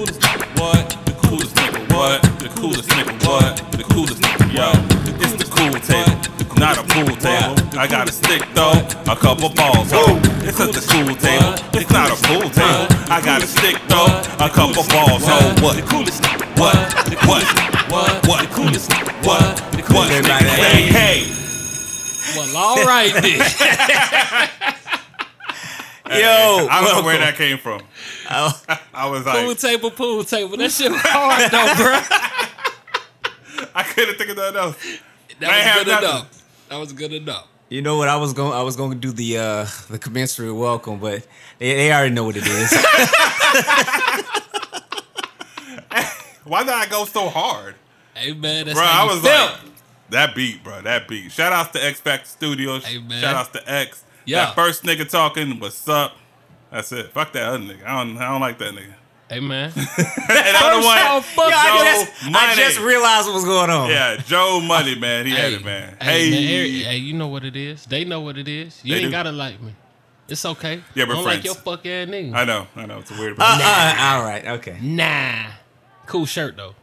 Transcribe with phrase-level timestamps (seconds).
[0.00, 0.60] coolest nigga.
[0.60, 1.04] What?
[1.04, 1.92] The coolest nigga.
[1.92, 2.22] What?
[2.40, 3.12] The coolest nigga.
[3.26, 3.56] What?
[3.72, 4.46] The coolest nigga.
[4.56, 4.72] Yo,
[5.20, 6.16] it's the cool table,
[6.56, 7.54] not a pool table.
[7.78, 8.72] I got a stick though,
[9.12, 9.92] a couple balls.
[9.92, 11.52] Oh, it's at the cool table.
[11.76, 12.88] It's not a pool table.
[13.12, 14.08] I got a stick though,
[14.40, 15.22] a couple balls.
[15.28, 15.76] Oh, what?
[15.76, 16.48] The coolest nigga.
[16.58, 16.74] What?
[17.04, 17.44] the What?
[17.92, 18.26] What?
[18.26, 18.48] What?
[18.48, 19.12] The coolest nigga.
[19.26, 19.56] What?
[19.76, 20.48] The coolest nigga.
[20.48, 21.20] Hey, hey.
[22.36, 24.76] Well, all right then.
[26.10, 27.82] Yo, I don't know where that came from.
[28.32, 28.62] Oh,
[28.94, 30.56] I was like pool table, pool table.
[30.56, 31.74] That shit was hard though,
[33.60, 33.66] bro.
[33.74, 34.76] I couldn't think of that else.
[35.40, 36.08] That have was good nothing.
[36.10, 36.42] enough.
[36.68, 37.46] That was good enough.
[37.70, 38.08] you know what?
[38.08, 38.52] I was going.
[38.52, 41.26] I was going to do the uh the commensurate welcome, but
[41.58, 42.70] they, they already know what it is.
[46.44, 47.74] Why did I go so hard?
[48.14, 49.52] Hey man, that's Bro, how I was felt.
[49.52, 49.60] like,
[50.10, 51.30] that beat, bro, that beat.
[51.32, 52.84] Shout outs to X Factor Studios.
[52.84, 53.20] Hey, man.
[53.20, 54.04] Shout outs to X.
[54.30, 54.46] Yeah.
[54.46, 56.16] That first nigga talking, what's up?
[56.70, 57.10] That's it.
[57.12, 57.84] Fuck that other nigga.
[57.84, 58.94] I don't, I don't like that nigga.
[59.28, 59.72] hey man.
[59.76, 59.76] and
[60.56, 62.36] I don't off, want fuck Yo, I just, Money.
[62.36, 63.90] I just realized what was going on.
[63.90, 65.26] yeah, Joe Money, man.
[65.26, 65.96] He had Hey, it, man.
[66.00, 67.84] Hey, Hey, man, Eric, hey, you know what it is.
[67.86, 68.80] They know what it is.
[68.84, 69.10] You They ain't do.
[69.12, 69.74] gotta like me.
[70.28, 70.80] It's okay.
[70.94, 71.36] Yeah, we're I don't friends.
[71.38, 72.34] like your fuck ass nigga.
[72.34, 72.98] I know, I know.
[73.00, 73.36] It's a weird.
[73.36, 74.46] Uh, uh, all right.
[74.46, 74.78] Okay.
[74.80, 75.46] Nah.
[76.06, 76.74] Cool shirt though.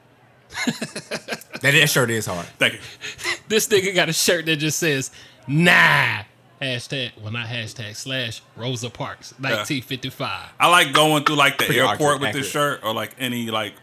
[0.66, 2.46] That, that shirt is hard.
[2.60, 2.80] Thank you.
[3.48, 5.12] This nigga got a shirt that just says
[5.48, 6.24] nah.
[6.62, 10.50] Hashtag, well not hashtag slash Rosa Parks 1955.
[10.60, 13.52] I like going through like the Pretty airport accurate, with this shirt or like any
[13.52, 13.74] like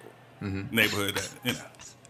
[0.42, 0.74] mm-hmm.
[0.74, 1.58] neighborhood that you know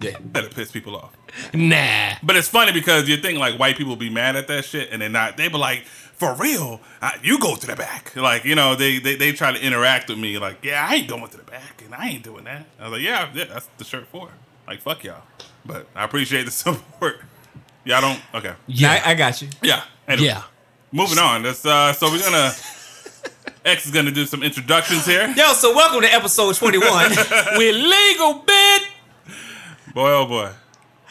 [0.01, 0.17] Yeah.
[0.33, 1.13] that'll piss people off.
[1.53, 2.15] Nah.
[2.23, 5.03] But it's funny because you think like white people be mad at that shit, and
[5.03, 5.37] they're not.
[5.37, 8.15] They be like, for real, I, you go to the back.
[8.17, 10.39] Like you know, they, they they try to interact with me.
[10.39, 12.67] Like, yeah, I ain't going to the back, and I ain't doing that.
[12.79, 14.31] I was like, yeah, yeah, that's the shirt for.
[14.67, 15.23] Like, fuck y'all.
[15.65, 17.21] But I appreciate the support.
[17.85, 18.21] Y'all don't.
[18.35, 18.55] Okay.
[18.67, 19.49] Yeah, I, I got you.
[19.63, 19.85] Yeah.
[20.09, 20.43] Anyway, Yeah.
[20.95, 21.43] Moving on.
[21.43, 21.93] That's uh.
[21.93, 22.53] So we're gonna.
[23.65, 25.27] X is gonna do some introductions here.
[25.37, 27.11] Yo, so welcome to episode 21.
[27.59, 28.85] we legal, bitch.
[29.93, 30.51] Boy, oh boy.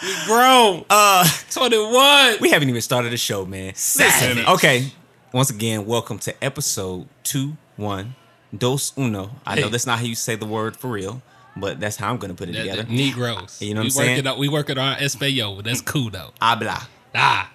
[0.01, 0.85] We grown.
[0.89, 2.37] uh, 21.
[2.39, 3.75] we haven't even started the show, man.
[3.75, 4.37] Savage.
[4.37, 4.87] Listen, okay.
[5.33, 8.15] Once again, welcome to episode two one
[8.57, 9.31] dos uno.
[9.45, 9.69] I know Hey.
[9.69, 11.21] that's not how you say the word for real,
[11.57, 12.85] but that's how I'm gonna put it The- the together.
[12.89, 13.61] Negroes.
[13.61, 14.09] You know what we I'm saying?
[14.17, 15.61] Working on, we working on Espanol.
[15.61, 16.31] That's cool though.
[16.41, 16.87] Habla.
[17.13, 17.49] Ah.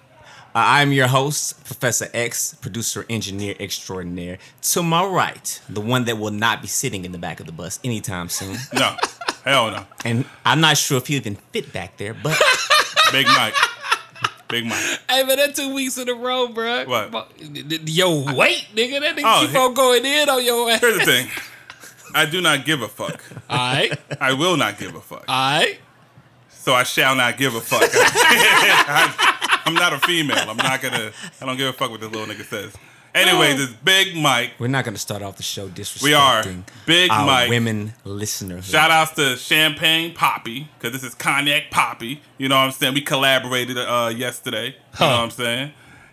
[0.55, 4.39] Uh, I'm your host, Professor X, producer, engineer extraordinaire.
[4.73, 7.51] To my right, the one that will not be sitting in the back of the
[7.51, 8.57] bus anytime soon.
[8.73, 8.95] No.
[9.45, 9.85] Hell no.
[10.03, 12.37] And I'm not sure if he'll even fit back there, but
[13.11, 13.53] Big Mike.
[14.49, 14.99] Big Mike.
[15.09, 16.85] Hey man, that two weeks in a row, bro.
[16.85, 17.31] What?
[17.87, 18.99] Yo, wait, nigga.
[18.99, 20.81] That nigga Oh, keep he- on going in on your ass.
[20.81, 21.27] Here's the thing.
[22.13, 23.23] I do not give a fuck.
[23.49, 23.97] Alright.
[24.19, 25.25] I will not give a fuck.
[25.29, 25.79] Alright.
[26.49, 27.81] So I shall not give a fuck.
[29.69, 30.49] I, am not a female.
[30.49, 31.11] I'm not gonna.
[31.41, 32.73] I don't give a fuck what this little nigga says.
[33.13, 34.51] Anyway, this Big Mike.
[34.59, 36.43] we're not going to start off the show disrespecting We are.
[36.85, 37.49] Big our Mike.
[37.49, 38.65] women listeners.
[38.65, 42.21] Shout outs to Champagne Papi because this is Cognac Poppy.
[42.37, 42.93] You know what I'm saying?
[42.93, 44.75] We collaborated uh, yesterday.
[44.99, 45.71] You know what I'm saying?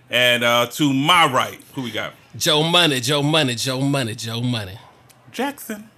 [0.08, 2.14] And uh, to my right, who we got?
[2.36, 4.78] Joe Money, Joe Money, Joe Money, Joe Money.
[5.32, 5.90] Jackson.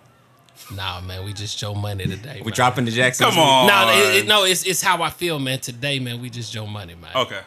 [0.74, 2.38] Nah, man, we just Joe Money today.
[2.40, 2.54] We're man.
[2.54, 3.26] dropping the Jackson.
[3.30, 3.66] Come on.
[3.66, 5.60] No, it, it- no, it's it's how I feel, man.
[5.60, 7.10] Today, man, we just Joe Money, man.
[7.16, 7.40] Okay,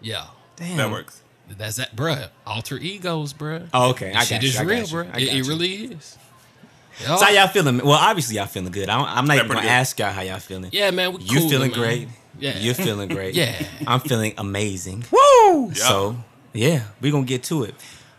[0.00, 0.26] Yeah,
[0.56, 0.76] Damn.
[0.76, 1.20] that works.
[1.58, 2.28] that's that, bruh.
[2.46, 3.68] Alter egos, bruh.
[3.74, 4.12] Oh, okay.
[4.14, 4.48] I Shit got you.
[4.50, 4.84] is I got real, you.
[4.86, 5.04] bruh.
[5.06, 5.44] I It, got it you.
[5.44, 6.16] really is.
[6.98, 7.78] So how y'all feeling?
[7.78, 8.88] Well, obviously y'all feeling good.
[8.90, 9.68] I don't, I'm not even gonna good.
[9.70, 10.68] ask y'all how y'all feeling.
[10.72, 11.80] Yeah, man, we You coolin', feeling man.
[11.80, 12.08] great?
[12.38, 12.58] Yeah.
[12.58, 13.34] You're feeling great.
[13.34, 13.60] Yeah.
[13.86, 15.04] I'm feeling amazing.
[15.10, 15.68] Woo!
[15.68, 15.72] Yeah.
[15.74, 16.16] So
[16.52, 17.74] yeah, we're gonna get to it.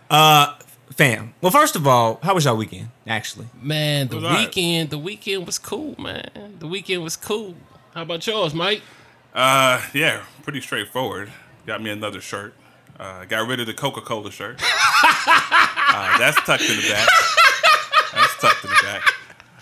[0.09, 0.55] Uh
[1.01, 1.33] fam.
[1.41, 2.89] Well, first of all, how was y'all weekend?
[3.07, 3.47] Actually.
[3.59, 4.45] Man, the was alright.
[4.45, 6.57] weekend, the weekend was cool, man.
[6.59, 7.55] The weekend was cool.
[7.95, 8.83] How about yours, Mike?
[9.33, 11.31] Uh, yeah, pretty straightforward.
[11.65, 12.53] Got me another shirt.
[12.99, 14.61] Uh, got rid of the Coca Cola shirt.
[15.03, 17.07] uh, that's tucked in the back.
[18.13, 19.01] That's tucked in the back.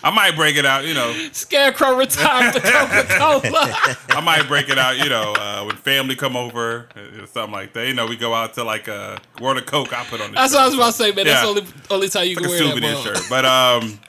[0.02, 1.12] I might break it out, you know.
[1.32, 3.96] Scarecrow retired the Coca-Cola.
[4.16, 7.72] I might break it out, you know, uh, when family come over, or something like
[7.74, 7.86] that.
[7.86, 9.92] You know, we go out to like a World of Coke.
[9.92, 10.30] I put on.
[10.32, 10.58] This That's shirt.
[10.58, 11.26] what I was about to say, man.
[11.26, 11.42] That's Yeah.
[11.42, 12.68] the only only time you Like can a wear that.
[12.68, 13.04] souvenir mug.
[13.04, 14.00] shirt, but um,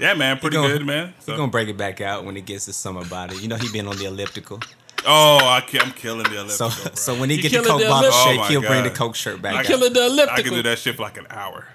[0.00, 1.14] yeah, man, pretty gonna- good, man.
[1.20, 3.36] So, We're gonna break it back out when it gets to summer body.
[3.36, 4.60] You know he been on the elliptical.
[5.06, 6.94] oh, I, ki- I'm killing the So elliptical, bro.
[6.96, 8.30] so when he You get the Coke the bottle elliptical?
[8.32, 9.64] Oh shake, he'll bring the Coke shirt back I out.
[9.64, 10.38] can- Killing the elliptical.
[10.38, 11.66] I can do that shit for like an hour,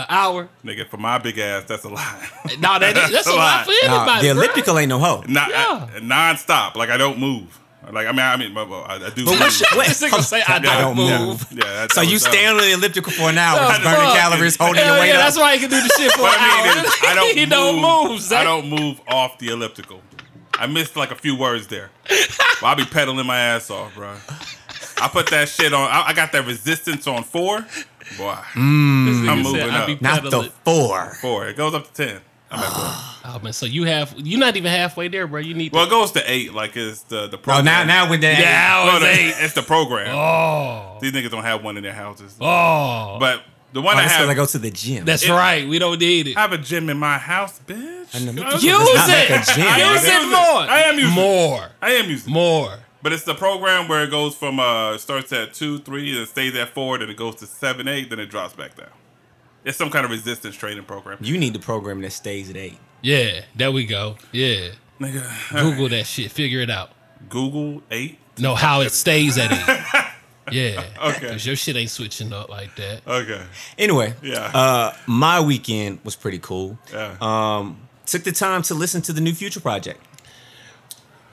[0.00, 0.48] An hour.
[0.64, 0.88] nigga.
[0.88, 2.14] For my big ass, that's a lot.
[2.58, 4.28] No, that, that's a lot for Nah, anybody.
[4.28, 4.42] the bro.
[4.42, 5.22] elliptical ain't no hoe.
[5.28, 5.88] Not Yeah.
[5.96, 6.76] I, non-stop.
[6.76, 7.58] Like I don't move.
[7.92, 9.24] Like I mean, I mean, well, I, I do.
[9.24, 9.40] But move.
[9.40, 11.18] what should, what, This nigga say, I I don't Yeah.
[11.26, 11.46] move.
[11.50, 11.64] Yeah.
[11.64, 14.16] that- So you was stay on the elliptical for an hour, The burning fuck?
[14.16, 15.20] calories, holding Hell your weight yeah, up.
[15.24, 16.86] that's why he can do the shit for an I mean hour.
[16.86, 17.48] is, I don't he move.
[17.50, 18.20] don't move.
[18.20, 18.40] Zach.
[18.40, 20.00] I don't move off the elliptical.
[20.54, 21.90] I missed like a few words there.
[22.06, 24.14] But I'll be pedaling my ass off, bro.
[25.00, 25.88] I put that shit on.
[25.90, 27.60] I, I got that resistance on four.
[28.18, 29.06] Boy, mm.
[29.06, 29.86] This nigga I'm moving I up.
[29.86, 30.50] be Not the pedaling.
[30.64, 31.14] four.
[31.20, 31.46] four.
[31.48, 32.20] It goes up to ten.
[32.50, 33.06] I'm at four.
[33.22, 35.40] Oh man, so you have you're not even halfway there, bro.
[35.40, 35.72] You need.
[35.72, 36.52] Well, to, it goes to eight.
[36.54, 37.64] Like it's the the Oh, program.
[37.66, 38.38] now now with that.
[38.40, 39.34] yeah, No, I was eight.
[39.44, 40.16] it's the program.
[40.16, 42.34] Oh, These niggas don't have one in their houses.
[42.40, 43.42] oh, But
[43.72, 45.04] the one Oh, I that's have, I go to the gym.
[45.04, 45.68] that's it- right.
[45.68, 46.36] We don't need it.
[46.36, 48.16] I have a gym in my house, bitch.
[48.16, 49.30] I know, Use Use it.
[49.30, 49.66] like a gym.
[49.68, 50.62] I Use it more.
[50.68, 52.78] I am using more, I am using more.
[53.02, 56.54] But it's the program where it goes from uh starts at two, three, and stays
[56.54, 58.88] at four, then it goes to seven, eight, then it drops back down.
[59.64, 61.18] It's some kind of resistance training program.
[61.20, 62.78] You need the program that stays at eight.
[63.02, 64.16] Yeah, there we go.
[64.32, 64.70] Yeah,
[65.00, 66.30] Nigga, Google that shit.
[66.30, 66.90] Figure it out.
[67.28, 68.18] Google eight.
[68.38, 70.04] No, how it stays at eight.
[70.52, 70.82] Yeah.
[71.00, 71.28] Okay.
[71.28, 73.02] Cause your shit ain't switching up like that.
[73.06, 73.40] Okay.
[73.78, 74.50] Anyway, Yeah.
[74.52, 76.76] uh, my weekend was pretty cool.
[76.92, 77.14] Yeah.
[77.20, 80.00] Um, took the time to listen to the new Future project.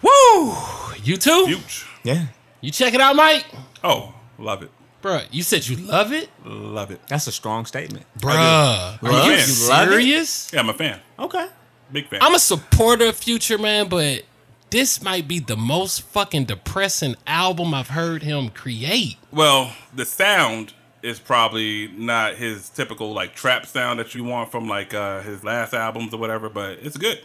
[0.01, 0.55] Woo!
[1.03, 1.45] You too?
[1.47, 1.85] Huge.
[2.03, 2.27] Yeah,
[2.61, 3.45] You check it out, Mike?
[3.83, 4.71] Oh, love it.
[5.01, 6.29] Bruh, you said you love it?
[6.45, 6.99] Love it.
[7.07, 8.05] that's a strong statement.
[8.19, 8.31] Bruh.
[8.35, 10.51] I Are you You serious?
[10.53, 10.99] Yeah, I'm a fan.
[11.19, 11.47] Okay.
[11.91, 12.19] Big fan.
[12.21, 14.23] I'm a supporter of Future, man, but
[14.69, 19.17] this might be the most fucking depressing album I've heard him create.
[19.31, 20.73] well, the sound
[21.03, 25.43] is probably not his typical like trap sound that you want from like uh his
[25.43, 27.21] last albums or whatever, but it's good.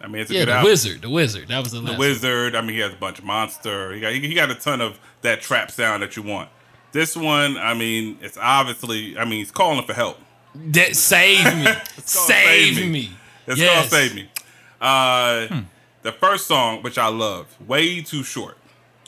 [0.00, 0.70] I mean, it's a Yeah, good the album.
[0.70, 1.48] Wizard, the Wizard.
[1.48, 2.54] That was the, The Wizard.
[2.54, 3.92] I mean, he has a bunch of Monster.
[3.94, 6.50] He got he got a ton of that trap sound that you want.
[6.92, 9.16] This one, I mean, it's obviously.
[9.18, 10.18] I mean, he's calling for help.
[10.54, 11.66] That save me.
[12.04, 12.90] save Save me.
[12.92, 13.10] Me.
[13.46, 13.74] It's Yes.
[13.78, 14.28] called Save Me.
[14.80, 15.62] Uh,
[16.02, 18.58] The first song, which I loved, way too short,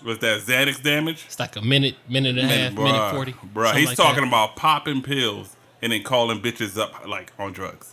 [0.02, 1.24] was that Xanax Damage.
[1.26, 3.32] It's like a minute, minute and a half, minute 40.
[3.54, 4.28] Bruh, he's like talking that.
[4.28, 7.92] about popping pills and then calling bitches up like on drugs.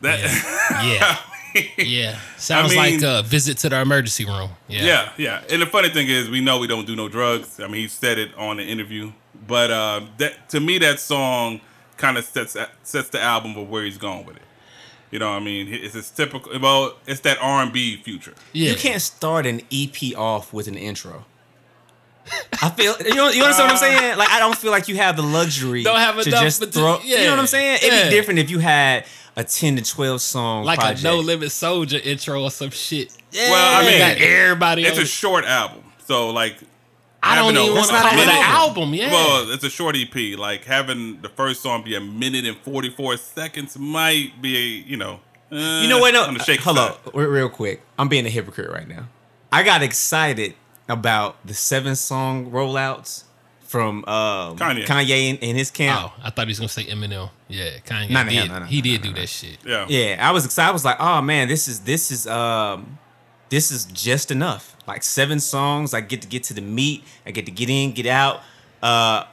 [0.00, 0.82] That Yeah.
[0.94, 1.16] Yeah.
[1.78, 4.50] Yeah, sounds I mean- like a visit to the emergency room.
[4.68, 4.84] Yeah.
[4.84, 5.42] Yeah, yeah.
[5.50, 7.60] And the funny thing is, we know we don't do no drugs.
[7.60, 9.12] I mean, he said it on the interview.
[9.46, 11.60] But uh, that to me, that song
[11.96, 14.42] kind of sets sets the album of where he's going with it.
[15.10, 15.68] You know what I mean?
[15.72, 16.58] It's his typical.
[16.58, 18.34] Well, it's that R and B future.
[18.52, 18.70] Yeah.
[18.70, 21.24] You can't start an EP off with an intro.
[22.62, 24.18] I feel you know you understand what I'm saying.
[24.18, 26.72] Like I don't feel like you have the luxury Don't have to enough, just but
[26.72, 27.00] to- throw.
[27.00, 27.74] you know what I'm saying?
[27.82, 28.04] It'd yeah.
[28.04, 29.04] be different if you had
[29.36, 31.00] a 10 to 12 song like project.
[31.00, 33.16] a No Limit Soldier intro or some shit.
[33.32, 33.50] Yeah.
[33.50, 36.56] Well, I mean, got everybody It's on a short album, so like
[37.22, 38.82] I don't having a- even want That's to not call it an an album.
[38.84, 38.94] album.
[38.94, 39.10] Yeah.
[39.12, 40.38] Well, it's a short EP.
[40.38, 44.96] Like having the first song be a minute and forty four seconds might be, you
[44.96, 45.20] know.
[45.50, 46.12] uh, You know what?
[46.14, 46.90] No, on the shaky hold side.
[46.90, 47.82] up, real, real quick.
[47.98, 49.08] I'm being a hypocrite right now.
[49.50, 50.54] I got excited
[50.88, 53.23] about the seven song rollouts
[53.74, 54.84] from um, Kanye.
[54.86, 56.12] Kanye and, and his camp.
[56.16, 57.28] oh, I thought he was gonna say Eminem.
[57.48, 58.48] Yeah, Kanye No, no, did.
[58.48, 59.20] no, no, he no, did no, do no.
[59.20, 59.58] that shit.
[59.66, 59.86] Yeah.
[59.88, 60.68] Yeah, I was excited.
[60.68, 62.98] I was like, oh man, this is this is um
[63.48, 64.76] this is just enough.
[64.86, 65.92] Like seven songs.
[65.92, 67.02] I get to get to the meat.
[67.26, 68.42] I get to get in, get out.
[68.80, 69.24] Uh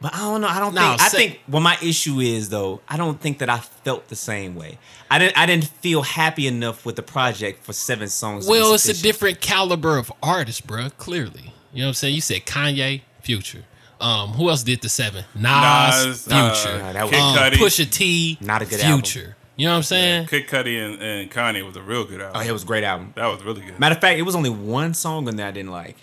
[0.00, 0.48] but I don't know.
[0.48, 3.50] I don't No, think I think what my issue is though, I don't think that
[3.50, 4.78] I felt the same way.
[5.10, 8.46] I didn't I didn't feel happy enough with the project for seven songs.
[8.46, 10.90] Well, it's a different caliber of artist, bro.
[10.90, 12.14] Clearly, you know what I'm saying.
[12.14, 13.64] You said Kanye, Future.
[14.00, 15.24] Um, who else did the seven?
[15.34, 16.82] Nas, Nas, Future.
[16.82, 17.52] uh, Nah, was- um, Cudi.
[17.54, 19.36] Pusha T, Not a good Future.
[19.54, 20.26] You know what I'm saying?
[20.26, 22.40] Kid Cudi and, and Kanye was a real good album.
[22.42, 23.12] Oh, it was a great album.
[23.16, 23.78] that was really good.
[23.78, 25.96] Matter of fact, it was only one song on there I didn't like.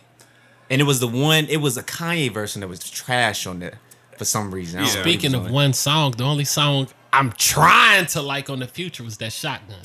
[0.69, 3.79] And it was the one, it was a Kanye version that was trash on there
[4.17, 4.79] for some reason.
[4.81, 5.53] I don't know what he Speaking of doing.
[5.53, 9.77] one song, the only song I'm trying to like on the Future was that Shotgun.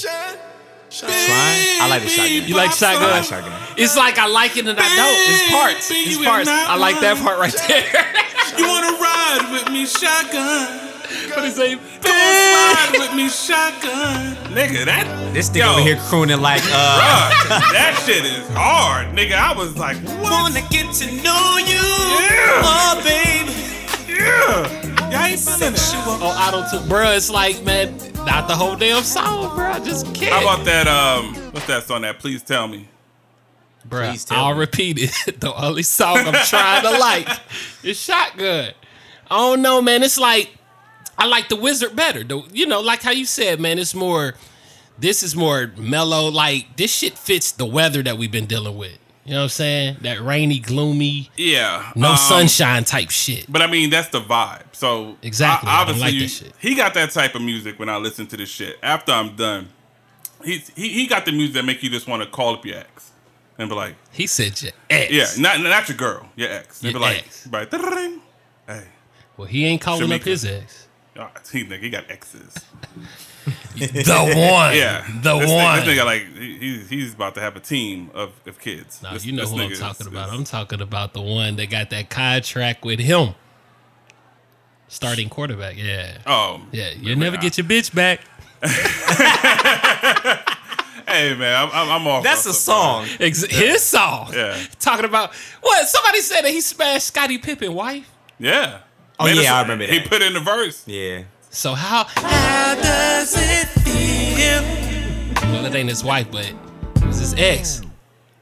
[1.01, 1.81] Trying?
[1.83, 2.49] I like the shotgun.
[2.49, 3.03] You like Shotgun?
[3.03, 3.53] I like shotgun.
[3.77, 5.19] It's like I like it and I don't.
[5.27, 5.91] It's parts.
[5.91, 6.49] It's parts.
[6.49, 8.07] I like that part right there.
[8.57, 10.79] You wanna ride with me, shotgun?
[11.35, 11.77] what is it?
[12.05, 14.37] Ride with me, shotgun.
[14.55, 15.73] Nigga, that This thing Yo.
[15.73, 19.33] over here crooning like, uh, Bruh, that shit is hard, nigga.
[19.35, 20.31] I was like, what?
[20.31, 22.63] wanna get to know you, Yeah.
[22.63, 23.51] oh baby.
[24.07, 26.19] Yeah, y'all ain't feeling that.
[26.23, 27.11] Oh, auto tune, bro.
[27.11, 27.93] It's like, man,
[28.27, 29.67] not the whole damn song, bro.
[29.67, 30.33] I just can't.
[30.33, 30.87] How about that?
[30.87, 32.03] Um, what's that song?
[32.03, 32.89] That please tell me.
[33.89, 34.61] Bruh, Please tell I'll me.
[34.61, 35.41] repeat it.
[35.41, 37.29] the only song I'm trying to like
[37.83, 38.73] is Shotgun.
[39.31, 40.03] I don't know, man.
[40.03, 40.57] It's like
[41.19, 42.25] I like the Wizard better.
[42.25, 43.79] The, you know, like how you said, man.
[43.79, 44.35] It's more.
[44.99, 46.29] This is more mellow.
[46.31, 48.99] Like this shit fits the weather that we've been dealing with.
[49.25, 49.97] You know what I'm saying?
[50.03, 53.47] That rainy, gloomy, Yeah, no um, sunshine type shit.
[53.51, 54.65] But I mean, that's the vibe.
[54.73, 55.69] So Exactly.
[55.71, 56.53] I obviously, like you- shit.
[56.59, 58.79] he got that type of music when I listen to this shit.
[58.83, 59.69] After I'm done,
[60.45, 62.77] he's, he he got the music that make you just want to call up your
[62.77, 63.13] ex
[63.59, 65.11] and be like, He said your ex.
[65.11, 66.83] yeah, not not your girl, your ex.
[66.83, 67.47] And Your be like, ex.
[67.47, 68.21] right, "Da-da-ding."
[68.67, 68.85] hey,
[69.39, 70.87] Well, he ain't calling up his ex.
[71.17, 72.55] oh, he nigga, he got exes.
[73.77, 74.75] The one.
[74.77, 75.79] Yeah, The this one.
[75.81, 79.03] Nigga, this nigga like he, he's he's about to have a team of, of kids.
[79.03, 80.29] Now This- you know who I'm nigga is- talking about.
[80.29, 83.35] is- I'm talking about the one that got that contract with him.
[84.89, 86.19] Starting quarterback, yeah.
[86.27, 88.21] Oh, Yeah, you'll never get your bitch back.
[91.07, 92.25] Hey man, I'm, I'm, I'm off.
[92.25, 93.07] That's a Russell, song.
[93.21, 94.31] Ex- His song.
[94.33, 94.59] Yeah.
[94.81, 95.87] Talking about what?
[95.87, 98.11] Somebody said that he smashed Scottie Pippen wife.
[98.39, 98.81] Yeah.
[99.21, 99.93] Oh, Made yeah, a- I remember that.
[99.93, 100.83] He put in the verse.
[100.89, 101.25] Yeah.
[101.55, 105.53] So how how does it feel?
[105.53, 106.53] Well, it ain't his wife, but
[106.97, 107.81] it was his ex.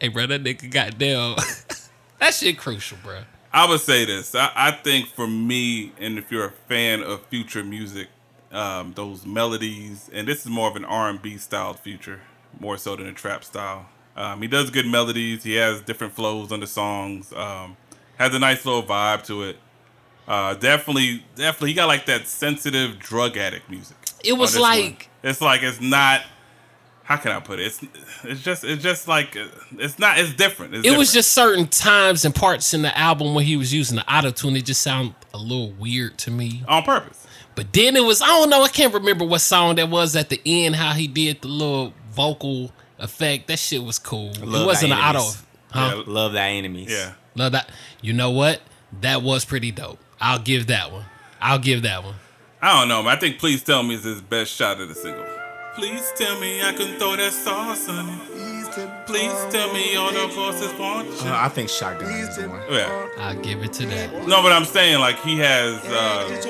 [0.00, 1.36] Hey, bro, that nigga goddamn.
[2.20, 3.20] that shit crucial, bro.
[3.52, 4.34] I would say this.
[4.34, 8.08] I, I think for me, and if you're a fan of future music,
[8.50, 12.22] um, those melodies, and this is more of an R&B styled future,
[12.58, 13.90] more so than a trap style.
[14.16, 15.44] Um, he does good melodies.
[15.44, 17.30] He has different flows on the songs.
[17.34, 17.76] Um,
[18.16, 19.58] has a nice little vibe to it.
[20.32, 23.98] Uh, definitely, definitely, he got like that sensitive drug addict music.
[24.24, 24.70] It was this one.
[24.70, 26.22] like- it's like it's not.
[27.04, 27.66] How can I put it?
[27.66, 27.84] It's
[28.24, 30.18] it's just it's just like uh, it's not.
[30.18, 30.74] It's different.
[30.74, 33.96] It's It was just certain times and parts in the album when he was using
[33.96, 34.56] the auto tune.
[34.56, 36.64] It just sounded a little weird to me.
[36.66, 37.26] on purpose.
[37.54, 38.62] But then it was I don't know.
[38.62, 40.76] I can't remember what song that was at the end.
[40.76, 43.48] How he did the little vocal effect.
[43.48, 44.30] That shit was cool.
[44.30, 45.18] It Love wasn't an auto.
[45.18, 45.42] Enemies.
[45.72, 45.94] Huh?
[45.96, 46.02] Yeah.
[46.06, 46.90] Love thy enemies.
[46.90, 47.12] Yeah.
[47.34, 47.68] Love that.
[48.00, 48.62] You know what?
[49.02, 49.98] That was pretty dope.
[50.22, 51.04] I'll give that one.
[51.40, 52.14] I'll give that one.
[52.62, 53.16] I don't know, man.
[53.16, 55.26] I think Please Tell Me is his best shot at the single.
[55.74, 59.06] Please tell me I can throw that sauce on it.
[59.06, 61.28] Please tell me all the bosses want you.
[61.28, 62.62] Uh, I think Shotgun is the one.
[62.70, 63.08] yeah.
[63.18, 64.26] I'll give it to that.
[64.26, 65.74] No, but I'm saying like he has.
[65.84, 66.46] Uh, it,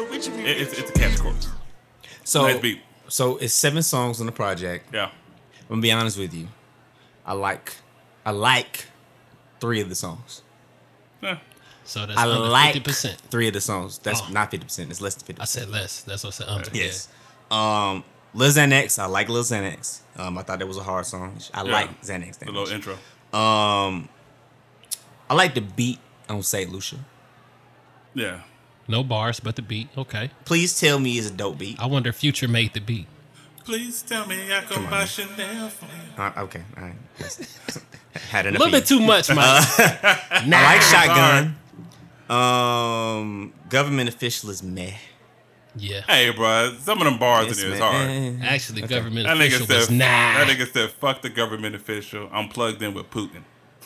[0.60, 1.48] it's, it's a catch chorus.
[2.24, 2.80] So, Nice beat.
[3.08, 4.92] so it's seven songs on the project.
[4.94, 5.06] Yeah.
[5.62, 6.46] I'm gonna be honest with you.
[7.26, 7.74] I like,
[8.24, 8.86] I like
[9.60, 10.42] three of the songs.
[11.22, 11.38] Yeah.
[11.92, 13.16] So that's I under like 50%.
[13.30, 13.99] three of the songs.
[13.99, 14.28] That's Oh.
[14.30, 14.90] not fifty percent.
[14.90, 15.42] It's less than fifty.
[15.42, 16.00] I said less.
[16.02, 16.70] That's what I said under.
[16.72, 17.08] Yes.
[17.50, 18.99] Um, Lil Xanax.
[18.99, 19.99] I like Lil Xanax.
[20.16, 21.38] Um, I thought that was a hard song.
[21.52, 21.70] I Yeah.
[21.72, 22.38] like Xanax.
[22.38, 22.94] The that little intro.
[23.38, 24.08] Um,
[25.28, 25.99] I like the beat
[26.30, 26.96] on Saint Lucia.
[28.14, 28.40] Yeah.
[28.88, 29.88] No bars, but the beat.
[29.96, 30.30] Okay.
[30.46, 31.78] Please tell me is a dope beat.
[31.78, 33.06] I wonder if Future made the beat.
[33.64, 36.22] Please tell me I can buy Chanel for you.
[36.22, 36.94] Uh, okay, all right.
[37.18, 37.84] That's-
[38.30, 39.38] Had A little of bit too much, Mike.
[39.38, 41.56] I like Shotgun.
[42.32, 44.92] Um, government official is meh.
[45.76, 46.00] yeah.
[46.06, 48.36] Hey, bro, some of them bars Yes, in there is man.
[48.40, 48.52] hard.
[48.52, 50.04] Actually, government That nigga official said, was nah.
[50.06, 52.28] that nigga said, fuck the government official.
[52.32, 53.42] I'm plugged in with Putin.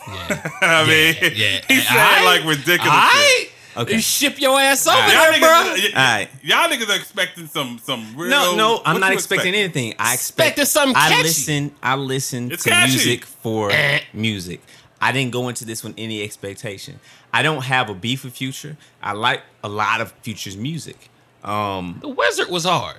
[0.09, 0.51] yeah.
[0.61, 1.61] I mean, yeah.
[1.69, 2.25] he said Aight.
[2.25, 3.51] like ridiculous shit.
[3.79, 3.95] Okay.
[3.95, 5.13] You ship your ass over Alright.
[5.13, 5.75] Y'all there, bro.
[5.75, 6.29] niggas, y- Alright.
[6.43, 8.31] y'all niggas are expecting some some real.
[8.31, 9.95] No, no, I'm what not you expecting anything.
[9.99, 11.23] I expect Expecting something I catchy.
[11.25, 11.71] listen.
[11.83, 12.93] I listen It's to catchy.
[12.93, 14.01] music for Eh.
[14.15, 14.63] music.
[14.99, 16.99] I didn't go into this with any expectation.
[17.37, 18.77] I don't have a beef with Future.
[19.03, 21.11] I like a lot of Future's music.
[21.45, 22.99] Um, The Wizard was hard.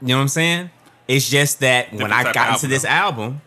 [0.00, 0.70] you know what I'm saying?
[1.06, 3.40] It's just that when I got of into this album, album,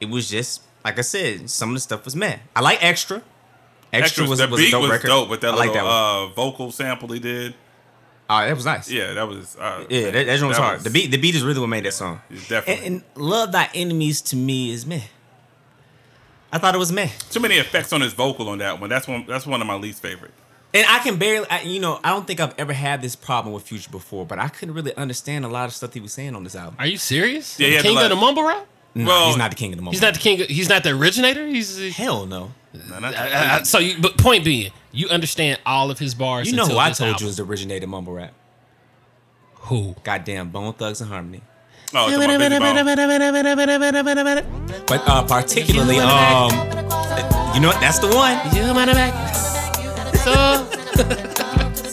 [0.00, 1.48] it was just like I said.
[1.48, 2.36] Some of the stuff was meh.
[2.54, 3.22] I like Extra.
[3.92, 5.06] Extra Extras, was, that was a beat dope was record.
[5.08, 7.54] dope, but that I like little that uh, vocal sample he did,
[8.28, 8.90] oh, that was nice.
[8.90, 9.56] yeah, that was.
[9.56, 10.74] Uh, Yeah, that, that joint was hard.
[10.78, 12.20] was- the beat, the beat is really what made that song.
[12.28, 12.86] It's definitely.
[12.86, 15.02] And, and love thy enemies to me is meh.
[16.54, 18.88] I thought it was meh, Too many effects on his vocal on that one.
[18.88, 19.24] That's one.
[19.26, 20.30] That's one of my least favorite.
[20.72, 23.52] and I can barely, I, you know, I don't think I've ever had this problem
[23.52, 26.36] with Future before, but I couldn't really understand a lot of stuff he was saying
[26.36, 26.76] on this album.
[26.78, 27.58] Are you serious?
[27.58, 28.66] Yeah, he had king to of the mumble rap?
[28.94, 29.94] No, Well, he's not the king of the moment.
[29.96, 30.40] He's not the king.
[30.42, 31.44] Of, he's not the originator.
[31.44, 32.52] He's Hell no.
[32.88, 33.80] No, not- uh, uh, so.
[33.80, 36.48] You, but point being, you understand all of his bars.
[36.48, 37.24] You know who until I told album.
[37.24, 38.32] you was the originator mumble rap?
[39.54, 39.96] who?
[40.04, 41.42] Goddamn, Bone Thugs and Harmony.
[41.94, 46.50] It's my Busy But uh, particularly, um,
[47.54, 47.80] you know what?
[47.80, 48.38] That's the one.
[48.54, 49.34] You matter back.
[50.16, 50.66] So,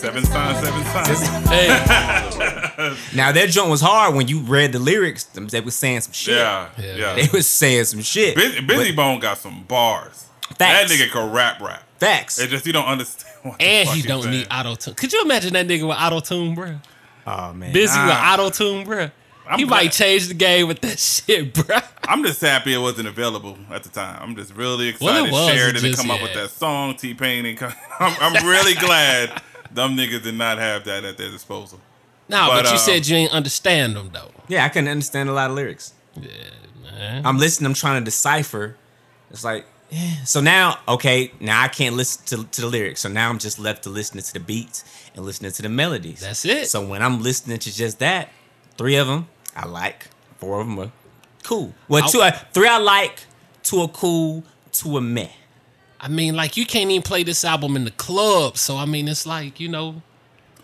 [0.01, 1.48] Seven signs, seven signs.
[1.50, 1.67] hey,
[3.15, 5.25] Now that joint was hard when you read the lyrics.
[5.25, 6.38] They was saying some shit.
[6.38, 6.96] Yeah, Yeah.
[6.96, 7.13] yeah.
[7.15, 8.36] They was saying some shit.
[8.36, 10.25] Busy, Busy Bone got some bars.
[10.58, 10.58] Facts.
[10.58, 11.84] That nigga can rap, rap.
[12.00, 12.39] Facts.
[12.39, 13.31] It just you don't understand.
[13.43, 14.36] What and he don't saying.
[14.36, 14.96] need auto tune.
[14.96, 16.77] Could you imagine that nigga with auto tune, bro?
[17.27, 17.72] Oh man.
[17.74, 19.10] Busy with auto tune, bro.
[19.48, 21.77] I'm he glad- might change the game with that shit, bro.
[22.03, 24.17] I'm just happy it wasn't available at the time.
[24.21, 25.27] I'm just really Well, excited.
[25.27, 26.41] it was, Cher it didn't just- come up with yeah.
[26.43, 26.95] that song.
[26.95, 31.17] T Pain and come- I'm, I'm really glad them niggas did not have that at
[31.17, 31.79] their disposal.
[32.29, 34.31] Nah, but, But, you um, said you ain't understand them though.
[34.48, 35.93] Yeah, I couldn't understand a lot of lyrics.
[36.15, 36.29] Yeah,
[36.83, 37.25] man.
[37.25, 37.67] I'm listening.
[37.67, 38.77] I'm trying to decipher.
[39.29, 40.24] It's like, yeah.
[40.24, 43.01] So now, okay, now I can't listen to, to the lyrics.
[43.01, 46.21] So now I'm just left to listening to the beats and listening to the melodies.
[46.21, 46.67] That's it.
[46.67, 48.29] So when I'm listening to just that,
[48.81, 50.07] three of them I like,
[50.38, 50.91] four of them are
[51.43, 51.73] cool.
[51.88, 53.19] Well, I'll- two, uh, three I like,
[53.63, 55.27] two are cool, two are meh.
[56.00, 58.57] I mean, like you can't even play this album in the club.
[58.57, 60.01] So I mean, it's like you know,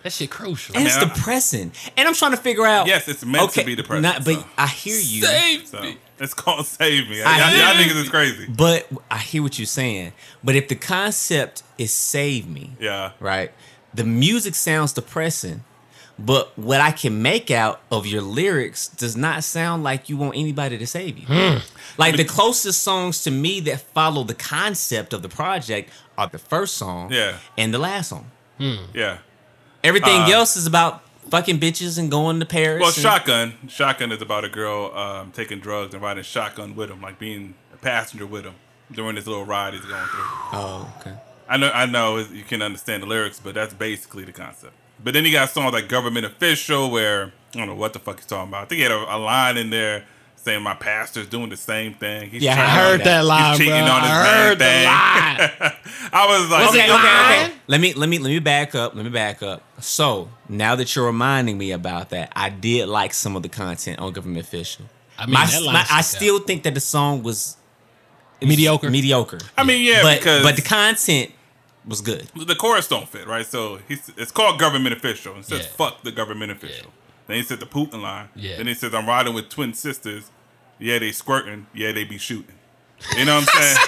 [0.01, 0.75] that shit crucial.
[0.75, 1.71] And it's mean, I- depressing.
[1.95, 2.88] And I'm trying to figure out.
[2.88, 4.45] Yes, it's meant to be depressing, Not, but so.
[4.57, 5.21] I hear you.
[5.24, 5.97] Save So me.
[6.19, 7.21] it's called Save Me.
[7.21, 8.47] I Y'all, y'all niggas is crazy.
[8.47, 10.13] But I hear what you're saying.
[10.43, 13.12] But if the concept is save me, Yeah.
[13.19, 13.51] right?
[13.93, 15.63] The music sounds depressing,
[16.19, 20.36] But what I can make out of your lyrics does not sound like you want
[20.36, 21.25] anybody to save you.
[21.27, 21.57] Hmm.
[21.97, 26.39] Like the closest songs to me that follow the concept of the project are the
[26.39, 27.38] first song Yeah.
[27.57, 28.31] and the last song.
[28.57, 29.17] Yeah.
[29.83, 32.79] Everything Uh, else is about fucking bitches and going to Paris.
[32.81, 33.53] Well, and- shotgun.
[33.67, 37.53] Shotgun is about a girl um, taking drugs and riding shotgun with him, like being
[37.74, 38.55] a passenger with him
[38.91, 40.21] during this little ride he's going through.
[40.53, 41.13] Oh, okay.
[41.47, 44.74] I know, I know, you can understand the lyrics, but that's basically the concept.
[45.04, 48.18] But then you got songs like "Government Official," where I don't know what the fuck
[48.18, 48.63] he's talking about.
[48.63, 51.94] I think he had a, a line in there saying, "My pastor's doing the same
[51.94, 53.82] thing." He's Yeah, I heard that line, cheating bro.
[53.92, 54.86] on his I heard the thing.
[54.86, 55.74] line.
[56.13, 57.54] I was like, Was it okay, okay, okay.
[57.68, 58.96] Let me let me let me back up.
[58.96, 59.62] Let me back up.
[59.80, 64.00] So now that you're reminding me about that, I did like some of the content
[64.00, 64.86] on Government Official.
[65.20, 67.58] I mean, My- my- I still think that the song was
[68.42, 68.89] Mediocre?
[68.92, 69.39] Mediocre.
[69.58, 71.32] I mean, yeah, but because but the content
[71.88, 72.27] was good.
[72.36, 73.46] the chorus don't fit, right?
[73.46, 75.36] So he's it's called government official.
[75.38, 75.72] It says Yeah.
[75.77, 76.91] fuck the government official.
[77.27, 78.29] Then he said the Putin line.
[78.36, 78.58] Yeah.
[78.58, 80.29] Then he says I'm riding with twin sisters.
[80.79, 81.67] Yeah, they squirting.
[81.74, 82.56] Yeah, they be shooting.
[83.17, 83.77] You know what I'm saying?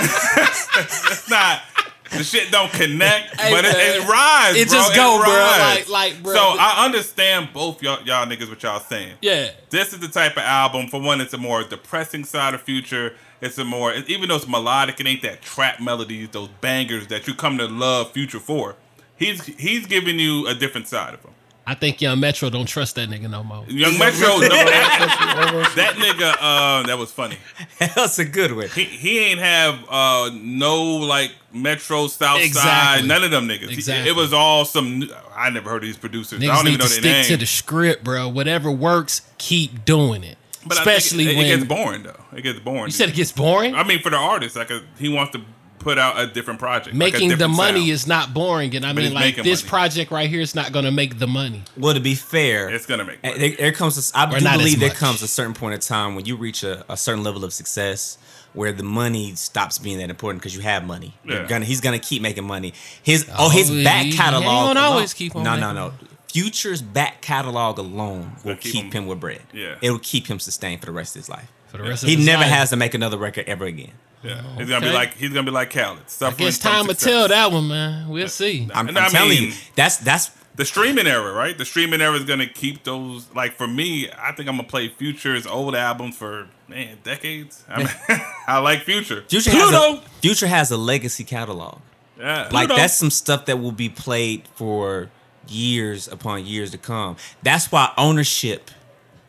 [0.00, 1.62] it's not.
[2.10, 4.56] The shit don't connect, Hey, but it, it rhymes.
[4.56, 4.76] It bro.
[4.78, 5.32] just go, bro.
[5.32, 6.34] Like- like, bro.
[6.34, 9.14] So I understand both y'all, y'all niggas what y'all saying.
[9.22, 9.50] Yeah.
[9.70, 10.88] This is the type of album.
[10.88, 13.14] For one, it's a more depressing side of Future.
[13.40, 17.26] It's a more, even though it's melodic, it ain't that trap melodies, those bangers that
[17.26, 18.76] you come to love Future for.
[19.16, 21.32] He's he's giving you a different side of him.
[21.66, 23.64] I think Young Metro don't trust that nigga no more.
[23.68, 27.36] Young Metro, no, that, that nigga, uh, that was funny.
[27.78, 28.68] That's a good one.
[28.70, 33.02] He, he ain't have uh, no like Metro South Exactly.
[33.02, 33.72] Side, none of them niggas.
[33.72, 34.10] Exactly.
[34.10, 35.08] it was all some.
[35.36, 36.42] I never heard of these producers.
[36.42, 37.24] I don't need even know to their stick name.
[37.26, 38.28] to the script, bro.
[38.28, 40.38] Whatever works, keep doing it.
[40.66, 42.24] but I think Especially it, it when gets boring though.
[42.36, 42.86] It gets boring.
[42.86, 43.74] you said it gets boring.
[43.74, 45.42] I mean, for the artist, like a, he wants to
[45.80, 46.94] put out a different project.
[46.96, 47.90] like a making the money sound.
[47.90, 49.68] is not boring, and I mean, like this money.
[49.68, 51.62] project right here is not going to make the money.
[51.76, 53.18] Well, to be fair, It's gonna make.
[53.24, 53.38] Uh, Money.
[53.48, 56.14] There, there comes, a, I Or do believe there comes a certain point in time
[56.14, 58.18] when you reach a, a certain level of success
[58.52, 61.14] where the money stops being that important because you have money.
[61.24, 61.46] You're Yeah.
[61.48, 62.72] gonna, he's gonna keep making money.
[63.02, 64.42] His oh, his Oh, back he- he catalog.
[64.44, 65.92] ain't gonna alone- always keep on No, no, making no.
[66.32, 69.42] Future's back catalog alone will keep keep, him- him, with bread.
[69.52, 69.76] Yeah.
[69.80, 71.50] it will keep him sustained for the rest of his life.
[71.68, 72.50] For the rest of He his never life.
[72.50, 73.92] has to make another record ever again.
[74.22, 75.98] Yeah, oh, he's gonna be like he's gonna be like Khaled.
[75.98, 77.10] I Suffering guess time will success.
[77.10, 78.08] tell that one, man.
[78.08, 78.68] We'll see.
[78.74, 81.56] I'm, I'm I telling mean- you, that's that's The streaming era, right?
[81.56, 83.26] The streaming era is gonna keep those.
[83.34, 87.64] Like for me, I think I'm gonna play Future's old albums for man decades.
[87.68, 87.88] I mean,
[88.46, 89.22] I like Future.
[89.28, 90.02] Future has, Pluto!
[90.02, 91.78] a, Future has a legacy catalog.
[92.18, 92.76] Yeah, Like Pluto.
[92.76, 95.08] that's some stuff that will be played for
[95.48, 97.16] years upon years to come.
[97.42, 98.70] That's why ownership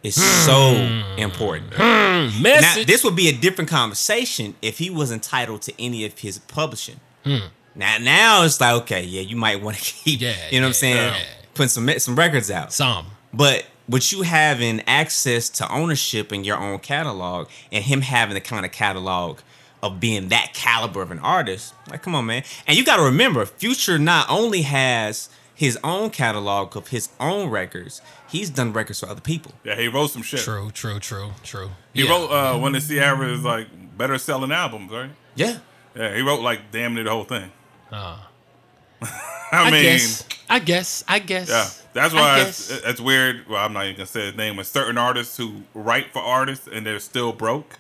[0.04, 1.20] is so hmm.
[1.20, 1.74] important.
[1.74, 1.82] Hmm.
[1.82, 2.88] Now, Message.
[2.88, 7.00] this would be a different conversation if he was entitled to any of his publishing.
[7.24, 7.48] Hmm.
[7.76, 10.84] Now, now it's like, okay, yeah, you might want to keep, Yeah, you know what
[10.84, 11.24] I'm yeah, saying, yeah.
[11.54, 12.74] putting some some records out.
[12.74, 13.08] Some.
[13.34, 18.42] But with you having access to ownership in your own catalog and him having the
[18.42, 19.40] kind of catalog
[19.84, 22.44] of being that caliber of an artist, like come on, man.
[22.68, 27.50] And you got to remember, Future not only has his own catalog of his own
[27.50, 29.52] records, he's done records for other people.
[29.64, 30.40] yeah, he wrote some shit.
[30.42, 31.72] True, true, true, true.
[31.94, 32.10] He Yeah.
[32.12, 33.68] wrote uh, one of Ciara's like
[33.98, 35.12] better selling albums, right?
[35.36, 35.58] Yeah.
[35.96, 37.52] Yeah, he wrote like damn near the whole thing.
[37.92, 38.18] Uh,
[39.02, 39.10] I,
[39.52, 40.26] I mean, guess.
[40.50, 41.04] I guess.
[41.08, 41.50] I guess.
[41.50, 42.72] yeah, that's why guess.
[42.72, 43.48] it's, it's weird.
[43.50, 44.56] Well, I'm not even gonna say his name.
[44.56, 47.78] When certain artists who write for artists and they're still broke,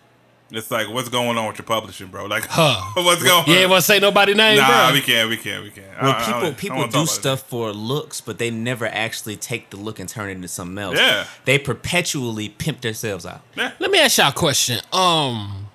[0.52, 2.26] it's like, what's going on with your publishing, bro?
[2.26, 2.82] Like, Huh.
[3.04, 3.46] what's going?
[3.48, 3.60] You on?
[3.60, 4.94] ain't want to say nobody name, Nah, bro.
[4.94, 5.88] we can't, we can't, we can't.
[6.02, 9.78] Well, people I people don't do stuff for looks, but they never actually take the
[9.78, 10.98] look and turn it into something else.
[10.98, 11.26] Yeah.
[11.46, 13.42] They perpetually pimp themselves out.
[13.56, 13.72] Yeah.
[13.80, 14.80] Let me ask y'all a question.
[14.94, 15.68] Um,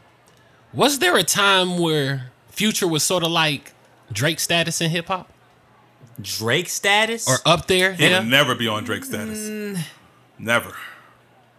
[0.73, 3.73] was there a time where Future was sort of like
[4.13, 5.31] Drake status in hip hop,
[6.21, 7.29] Drake status?
[7.29, 7.93] or up there?
[7.95, 8.21] He Yeah.
[8.21, 9.39] never be on Drake status.
[9.39, 9.79] Mm.
[10.39, 10.73] Never.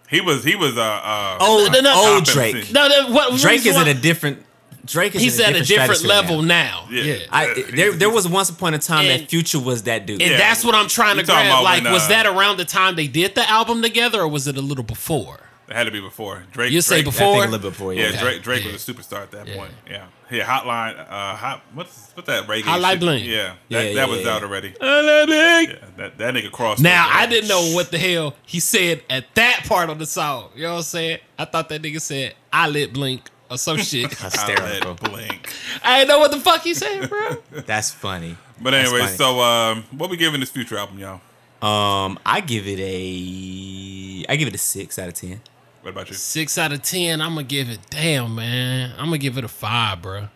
[0.09, 0.43] He was.
[0.43, 0.77] He was.
[0.77, 0.81] Uh.
[0.81, 2.71] uh old, no, no, old Drake.
[2.71, 4.43] No, no, what, Drake is what- at a different.
[4.85, 6.87] Drake is He's at at a a different, different level now.
[6.89, 7.03] Yeah.
[7.03, 7.17] Yeah.
[7.29, 10.21] I, there, there was once upon a time And- that Future was that dude.
[10.21, 10.37] And Yeah.
[10.37, 11.61] that's what I'm trying to You talking grab.
[11.63, 14.47] Like, when, was uh, that around the time they did the album together, or was
[14.47, 15.41] it a little before?
[15.69, 16.71] It had to be before Drake.
[16.71, 17.43] You say Drake, I think before?
[17.43, 17.93] a little before.
[17.93, 18.41] Yeah, Yeah, Drake.
[18.41, 18.71] Drake Yeah.
[18.71, 19.55] was a superstar at that Yeah.
[19.57, 19.71] point.
[19.89, 20.05] Yeah.
[20.31, 20.43] Yeah.
[20.45, 20.97] Hotline.
[20.99, 21.35] Uh.
[21.35, 21.61] Hot.
[21.73, 22.61] What's what's that reggae?
[22.63, 22.99] Hotline shit?
[23.01, 23.25] Bling.
[23.25, 23.53] Yeah.
[23.67, 24.47] Yeah, That, yeah, that was yeah, out yeah.
[24.47, 24.73] already.
[24.79, 25.75] Now Yeah.
[25.97, 26.81] That that nigga crossed.
[26.81, 30.49] Now I didn't know what the hell he said at that part of the song.
[30.55, 31.19] You know what I'm saying?
[31.37, 34.13] I thought that nigga said "I lit blink" or some shit.
[34.13, 34.95] hysterical.
[34.95, 35.53] Hotline Blink.
[35.83, 37.37] I didn't know what the fuck he said, bro.
[37.65, 38.37] That's funny.
[38.61, 39.17] But anyway, funny.
[39.17, 41.19] so um, what we giving this future album, y'all?
[41.61, 45.41] um, I give it a, I give it a six out of ten.
[45.87, 46.15] What about you?
[46.15, 47.21] Six out of ten.
[47.21, 47.79] I'm gonna give it.
[47.89, 48.91] Damn, man.
[48.97, 50.27] I'm gonna give it a five, bro.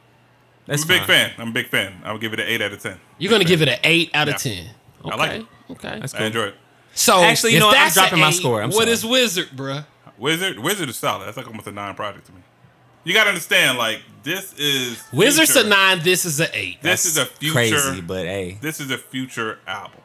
[0.65, 1.07] That's I'm a big fine.
[1.07, 1.31] fan.
[1.39, 2.01] I'm a big fan.
[2.05, 2.97] I'll give it an eight out of ten.
[3.17, 4.53] You're gonna give it an eight out of Yeah.
[4.63, 4.69] ten.
[5.03, 5.45] I like it.
[5.71, 5.97] Okay.
[5.99, 6.55] That's I enjoy it.
[6.93, 7.75] So Actually, you know what?
[7.77, 8.61] I'm that's a dropping my score.
[8.61, 8.91] I'm what sorry.
[8.91, 9.85] is Wizard, bruh?
[10.17, 11.25] Wizard, Wizard is solid.
[11.27, 12.39] That's like almost a nine project to me.
[13.03, 15.65] You gotta understand, like this is Wizard's future.
[15.67, 15.99] a nine.
[16.01, 16.81] This is an eight.
[16.81, 17.53] This is a future.
[17.55, 19.99] Crazy, but hey, this is a future album.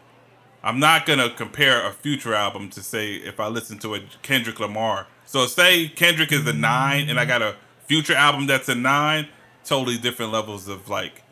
[0.65, 4.59] I'm not gonna compare a future album to say if I listen to a Kendrick
[4.59, 5.07] Lamar.
[5.27, 9.29] So say Kendrick is a nine, and I got a future album that's a nine.
[9.65, 11.23] Totally different levels of like,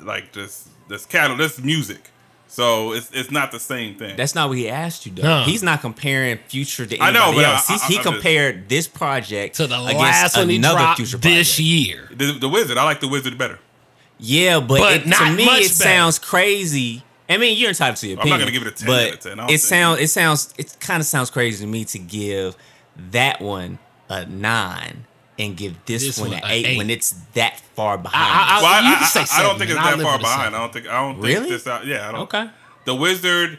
[0.00, 2.10] like just this cattle, this music.
[2.48, 4.16] So it's it's not the same thing.
[4.16, 5.22] that's not what he asked you though.
[5.22, 5.42] No.
[5.44, 7.70] He's not comparing future to I know, but else.
[7.70, 10.96] I- I- he I'm just- compared this project to the last one he another dropped
[10.96, 12.08] future this year.
[12.12, 12.76] the, the Wizard.
[12.76, 13.60] I like the Wizard better.
[14.18, 15.90] Yeah, but, But it, to me much it better.
[15.90, 17.04] sounds crazy.
[17.28, 18.32] I mean, you're entitled to your opinion.
[18.34, 19.50] I'm not gonna give it a 10 but out of 10.
[19.54, 22.56] It sounds, it sounds, it kind of sounds crazy to me to give
[23.12, 25.06] that one a nine
[25.38, 26.78] and give this, This one one an eight, eight.
[26.78, 28.22] when it's that far behind.
[28.22, 30.18] I- I- Well, I, you I, can say I, I don't think it's that far
[30.18, 30.54] behind.
[30.54, 30.86] I don't think.
[30.88, 31.48] I don't think Really?
[31.50, 31.66] this.
[31.66, 32.20] Out, yeah, I don't.
[32.22, 32.50] Okay.
[32.84, 33.58] The Wizard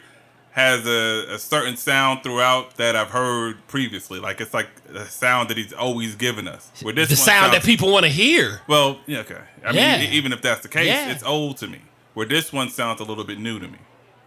[0.52, 4.20] has a, a certain sound throughout that I've heard previously.
[4.20, 6.70] Like it's like a sound that he's always given us.
[6.82, 8.60] Where this The one sound that people want to hear.
[8.68, 9.38] Well, yeah, okay.
[9.66, 9.98] I Yeah.
[9.98, 11.10] mean, even if that's the case, Yeah.
[11.10, 11.80] it's old to me.
[12.14, 13.78] Where this one sounds a little bit new to me,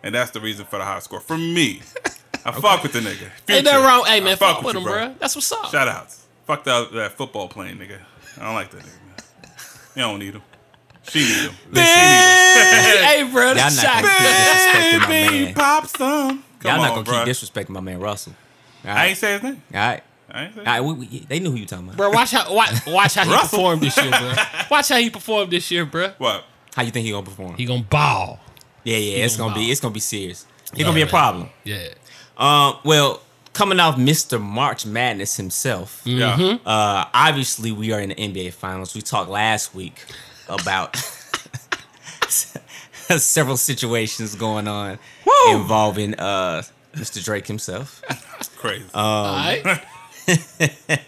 [0.01, 1.81] and that's the reason for the high score for me.
[2.45, 3.23] I fuck with the nigga.
[3.23, 3.63] Ain't Future.
[3.63, 4.05] nothing wrong.
[4.05, 5.15] Hey I man, fuck, with you, him, bro.
[5.19, 5.69] That's what's up.
[5.71, 6.25] Shout outs.
[6.45, 7.99] Fuck that, that football playing nigga.
[8.39, 8.85] I don't like that nigga.
[8.85, 9.51] Man.
[9.95, 10.41] You don't need him.
[11.09, 11.51] She need him.
[11.73, 13.05] She need him.
[13.05, 15.53] hey, bro, Y'all that's not gonna keep disrespecting my man.
[15.53, 16.29] pop some.
[16.29, 17.25] Come Y'all on, not gonna bro.
[17.25, 18.33] keep disrespecting my man Russell.
[18.83, 19.61] All I ain't say his name.
[19.73, 20.03] all right.
[20.31, 20.59] I ain't say.
[20.59, 21.97] All right, we, we, they knew who you talking about.
[21.97, 22.09] bro.
[22.11, 24.33] Watch how watch, watch how he performed this year, bro.
[24.71, 26.09] Watch how he performed this year, bro.
[26.17, 26.43] What?
[26.75, 27.55] How you think he gonna perform?
[27.55, 28.39] He gonna ball.
[28.83, 30.45] yeah, yeah, it's gonna gonna be it's gonna be serious.
[30.71, 31.09] It's Yeah, gonna be a man.
[31.11, 31.49] problem.
[31.63, 31.87] Yeah.
[32.37, 33.21] Um, well,
[33.53, 34.41] coming off Mr.
[34.41, 36.35] March Madness himself, Yeah.
[36.37, 36.67] Mm-hmm.
[36.67, 38.93] uh, obviously we are in the NBA Finals.
[38.95, 40.03] We talked last week
[40.49, 40.95] about
[43.17, 44.99] several situations going on
[45.51, 46.63] involving uh,
[46.95, 47.23] Mr.
[47.23, 48.01] Drake himself.
[48.57, 48.85] Crazy.
[48.93, 49.81] Uh, All right.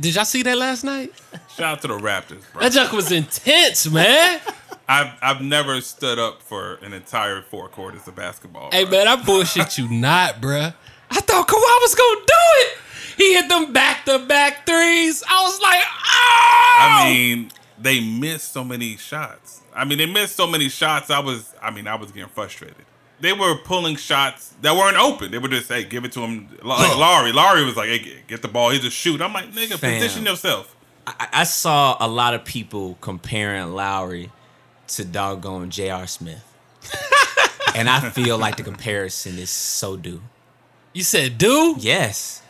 [0.00, 1.12] Did y'all see that last night?
[1.56, 2.62] Shout out to the Raptors, bro.
[2.62, 4.40] That junk was intense, man.
[4.88, 8.70] I've I've never stood up for an entire four quarters of basketball.
[8.72, 8.98] Hey bro.
[8.98, 10.74] man, I bullshit you not, bruh.
[11.10, 12.78] I thought Kawhi was gonna do it.
[13.16, 15.22] He hit them back to back threes.
[15.28, 16.78] I was like, oh.
[16.80, 19.60] I mean, they missed so many shots.
[19.74, 21.10] I mean, they missed so many shots.
[21.10, 22.76] I was, I mean, I was getting frustrated.
[23.20, 25.30] They were pulling shots that weren't open.
[25.30, 28.26] They would just say, "Give it to him." Like Lowry, Lowry was like, "Hey, get-
[28.26, 28.70] get the ball.
[28.70, 29.94] He just shoot." I'm like, "Nigga, Fam.
[29.94, 30.74] position yourself."
[31.06, 34.30] I, I saw a lot of people comparing Lowry
[34.96, 36.06] to doggone J.R.
[36.06, 36.42] Smith.
[37.74, 40.20] and I feel like the comparison is so due.
[40.92, 42.42] you said, dude, Yes.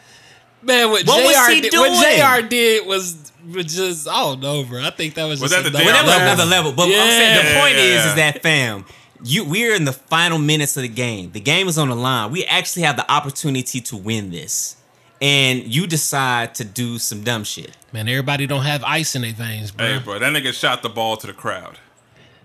[0.62, 1.50] man, what, What was J.R.
[1.50, 2.02] he did, what?
[2.02, 2.42] J.R.
[2.42, 4.82] did was, was just, I don't know, bro.
[4.82, 6.44] I think that was, Was just that the another Well, that was level.
[6.44, 6.72] another level.
[6.72, 7.60] But I'm saying the Yeah.
[7.60, 8.84] point is, is that fam,
[9.24, 11.30] you we're in the final minutes of the game.
[11.32, 12.30] The game is on the line.
[12.32, 14.76] We actually have the opportunity to win this.
[15.20, 17.76] And you decide to do some dumb shit.
[17.92, 19.86] Man, everybody don't have ice in their veins, bro.
[19.86, 21.78] Hey, bro, that nigga shot the ball to the crowd.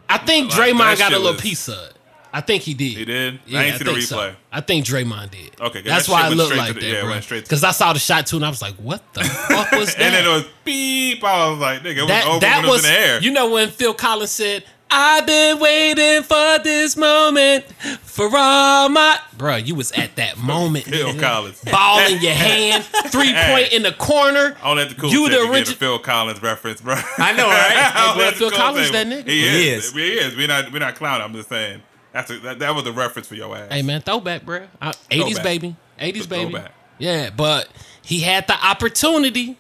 [0.10, 1.94] I think Like, Draymond got a little was- piece of it.
[2.34, 2.98] I think he did.
[2.98, 3.40] He did?
[3.48, 4.18] Yeah, I ain't see the think so.
[4.18, 4.36] replay.
[4.52, 5.60] I think Draymond did.
[5.60, 7.10] Okay, that's that why it looked like the- that, yeah, bro.
[7.12, 9.72] went straight Because I saw the shot too, and I was like, "What the fuck
[9.72, 11.24] was that?" And then it was beep.
[11.24, 13.00] I was like, "Nigga, it was that over that when it was was, in the
[13.00, 17.66] air." you know, when Phil Collins said, "I've been waiting for this moment
[18.04, 20.86] for all my." Bro, you was at that moment.
[20.86, 21.14] Phil.
[21.20, 21.62] Collins.
[21.64, 24.50] Ball in your hand, three point in the corner.
[24.64, 26.96] The cool You the to get a origi- Phil Collins reference, bro.
[27.18, 27.92] I know, right?
[27.96, 28.94] Don't bro, Phil cool Collins tip.
[28.94, 29.30] that nigga.
[29.30, 29.94] He He is.
[29.94, 30.36] He is.
[30.36, 30.72] We're not.
[30.72, 31.24] We're not clowning.
[31.26, 31.82] I'm just saying.
[32.14, 33.72] That's a, that, that was a reference for your ass.
[33.72, 34.66] Hey man, throwback, bro.
[34.82, 35.44] Uh, 80s Throwback.
[35.44, 36.52] baby, 80s The baby.
[36.52, 36.72] throwback.
[36.98, 37.68] Yeah, but
[38.02, 39.58] he had the opportunity.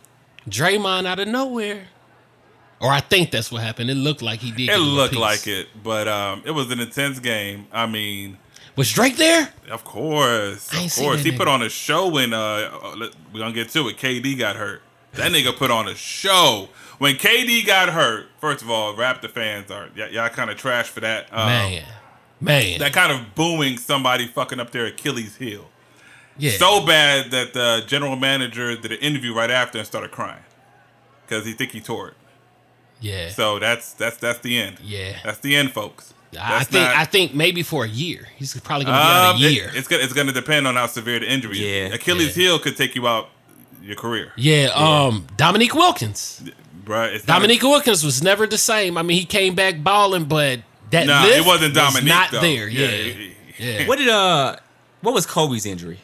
[0.49, 1.87] Draymond out of nowhere.
[2.79, 3.89] Or I think that's what happened.
[3.89, 4.69] It looked like he did.
[4.69, 7.65] It looked like it, but um, it was an intense game.
[7.71, 8.37] I mean,
[8.75, 9.51] Was Drake there?
[9.71, 11.37] of course, of course, he nigga.
[11.37, 12.37] put on a show when uh,
[12.83, 13.97] uh, let- we gonna get to it.
[13.97, 14.81] KD got hurt.
[15.13, 16.69] That nigga put on a show.
[16.99, 20.87] When KD got hurt, first of all, Raptor fans are y- y'all kind of trash
[20.87, 21.27] for that.
[21.33, 21.83] Um, man,
[22.39, 22.79] man.
[22.79, 25.67] that kind of booing somebody fucking up their Achilles heel.
[26.37, 26.51] yeah.
[26.51, 30.43] So bad that the general manager did an interview right after and started crying
[31.25, 32.13] because he think he tore it.
[33.01, 33.29] Yeah.
[33.29, 34.77] So that's that's that's the end.
[34.83, 35.17] Yeah.
[35.23, 36.13] that's the end, folks.
[36.39, 38.27] I think not- I think maybe for a year.
[38.35, 39.71] He's probably gonna be out Um, a it- year.
[39.73, 41.89] it's gonna it's gonna depend on how severe the injury is.
[41.89, 42.43] Yeah, Achilles yeah.
[42.43, 43.29] heel could take you out
[43.81, 46.41] your career, yeah, um Dominique Wilkins.
[46.85, 47.13] bruh.
[47.13, 48.97] It's not a- Dominique Wilkins was never the same.
[48.97, 50.59] I mean, he came back balling, but
[50.91, 52.41] that Nah, lift it wasn't was Dominique not though.
[52.41, 52.67] there.
[52.67, 52.87] Yeah.
[52.87, 53.87] he- he- Yeah.
[53.87, 54.57] What did uh
[55.01, 55.99] what was Kobe's injury?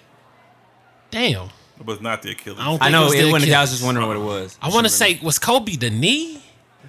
[1.11, 1.49] Damn.
[1.79, 2.59] it was not the Achilles.
[2.59, 4.21] I don't I know it was it the wasn't I was just wondering what it
[4.21, 4.57] was.
[4.61, 6.41] I want to say was Kobe the knee?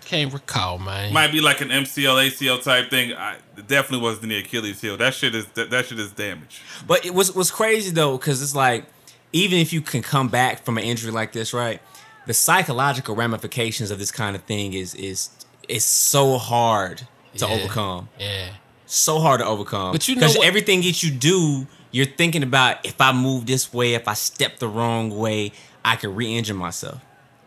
[0.04, 1.12] Can't recall, man.
[1.12, 3.12] Might be like an MCL, ACL type thing.
[3.14, 4.96] I definitely wasn't the Achilles heel.
[4.96, 6.60] That shit is that, that shit is damage.
[6.86, 8.84] But it was was crazy though, because it's like
[9.32, 11.80] even if you can come back from an injury like this, right?
[12.26, 15.30] The psychological ramifications of this kind of thing is is
[15.68, 17.02] is so hard
[17.36, 17.52] to Yeah.
[17.54, 18.08] overcome.
[18.18, 18.48] yeah.
[18.86, 19.92] So hard to overcome.
[19.92, 23.46] But you know because what- everything that you do, you're thinking about if I move
[23.46, 25.52] this way, if I step the wrong way,
[25.84, 27.00] I could re-injure myself.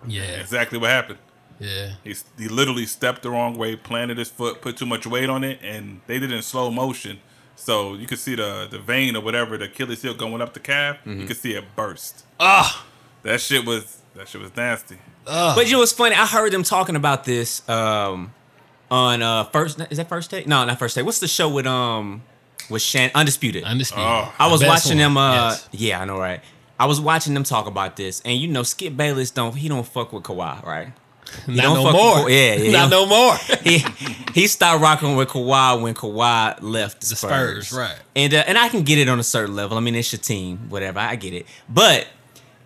[0.07, 0.23] Yeah.
[0.23, 1.19] Exactly what happened.
[1.59, 1.93] Yeah.
[2.03, 5.43] He, he literally stepped the wrong way, planted his foot, put too much weight on
[5.43, 7.19] it, and they did it in slow motion.
[7.55, 10.59] So you could see the the vein or whatever, the Achilles heel going up the
[10.59, 10.97] calf.
[11.05, 12.23] You could see it burst.
[12.39, 12.85] Ah.
[13.23, 14.97] That shit was that shit was nasty.
[15.25, 16.15] But you know what's funny?
[16.15, 18.31] I heard them talking about this um
[18.91, 20.45] on uh first is that first take?
[20.47, 21.05] No, not first take.
[21.05, 22.21] What's the show with um
[22.69, 23.63] with Shan Undisputed?
[23.63, 24.05] Undisputed.
[24.07, 24.31] Oh.
[24.37, 25.15] I was Best watching one.
[25.15, 25.69] them uh Yes.
[25.71, 26.41] yeah, I know right.
[26.79, 29.85] I was watching them talk about this and you know Skip Bayless don't he don't
[29.87, 30.93] fuck with Kawhi, right?
[31.47, 32.23] Not don't no more.
[32.25, 33.35] with- yeah, yeah, Not no more.
[33.63, 33.83] he
[34.33, 37.67] he stopped rocking with Kawhi when Kawhi left the, The Spurs.
[37.69, 37.99] Spurs, right.
[38.15, 39.77] And uh, and I can get it on a certain level.
[39.77, 40.99] I mean, it's your team, whatever.
[40.99, 41.45] I get it.
[41.69, 42.07] But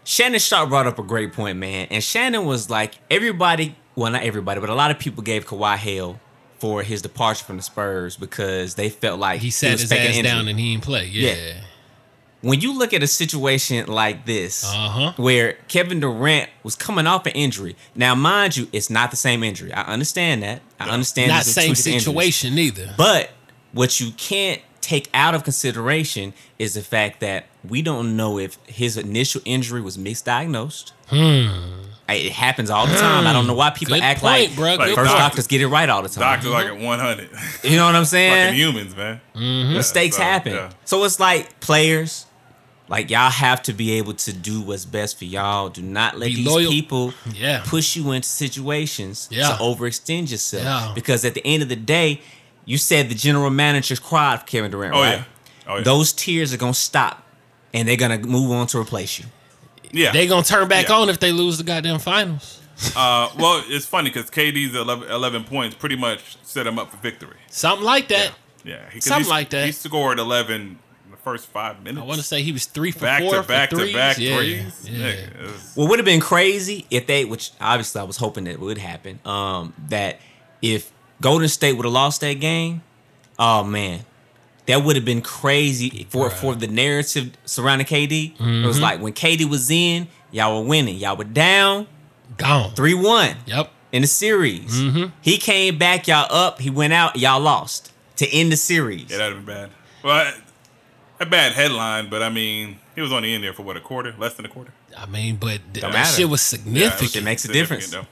[0.03, 1.87] Shannon Sharpe brought up a great point, man.
[1.91, 5.77] And Shannon was like, everybody, well, not everybody, but a lot of people gave Kawhi
[5.77, 6.19] hell
[6.59, 9.97] for his departure from the Spurs because they felt like he sat was his ass
[10.09, 10.23] injury.
[10.23, 11.05] down and he didn't play.
[11.05, 11.33] Yeah.
[11.33, 11.53] Yeah.
[12.41, 15.13] When you look at a situation like this, Uh-huh.
[15.17, 17.75] where Kevin Durant was coming off an injury.
[17.95, 19.71] Now, mind you, it's not the same injury.
[19.73, 20.61] I understand that.
[20.79, 22.35] I understand Not these are two same different injuries.
[22.35, 22.93] situation either.
[22.97, 23.29] But
[23.71, 28.57] what you can't take out of consideration is the fact that we don't know if
[28.65, 30.91] his initial injury was misdiagnosed.
[32.09, 33.25] It happens all the time.
[33.25, 34.01] I don't know why people Hmm.
[34.01, 34.65] Good act point, like bro.
[34.75, 35.19] Like Good first first point.
[35.19, 36.21] doctors get it right all the time.
[36.21, 37.29] Doctor like at 100.
[37.63, 38.55] You know what I'm Fucking saying?
[38.55, 39.21] humans, man.
[39.35, 39.73] Mm-hmm.
[39.75, 40.53] Mistakes so, happen.
[40.53, 40.71] yeah.
[40.83, 42.25] So it's like players,
[42.91, 45.69] like y'all have to be able to do what's best for y'all.
[45.69, 46.69] Do not let Be these loyal.
[46.71, 47.63] people Yeah.
[47.65, 49.47] push you into situations Yeah.
[49.49, 50.63] to overextend yourself.
[50.63, 50.91] Yeah.
[50.93, 52.21] Because at the end of the day,
[52.65, 55.11] you said the general manager cried for Kevin Durant, Oh right?
[55.19, 55.23] yeah.
[55.67, 55.83] Oh yeah.
[55.83, 57.23] Those tears are gonna stop,
[57.73, 59.25] and they're gonna move on to replace you.
[59.93, 60.11] yeah.
[60.11, 60.95] they're gonna turn back Yeah.
[60.95, 62.59] on if they lose the goddamn finals.
[62.95, 66.97] Uh, well, it's funny because KD's 11, 11 points pretty much set him up for
[66.97, 67.37] victory.
[67.49, 68.31] Something like that.
[68.63, 69.65] Yeah, he, 'cause Something he- like that.
[69.65, 70.90] He scored eleven in the
[71.23, 72.01] first five minutes.
[72.03, 74.17] I want to say he was three for back four to back for to back
[74.17, 74.35] yeah.
[74.35, 74.89] threes.
[74.89, 75.11] Yeah.
[75.13, 78.59] Nigga, it What would have been crazy if they, which obviously I was hoping that
[78.59, 80.19] would happen, um, that
[80.61, 82.81] if Golden State would have lost that game,
[83.39, 84.01] oh man,
[84.67, 86.33] that would have been crazy for Bruh.
[86.33, 88.31] for the narrative surrounding KD.
[88.33, 88.67] It Mm-hmm.
[88.67, 91.87] was like when KD was in, y'all were winning, y'all were down
[92.37, 92.71] Gone.
[92.73, 93.69] three one Yep.
[93.91, 94.73] in the series.
[94.81, 95.11] Mm-hmm.
[95.21, 96.59] He came back, y'all up.
[96.61, 99.09] He went out, y'all lost to end the series.
[99.09, 99.69] yeah, that'd have been bad.
[100.03, 100.33] Well,
[101.21, 104.13] a bad headline, but I mean, he was only in there for what a quarter,
[104.17, 104.71] less than a quarter.
[104.97, 106.15] I mean, but th- that matter.
[106.17, 107.15] shit was Yeah, significant.
[107.17, 107.89] It makes a difference.
[107.89, 108.07] though.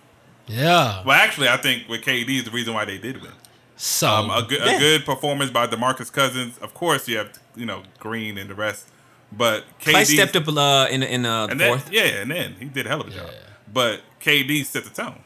[0.47, 1.03] yeah.
[1.05, 3.31] Well, actually, I think with KD is the reason why they did win.
[3.77, 4.75] So Um, a good Yeah.
[4.75, 6.57] a good performance by Demarcus Cousins.
[6.59, 8.87] Of course, you have you know Green and the rest,
[9.31, 11.91] but KD Clay stepped up uh, in in uh, the and then fourth.
[11.91, 13.29] yeah, and then he did a hell of a job.
[13.71, 15.19] But KD set the tone.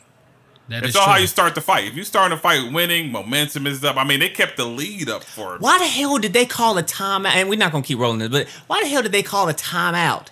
[0.69, 1.86] That It's is all how you start the fight.
[1.86, 3.97] If you start a fight winning, momentum is up.
[3.97, 6.84] I mean, they kept the lead up for Why the hell did they call a
[6.84, 7.32] timeout?
[7.36, 9.54] And we're not gonna keep rolling this, but why the hell did they call a
[9.54, 10.28] timeout?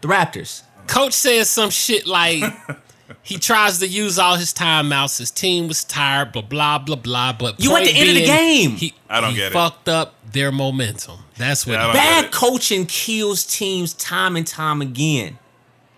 [0.00, 0.62] The Raptors.
[0.86, 2.42] Coach says some shit like
[3.22, 5.18] he tries to use all his timeouts.
[5.18, 7.32] His team was tired, blah blah blah blah.
[7.32, 8.70] But You at point the end of the game.
[8.72, 9.52] He, I don't he get it.
[9.52, 11.18] Fucked up their momentum.
[11.36, 11.74] That's what.
[11.74, 12.02] Yeah, I it don't was.
[12.22, 15.38] get Bad coaching kills teams time and time again.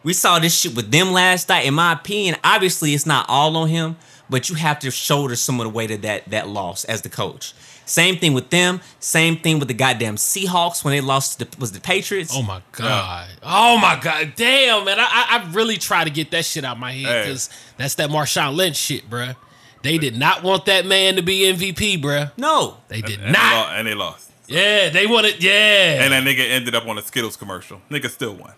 [0.09, 1.66] We saw this shit with them last night.
[1.66, 3.97] In my opinion, obviously it's not all on him,
[4.31, 7.11] but you have to shoulder some of the weight of that that loss as the
[7.11, 7.53] coach.
[7.85, 8.81] Same thing with them.
[9.01, 12.33] Same thing with the goddamn Seahawks when they lost to the, was the Patriots.
[12.35, 13.29] Oh my god!
[13.42, 14.33] Oh my god!
[14.35, 14.99] Damn, man!
[14.99, 17.23] I, I I really try to get that shit out my head Hey.
[17.25, 19.37] because that's that Marshawn Lynch shit, bruh.
[19.83, 22.33] They did not want that man to be MVP, bruh.
[22.38, 23.53] No, They did and, they not.
[23.53, 24.31] lost, and they lost.
[24.47, 25.42] Yeah, they wanted.
[25.44, 27.83] Yeah, And that nigga ended up on a Skittles commercial.
[27.90, 28.55] Nigga still won.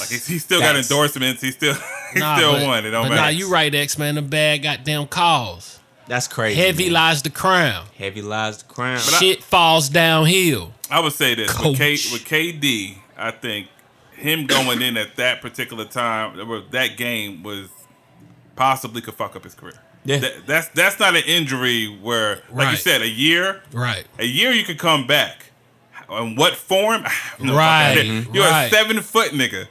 [0.00, 1.42] Like he, he still got endorsements.
[1.42, 1.74] He still
[2.14, 2.84] he Nah, still but- won.
[2.86, 3.22] It don't but matter.
[3.22, 4.14] nah, you right, X man.
[4.16, 5.80] The bad goddamn calls.
[6.06, 6.60] that's crazy.
[6.60, 6.92] Heavy man.
[6.94, 7.86] lies the crown.
[7.96, 8.96] Heavy lies the crown.
[8.96, 10.72] I- Shit falls downhill.
[10.90, 12.98] I would say this with, K, with KD.
[13.18, 13.66] I think
[14.12, 17.68] him going in at that particular time, or that game was
[18.54, 19.74] possibly could fuck up his career.
[20.04, 20.18] Yeah.
[20.18, 24.06] That- that's that's not an injury where, like you said, a year, Right.
[24.18, 25.46] a year you could come back.
[26.08, 27.04] In what form?
[27.40, 28.24] No Right.
[28.32, 28.66] You're right.
[28.66, 29.66] a seven foot nigga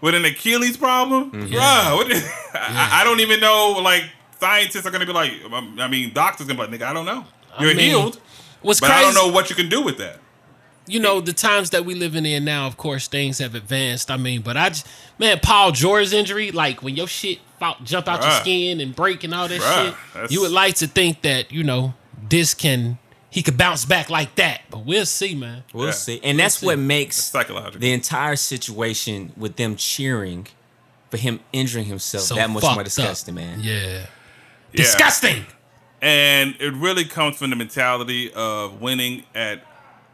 [0.00, 1.54] with an Achilles problem, Mm-hmm.
[1.54, 1.96] bruh.
[1.96, 3.80] What is, I, I don't even know.
[3.82, 4.04] Like
[4.40, 7.06] scientists are gonna be like, um, I mean, doctors gonna be like, nigga, I don't
[7.06, 7.24] know.
[7.60, 8.20] You're mean, healed,
[8.62, 9.00] What's but crazy?
[9.04, 10.18] I don't know what you can do with that.
[10.86, 14.10] you know, the times that we living in now, of course, things have advanced.
[14.10, 14.86] I mean, but I just,
[15.18, 17.40] man, Paul George's injury, like when your shit
[17.84, 20.86] jump out your skin and break and all that Bruh, shit, you would like to
[20.86, 21.94] think that, you know,
[22.28, 22.98] this can,
[23.30, 24.62] he could bounce back like that.
[24.70, 25.64] But we'll see, man.
[25.72, 25.92] We'll Yeah.
[25.92, 26.20] see.
[26.22, 26.66] And that's see.
[26.66, 27.80] what makes Psychological.
[27.80, 30.46] the entire situation with them cheering
[31.10, 32.84] for him injuring himself So that much fucked more up.
[32.86, 33.60] disgusting, man.
[33.62, 33.74] Yeah.
[33.82, 34.06] Yeah.
[34.74, 35.46] Disgusting.
[36.00, 39.62] And it really comes from the mentality of winning at,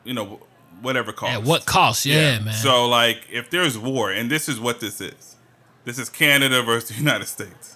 [0.04, 0.40] you know,
[0.80, 1.32] whatever cost.
[1.32, 2.06] At what cost?
[2.06, 2.54] Yeah, man.
[2.54, 5.36] So like, if there's war, and this is what this is,
[5.84, 7.73] this is Canada versus the United States.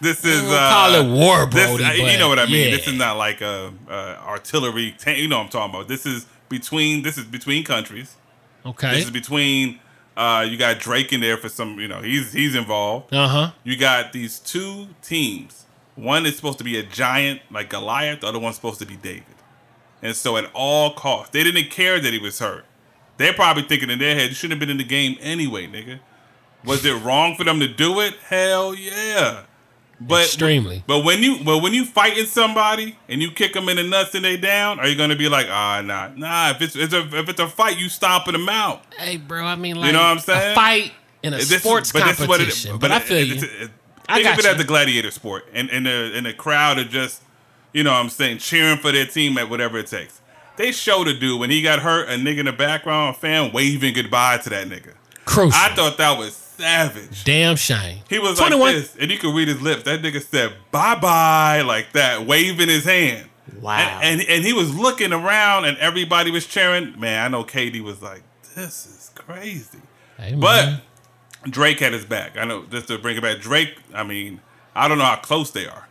[0.00, 2.70] This is We'll uh, call it war, uh, you know what I mean.
[2.70, 2.76] yeah.
[2.76, 3.92] This is not like a, a
[4.26, 5.18] artillery tank.
[5.18, 5.88] You know what I'm talking about.
[5.88, 7.02] This is between.
[7.02, 8.16] This is between countries.
[8.64, 8.92] okay.
[8.94, 9.80] This is between.
[10.16, 11.78] Uh, you got Drake in there for some.
[11.78, 13.12] You know, he's he's involved.
[13.14, 13.50] Uh huh.
[13.64, 15.64] You got these two teams.
[15.94, 18.20] One is supposed to be a giant like Goliath.
[18.20, 19.24] The other one's supposed to be David.
[20.00, 22.64] And so at all costs, they didn't care that he was hurt.
[23.16, 25.98] They're probably thinking in their head, you shouldn't have been in the game anyway, nigga.
[26.64, 28.14] Was it wrong for them to do it?
[28.28, 29.42] Hell yeah.
[30.00, 30.84] But Extremely.
[30.86, 34.14] But when you but when you fighting somebody and you kick them in the nuts
[34.14, 36.50] and they down, are you gonna be like, ah, nah, nah?
[36.50, 38.82] If it's, it's a if it's a fight, you stomping them out.
[38.96, 39.44] Hey, bro.
[39.44, 40.52] I mean, like, know what I'm saying?
[40.52, 40.92] A fight
[41.24, 42.78] in a This sports but this is what it- competition.
[42.78, 43.64] but, I it- feel it's- you.
[43.64, 43.70] it-
[44.08, 44.50] I think of it you.
[44.52, 47.20] as a gladiator sport, and and the and the crowd are just,
[47.72, 50.20] you know, what I'm saying, cheering for their team at whatever it takes.
[50.56, 53.52] They showed a dude when he got hurt, a nigga in the background, a fan
[53.52, 54.94] waving goodbye to that nigga.
[55.24, 55.60] Crucial.
[55.60, 57.24] I thought that was savage.
[57.24, 58.00] Damn shame.
[58.08, 58.60] He was 21.
[58.60, 59.84] like this, and you could read his lips.
[59.84, 63.28] That nigga said bye bye like that, waving his hand.
[63.60, 64.00] Wow.
[64.02, 66.98] And, and and he was looking around, and everybody was cheering.
[66.98, 68.22] Man, I know KD was like,
[68.54, 69.78] "This is crazy."
[70.18, 70.82] Hey, But.
[71.48, 72.36] Drake had his back.
[72.36, 73.38] I know just to bring it back.
[73.40, 74.40] Drake, I mean,
[74.74, 75.86] I don't know how close they are,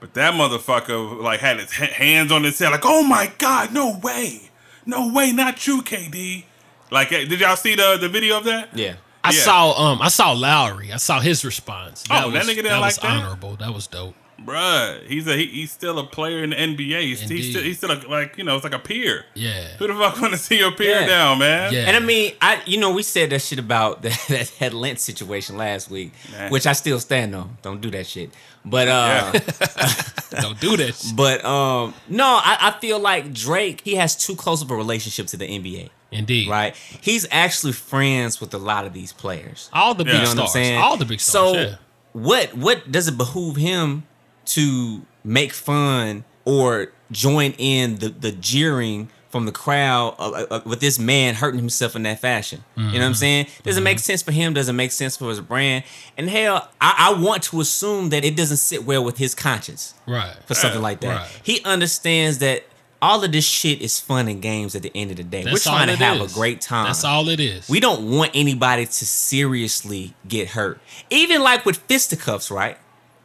[0.00, 3.98] but that motherfucker like had his hands on his head, like, "Oh my god, no
[4.02, 4.50] way,
[4.84, 6.44] no way, not you, KD."
[6.90, 8.76] Like, eh, did y'all see the the video of that?
[8.76, 8.96] Yeah.
[9.24, 9.40] I yeah.
[9.40, 10.92] saw um I saw Lowry.
[10.92, 12.04] I saw his response.
[12.10, 13.10] Oh, that nigga didn't that like was that?
[13.24, 13.56] honorable.
[13.56, 14.14] That was dope.
[14.44, 17.00] Bruh, he's a he, he's still a player in the NBA.
[17.02, 19.24] He's, he's still he's still a, like you know it's like a peer.
[19.34, 19.68] Yeah.
[19.78, 21.06] Who the fuck want to see your peer Yeah.
[21.06, 21.72] down, man?
[21.72, 21.84] Yeah.
[21.86, 24.98] And I mean, I you know we said that shit about that that, that Lent
[24.98, 26.48] situation last week, Nah.
[26.48, 27.56] which I still stand on.
[27.62, 28.30] Don't do that shit.
[28.64, 30.40] But uh, Yeah.
[30.40, 31.12] Don't do that.
[31.14, 35.26] but um, no, I, I feel like Drake he has too close of a relationship
[35.28, 36.48] to the NBA, Indeed.
[36.48, 36.76] right?
[37.00, 39.68] He's actually friends with a lot of these players.
[39.72, 40.52] All the big You know what I'm stars.
[40.52, 40.78] saying?
[40.78, 41.52] All the big stars.
[41.54, 41.74] So yeah.
[42.12, 44.04] what what does it behoove him
[44.46, 50.60] to make fun or join in the the jeering from the crowd uh, uh, uh,
[50.66, 52.62] with this man hurting himself in that fashion?
[52.76, 53.04] You know what Mm-hmm.
[53.04, 53.46] I'm saying?
[53.62, 54.52] Does it make sense for him?
[54.52, 55.84] Does it make sense for his brand?
[56.18, 59.94] And hell, I, I want to assume that it doesn't sit well with his conscience
[60.06, 60.34] Right.
[60.46, 61.16] for something like that.
[61.16, 61.40] Right.
[61.42, 62.64] He understands that
[63.02, 65.42] all of this shit is fun and games at the end of the day.
[65.42, 66.32] That's We're trying to have is.
[66.32, 66.86] a great time.
[66.86, 67.68] That's all it is.
[67.68, 70.80] We don't want anybody to seriously get hurt.
[71.10, 72.78] Even like with fisticuffs, right?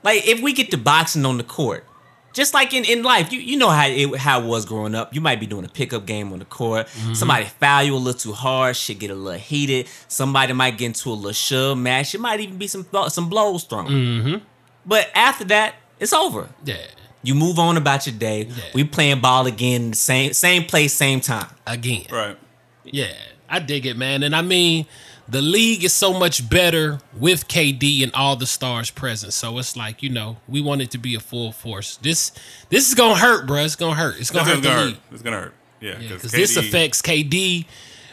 [0.04, 1.86] Like if we get to boxing on the court,
[2.34, 5.14] just like in, in life, you, you know how it how it was growing up.
[5.14, 6.88] You might be doing a pickup game on the court.
[6.88, 7.14] Mm-hmm.
[7.14, 9.88] Somebody foul you a little too hard, shit get a little heated.
[10.08, 12.16] Somebody might get into a little shove match.
[12.16, 13.88] It might even be some some blows thrown.
[13.88, 14.46] Mm-hmm.
[14.88, 16.50] But after that, it's over.
[16.66, 16.78] yeah.
[17.24, 18.44] You move on about your day.
[18.44, 18.64] Yeah.
[18.74, 21.48] We playing ball again, same same place, same time.
[21.66, 22.06] Again.
[22.12, 22.38] right.
[22.84, 23.14] Yeah,
[23.50, 24.24] I dig it, man.
[24.24, 24.86] And I mean,
[25.28, 29.34] the league is so much better with KD and all the stars present.
[29.34, 31.98] So it's like, you know, we want it to be a full force.
[31.98, 32.32] This
[32.70, 33.64] this is gonna hurt, bro.
[33.64, 34.20] It's gonna hurt.
[34.20, 35.00] It's gonna It's hurt gonna the hurt.
[35.12, 35.54] It's gonna hurt.
[35.82, 37.66] Yeah, Because KD this affects KD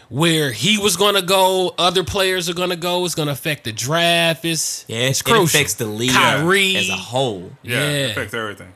[0.09, 3.05] where he was gonna go, other players are gonna go.
[3.05, 4.45] It's gonna affect the draft.
[4.45, 5.45] It's Yeah, it's it crucial.
[5.45, 7.53] affects the league Kyrie as a whole.
[7.63, 7.89] Yeah, Yeah.
[8.07, 8.73] it affects everything.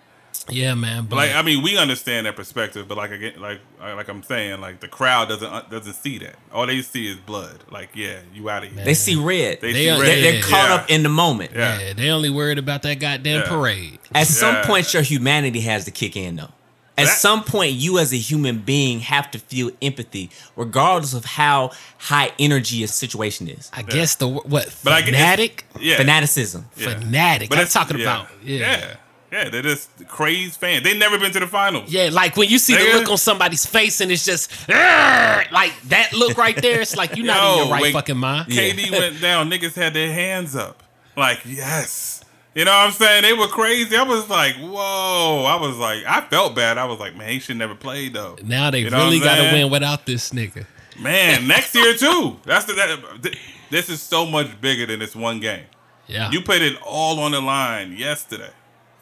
[0.51, 1.05] Yeah, man.
[1.07, 4.61] But Like I mean, we understand that perspective, but like again, like like I'm saying,
[4.61, 6.37] like the crowd doesn't uh, doesn't see that.
[6.53, 7.59] All they see is blood.
[7.71, 8.85] Like, yeah, you out of here.
[8.85, 9.61] They see red.
[9.61, 10.07] They They see are- red.
[10.23, 10.75] They're, they're caught Yeah.
[10.77, 11.53] up in the moment.
[11.55, 11.79] Yeah.
[11.81, 13.49] yeah, they only worried about that goddamn Yeah.
[13.49, 13.99] parade.
[14.15, 14.67] At some Yeah.
[14.67, 16.53] point, your humanity has to kick in, though.
[16.97, 21.25] At That- some point, you as a human being have to feel empathy, regardless of
[21.25, 23.71] how high energy a situation is.
[23.73, 25.97] I guess the what But I get- fanatic, Yeah.
[25.97, 26.67] Fanaticism.
[26.77, 26.99] Yeah.
[26.99, 27.55] fanatic.
[27.57, 28.03] I'm talking yeah.
[28.03, 28.95] about yeah.
[29.33, 29.51] Yeah, yeah.
[29.51, 30.85] They're just crazed fans.
[30.85, 31.91] They never been to the finals.
[31.91, 36.13] Yeah, like when you see the look on somebody's face and it's just like that
[36.13, 36.81] look right there.
[36.81, 38.51] It's like you're not in Yo, your right fucking mind.
[38.51, 39.51] KD went down.
[39.51, 40.83] Niggas had their hands up.
[41.17, 42.25] Like, yes.
[42.55, 43.23] You know what I'm saying?
[43.23, 43.97] They were crazy.
[43.97, 45.45] I was like, whoa.
[45.47, 46.79] I was like, I felt bad.
[46.79, 48.37] I was like, man, he should never play though.
[48.43, 50.67] Now they You know really got to win without this nigga.
[50.99, 52.37] Man, next year too.
[52.45, 53.37] That's the that,
[53.71, 55.67] this is so much bigger than this one game.
[56.09, 58.49] Yeah, You put it all on the line yesterday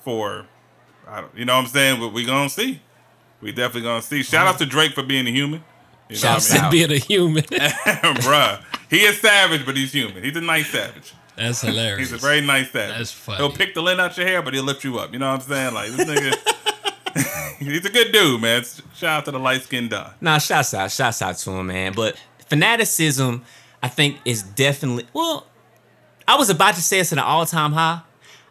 [0.07, 0.47] for
[1.09, 2.01] I don't you know what I'm saying?
[2.01, 2.81] But we gonna see.
[3.41, 4.23] We definitely gonna see.
[4.23, 4.65] Shout out mm-hmm.
[4.65, 5.65] to Drake for being a human.
[6.09, 6.73] You know Shouts what I out.
[6.73, 7.45] Being a human.
[7.51, 7.61] mean?
[8.23, 8.63] Bruh.
[8.89, 10.23] He is savage, but he's human.
[10.23, 11.13] He's a nice savage.
[11.35, 12.11] That's hilarious.
[12.11, 12.97] He's a very nice savage.
[12.97, 13.39] That's funny.
[13.39, 15.13] He'll pick the lint out your hair, but he'll lift you up.
[15.13, 15.75] You know what I'm saying?
[15.75, 17.59] Like this nigga.
[17.59, 18.63] he's a good dude, man.
[18.95, 20.13] Shout out to the light skinned Don.
[20.21, 21.95] Nah, shouts out, shouts out to him, man.
[21.95, 22.17] But
[22.49, 23.45] fanaticism,
[23.83, 25.49] I think, is definitely well.
[26.29, 28.03] I was about to say it's at an all time high.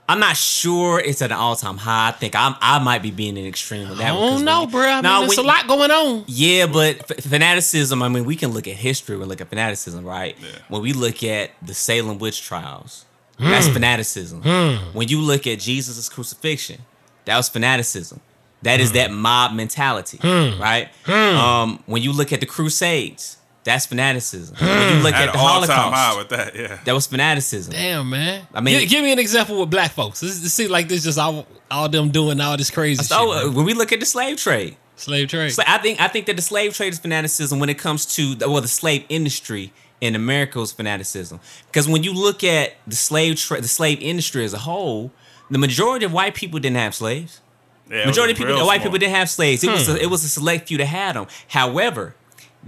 [0.08, 2.10] I'm not sure it's at an all time high.
[2.10, 4.10] I think I'm I might be being an extreme with that.
[4.10, 4.82] I one, 'cause don't know, when- bro.
[4.82, 6.24] I mean, Nah, there's a lot going on.
[6.28, 8.04] Yeah, but f- fanaticism.
[8.04, 9.18] I mean, we can look at history.
[9.18, 10.36] We look at fanaticism, right?
[10.40, 10.48] Yeah.
[10.70, 13.06] When we look at the Salem witch trials,
[13.40, 13.50] hmm.
[13.50, 14.42] that's fanaticism.
[14.44, 14.76] Hmm.
[14.94, 16.82] When you look at Jesus' crucifixion,
[17.26, 18.20] that was fanaticism.
[18.62, 18.96] That is hmm.
[18.98, 20.90] that mob mentality, right?
[21.08, 24.56] Um, when you look at the Crusades, that's fanaticism.
[24.58, 26.80] When you look At at the all time high Holocaust, with that, yeah.
[26.86, 27.74] that was fanaticism.
[27.74, 28.48] Damn, man.
[28.54, 30.22] I mean- Gi- give me an example with black folks.
[30.22, 33.46] This, this seems like this just all all them doing all this crazy So shit.
[33.48, 35.50] uh, when we look at the slave trade, Slave trade.
[35.52, 38.34] So I think I think that the slave trade is fanaticism when it comes to
[38.36, 42.96] the, well the slave industry in America was fanaticism because when you look at the
[42.96, 45.12] slave tra- the slave industry as a whole,
[45.50, 47.42] the majority of white people didn't have slaves.
[47.90, 48.80] yeah Majority of people, white small.
[48.86, 49.64] people didn't have slaves.
[49.64, 51.26] It was a, it was a select few that had them.
[51.50, 52.16] However,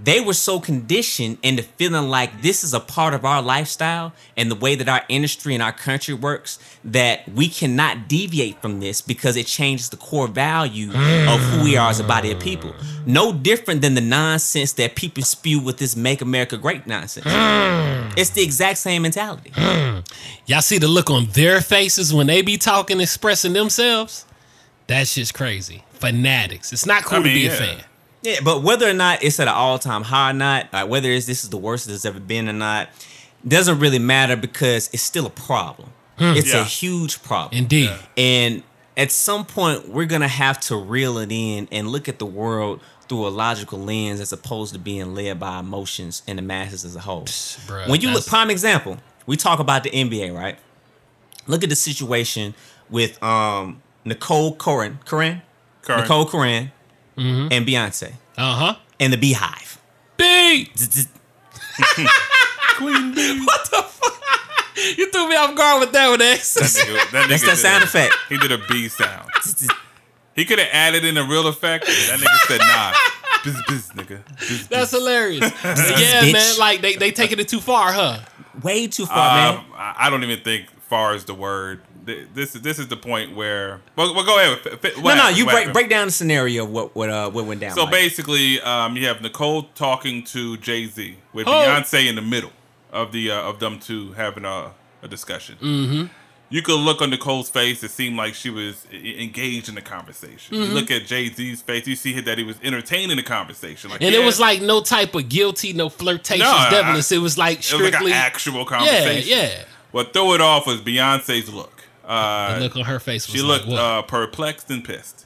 [0.02, 4.52] they were so conditioned into feeling like this is a part of our lifestyle and
[4.52, 9.02] the way that our industry and our country works that we cannot deviate from this
[9.02, 12.76] because it changes the core value of who we are as a body of people.
[13.06, 17.26] No different than the nonsense that people spew with this "Make America Great" nonsense.
[17.28, 18.10] Hmm.
[18.16, 19.52] It's the exact same mentality.
[19.56, 20.00] Hmm.
[20.46, 24.26] Y'all see the look on their faces when they be talking, expressing themselves?
[24.88, 25.84] That shit's crazy.
[25.92, 26.72] Fanatics.
[26.72, 27.52] It's not cool I mean, to be yeah.
[27.52, 27.84] a fan.
[28.28, 31.10] Yeah, but whether or not it's at an all time high or not, like whether
[31.10, 32.90] it's this is the worst it's ever been or not,
[33.48, 35.92] doesn't really matter because it's still a problem.
[36.20, 36.62] It's Yeah.
[36.62, 37.58] a huge problem.
[37.58, 37.92] Indeed.
[38.18, 38.64] And
[38.98, 42.82] at some point, we're gonna have to reel it in and look at the world
[43.08, 46.98] through a logical lens as opposed to being led by emotions and the masses as
[46.98, 47.24] a whole.
[47.24, 50.58] bruh, when you look, prime example, we talk about the NBA, right?
[51.46, 52.56] Look at the situation
[52.90, 55.42] with um Nicole Curran, Curran,
[55.84, 56.02] Current.
[56.02, 56.72] Nicole Curran,
[57.18, 57.48] Mm-hmm.
[57.52, 58.76] and Beyonce, Uh huh.
[59.00, 59.78] and the Beyhive.
[60.18, 60.70] B.
[60.78, 61.08] Z- z-
[62.78, 63.40] Queen Bee.
[63.44, 64.14] What the fuck?
[64.98, 66.54] You threw me off guard with that one, X.
[66.54, 68.16] That nigga, that That's nigga that sound a- effect.
[68.30, 69.30] He did a B sound.
[69.44, 69.74] z- z-
[70.36, 71.86] He could have added in a real effect.
[71.88, 72.94] That nigga said, nah.
[73.44, 74.20] Biz, biz, nigga.
[74.40, 75.00] Biz, That's biz.
[75.00, 75.40] hilarious.
[75.64, 76.34] yeah, bitch.
[76.34, 76.58] man.
[76.60, 78.20] Like they they taking it too far, huh?
[78.62, 79.58] Way too far, man.
[79.60, 81.82] Um, I I don't even think far is the word.
[82.08, 83.82] Th- This is this is the point where.
[83.96, 84.60] Well, well go ahead.
[84.66, 87.30] F- f- No, what no, you break break down the scenario of what what uh
[87.30, 87.76] what went down.
[87.76, 87.92] So Mike.
[87.92, 91.52] basically, um, you have Nicole talking to Jay Z with Oh.
[91.52, 92.52] Beyonce in the middle
[92.92, 94.72] of the uh, of them two having a,
[95.04, 95.58] a discussion.
[95.62, 96.06] Mm-hmm.
[96.50, 100.56] You could look on Nicole's face; it seemed like she was engaged in the conversation.
[100.56, 100.64] Mm-hmm.
[100.72, 103.90] You look at Jay Z's face; you see that he was entertaining the conversation.
[103.92, 107.12] Like, And yeah, it was like no type of guilty, no flirtatious, No, I- devilish.
[107.12, 108.12] It was like it was like strictly.
[108.14, 109.38] an actual yeah, conversation.
[109.38, 109.64] yeah.
[109.92, 111.77] What threw it off was Beyonce's look.
[112.08, 115.26] Uh, The look on her face was she looked uh, perplexed and pissed.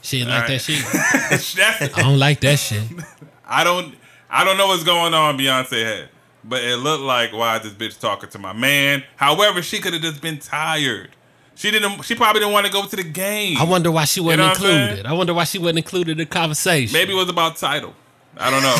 [0.00, 0.60] she didn't like alright.
[0.62, 1.96] that shit.
[1.98, 2.82] I don't like that shit.
[3.46, 3.94] I don't
[4.30, 6.08] I don't know what's going on Beyonce head.
[6.44, 9.02] But it looked like why is this bitch talking to my man?
[9.16, 11.10] However, she could have just been tired.
[11.56, 13.56] She didn't she probably didn't want to go to the game.
[13.58, 14.82] I wonder why she wasn't know what saying?
[14.82, 15.06] included.
[15.06, 16.92] I wonder why she wasn't included in the conversation.
[16.92, 17.94] Maybe it was about Tidal.
[18.36, 18.76] I don't know.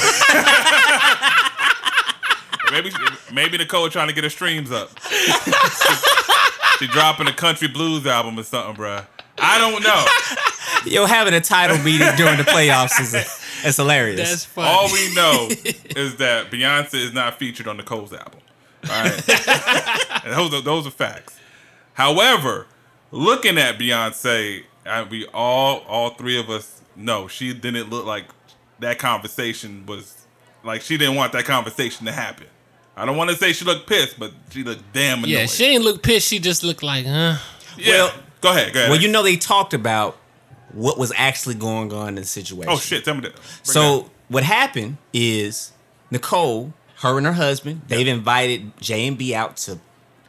[2.72, 2.90] maybe
[3.32, 4.90] maybe Nicole trying to get her streams up.
[6.78, 9.06] She dropping a country blues album or something, bruh.
[9.38, 10.04] I don't know.
[10.92, 13.14] Yo, having a Tidal meeting during the playoffs is
[13.64, 14.18] it's hilarious.
[14.30, 14.68] that's funny.
[14.68, 15.48] All we know
[15.96, 18.40] is that Beyonce is not featured on the Coles album.
[18.84, 21.38] All right, and those are, those are facts.
[21.94, 22.66] However,
[23.10, 28.26] looking at Beyonce, uh, we all all three of us know she didn't look like
[28.80, 30.26] that conversation was
[30.62, 32.46] like she didn't want that conversation to happen.
[32.96, 35.30] I don't want to say she looked pissed, but she looked damn annoyed.
[35.30, 36.28] yeah, she didn't look pissed.
[36.28, 37.36] She just looked like, huh?
[37.76, 37.88] Yeah.
[38.04, 38.90] Well- go ahead, go ahead.
[38.90, 40.16] well, you know they talked about
[40.72, 42.70] what was actually going on in the situation.
[42.72, 43.32] oh shit, tell me that.
[43.34, 45.72] Break So what happened is
[46.10, 49.78] Nicole, her and her husband, they've invited J and B out to.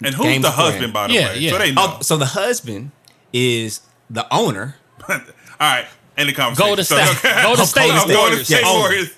[0.04, 1.40] and who's Game the husband, by the Yeah, way?
[1.40, 1.52] yeah.
[1.52, 1.94] So they oh, know.
[1.98, 2.92] Oh, so the husband
[3.34, 4.76] is the owner,
[5.10, 5.18] All
[5.60, 5.86] right,
[6.18, 6.68] end the conversation.
[6.68, 7.34] Golden So- State.
[7.44, 8.74] Golden State I'm is to State Yes.
[8.74, 9.14] Warriors.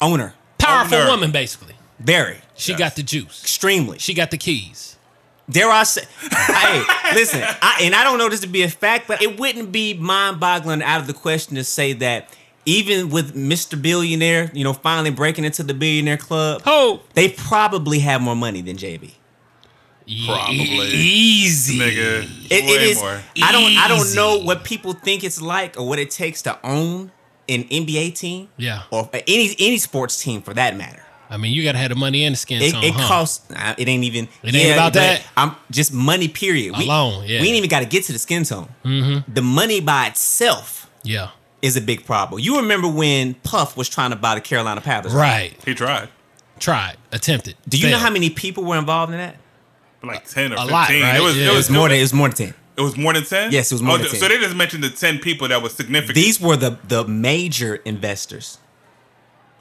[0.00, 1.10] owner, Powerful Owner.
[1.10, 1.74] woman, basically.
[2.00, 2.78] very She Yes.
[2.78, 3.42] got the juice.
[3.42, 3.98] extremely.
[3.98, 4.96] She got the keys.
[5.50, 6.02] Dare I say?
[6.30, 6.82] hey,
[7.14, 9.92] listen, I, and I don't know this to be a fact, but it wouldn't be
[9.94, 12.28] mind-boggling out of the question to say that
[12.64, 13.80] even with Mr.
[13.80, 18.60] Billionaire, you know, finally breaking into the billionaire club, Oh, they probably have more money
[18.62, 19.14] than JB.
[20.26, 20.88] Probably.
[20.92, 22.98] easy, Nigga, It, way it is.
[22.98, 23.20] more.
[23.42, 23.76] I don't.
[23.78, 27.12] I don't know what people think it's like or what it takes to own
[27.48, 28.82] an NBA team, Yeah.
[28.90, 32.24] or any any sports team for that matter, I mean, you gotta have the money
[32.24, 33.08] and the skin it, tone, it huh?
[33.08, 33.48] costs.
[33.50, 34.28] Nah, it ain't even.
[34.42, 35.22] It ain't about that?
[35.36, 36.28] I'm just money.
[36.28, 36.76] Period.
[36.76, 37.40] We, Alone, yeah.
[37.40, 38.68] We ain't even got to get to the skin tone.
[38.84, 39.32] Mm-hmm.
[39.32, 41.30] The money by itself Yeah.
[41.62, 42.40] is a big problem.
[42.40, 45.14] You remember when Puff was trying to buy the Carolina Panthers?
[45.14, 45.54] Right.
[45.64, 46.08] He tried.
[46.60, 46.96] Tried.
[47.10, 47.56] Attempted.
[47.68, 49.36] Do you know how many people were involved in that?
[50.04, 50.72] Like ten or A fifteen.
[50.72, 51.16] lot, right?
[51.16, 51.36] It was.
[51.36, 51.44] Yeah.
[51.44, 52.54] It It was was more than it was more than ten.
[52.76, 53.52] It was more than ten.
[53.52, 54.18] Yes, it was more than 10.
[54.18, 56.14] So they just mentioned the ten people that was significant.
[56.16, 58.58] These were the the major investors.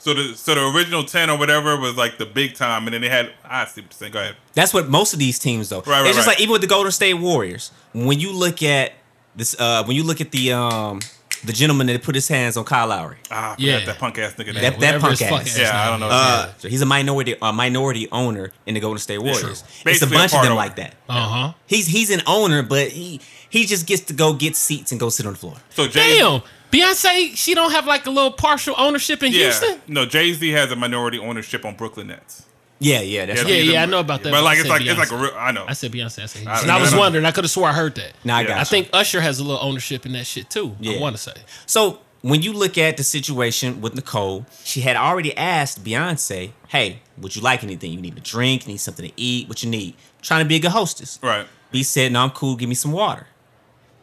[0.01, 3.01] So the so the original ten or whatever was like the big time, and then
[3.01, 3.31] they had.
[3.45, 4.11] I see what you're saying.
[4.13, 4.35] Go ahead.
[4.53, 5.81] That's what most of these teams though.
[5.81, 6.33] Right, right, it's just right.
[6.33, 7.71] like even with the Golden State Warriors.
[7.93, 8.93] When you look at
[9.35, 10.99] this, uh, when you look at the um
[11.43, 13.83] the gentleman that put his hands on Kyle Lowry, Ah, Yeah.
[13.85, 14.53] that punk ass nigga.
[14.53, 14.55] name.
[14.55, 15.57] That- that Whatever his punk ass.
[15.57, 16.07] Yeah, I don't know.
[16.09, 19.63] uh, so he's a minority a minority owner in the Golden State Warriors.
[19.63, 20.55] It's a Basically a bunch of them owner.
[20.55, 20.93] like that.
[21.09, 21.53] Uh huh.
[21.67, 25.09] He's he's an owner, but he he just gets to go get seats and go
[25.09, 25.55] sit on the floor.
[25.71, 26.41] So Jay, Damn.
[26.71, 29.81] Beyonce, she don't have like a little partial ownership in yeah, Houston.
[29.87, 32.45] no, Jay Z has a minority ownership on Brooklyn Nets.
[32.79, 33.53] Yeah, yeah, that's Yeah, right.
[33.53, 34.97] Yeah, he's yeah, I know about that, But but like I it's said like it's
[34.97, 35.31] like a real.
[35.37, 35.65] I know.
[35.67, 36.23] I said Beyonce.
[36.23, 36.47] I said Houston.
[36.47, 37.25] I- and I was I wondering.
[37.25, 38.13] I could have swore I heard that.
[38.23, 38.47] Now I Yeah.
[38.47, 38.65] got I you.
[38.65, 40.75] think Usher has a little ownership in that shit too.
[40.79, 40.97] Yeah.
[40.97, 41.33] I want to say.
[41.67, 47.01] So when you look at the situation with Nicole, she had already asked Beyonce, "Hey,
[47.19, 47.91] would you like anything?
[47.91, 48.65] You need a drink?
[48.65, 49.47] Need something to eat?
[49.47, 49.93] What you need?"
[50.23, 51.19] Trying to be a good hostess.
[51.21, 51.45] Right.
[51.71, 52.55] B said, "No, I'm cool.
[52.55, 53.27] Give me some water."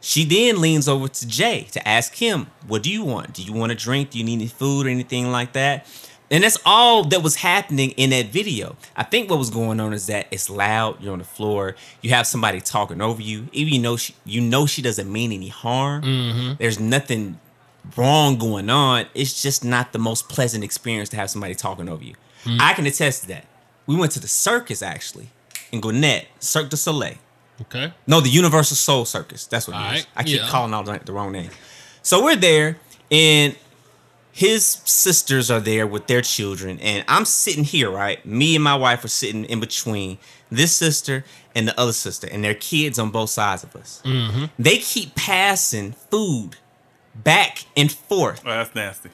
[0.01, 3.33] She then leans over to Jay to ask him, "What do you want?
[3.33, 4.11] Do you want a drink?
[4.11, 5.85] Do you need any food or anything like that?"
[6.31, 8.75] And that's all that was happening in that video.
[8.95, 11.01] I think what was going on is that it's loud.
[11.01, 11.75] You're on the floor.
[12.01, 13.47] You have somebody talking over you.
[13.51, 16.03] Even you know she, you know she doesn't mean any harm.
[16.03, 16.53] Mm-hmm.
[16.59, 17.39] There's nothing
[17.97, 19.07] wrong going on.
[19.15, 22.13] It's just not the most pleasant experience to have somebody talking over you.
[22.43, 22.57] Hmm.
[22.59, 23.45] I can attest to that.
[23.87, 25.29] We went to the circus actually
[25.71, 27.15] in Gwinnett, Cirque du Soleil.
[27.61, 27.93] Okay.
[28.07, 29.45] No, the UniverSoul Circus.
[29.47, 29.85] That's what it is.
[29.85, 30.47] Alright, I keep yeah.
[30.47, 31.51] calling out the, the wrong name.
[32.01, 32.77] So we're there,
[33.11, 33.55] and
[34.31, 38.25] his sisters are there with their children, and I'm sitting here, right?
[38.25, 40.17] Me and my wife are sitting in between
[40.49, 44.01] this sister and the other sister, and their kids on both sides of us.
[44.05, 44.45] Mm-hmm.
[44.57, 46.55] They keep passing food
[47.13, 48.41] back and forth.
[48.45, 49.09] Oh, that's nasty.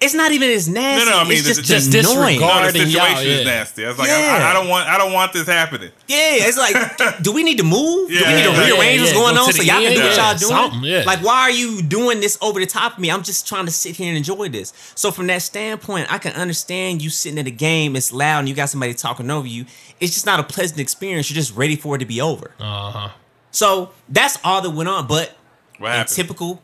[0.00, 1.04] It's not even as nasty.
[1.04, 2.38] No, no, I mean, it's the- just, just annoying.
[2.38, 3.44] No, the situation y'all, is yeah.
[3.44, 3.84] nasty.
[3.84, 4.38] I was like, Yeah.
[4.40, 5.90] I, I don't want, I don't want this happening.
[6.06, 8.10] Yeah, it's like, do we need to move?
[8.10, 9.18] Yeah, do we need to yeah, rearrange yeah, what's yeah.
[9.18, 10.50] going Go on so y'all can do what y'all doing?
[10.50, 11.02] Something, yeah.
[11.04, 13.10] Like, why are you doing this over the top of me?
[13.10, 14.72] I'm just trying to sit here and enjoy this.
[14.94, 18.48] So from that standpoint, I can understand you sitting at a game, it's loud, and
[18.48, 19.64] you got somebody talking over you.
[19.98, 21.28] It's just not a pleasant experience.
[21.28, 22.52] You're just ready for it to be over.
[22.60, 23.08] Uh huh.
[23.50, 25.08] So that's all that went on.
[25.08, 25.36] But
[25.78, 26.62] What in typical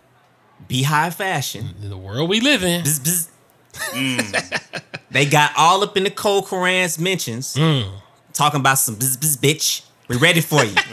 [0.68, 2.82] Beyhive fashion, In the world we live in.
[2.82, 3.28] bzz, bzz,
[3.92, 4.82] Mm.
[5.10, 7.90] they got all up in Nicole Curran's mentions, Mm.
[8.32, 9.82] talking about some bzz, bzz, bitch.
[10.08, 10.74] We ready for you.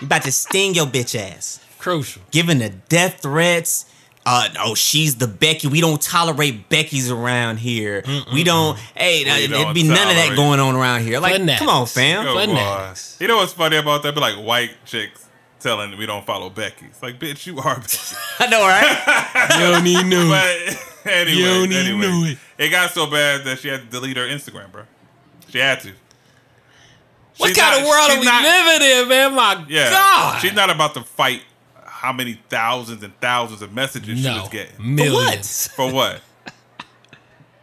[0.00, 1.60] You about to sting your bitch ass.
[1.78, 2.22] Crucial.
[2.32, 3.84] Giving the death threats.
[4.26, 5.68] Uh, oh, she's the Becky.
[5.68, 8.02] We don't tolerate Becky's around here.
[8.32, 8.76] We don't.
[8.96, 11.20] Hey, We there'd don't be none of that going on around here.
[11.20, 11.58] Like, Fanatics.
[11.60, 12.26] come on, fam.
[12.26, 12.48] Yo, But
[13.20, 14.12] You know what's funny about that?
[14.14, 15.24] Be like white chicks
[15.62, 16.86] telling we don't follow Becky.
[16.86, 17.98] It's like, bitch, you are Becky.
[18.40, 19.58] I know, right?
[19.58, 20.28] You don't even know.
[20.28, 22.38] But anyway, You anyway, know it.
[22.58, 24.82] it got so bad that she had to delete her Instagram, bro.
[25.48, 25.92] She had to.
[27.38, 29.34] What She's kind not- of world are we not- living in, man?
[29.34, 30.40] My Yeah, God.
[30.40, 31.42] she's not about to fight
[31.84, 34.94] how many thousands and thousands of messages she was getting.
[34.96, 35.68] millions.
[35.68, 36.20] For what?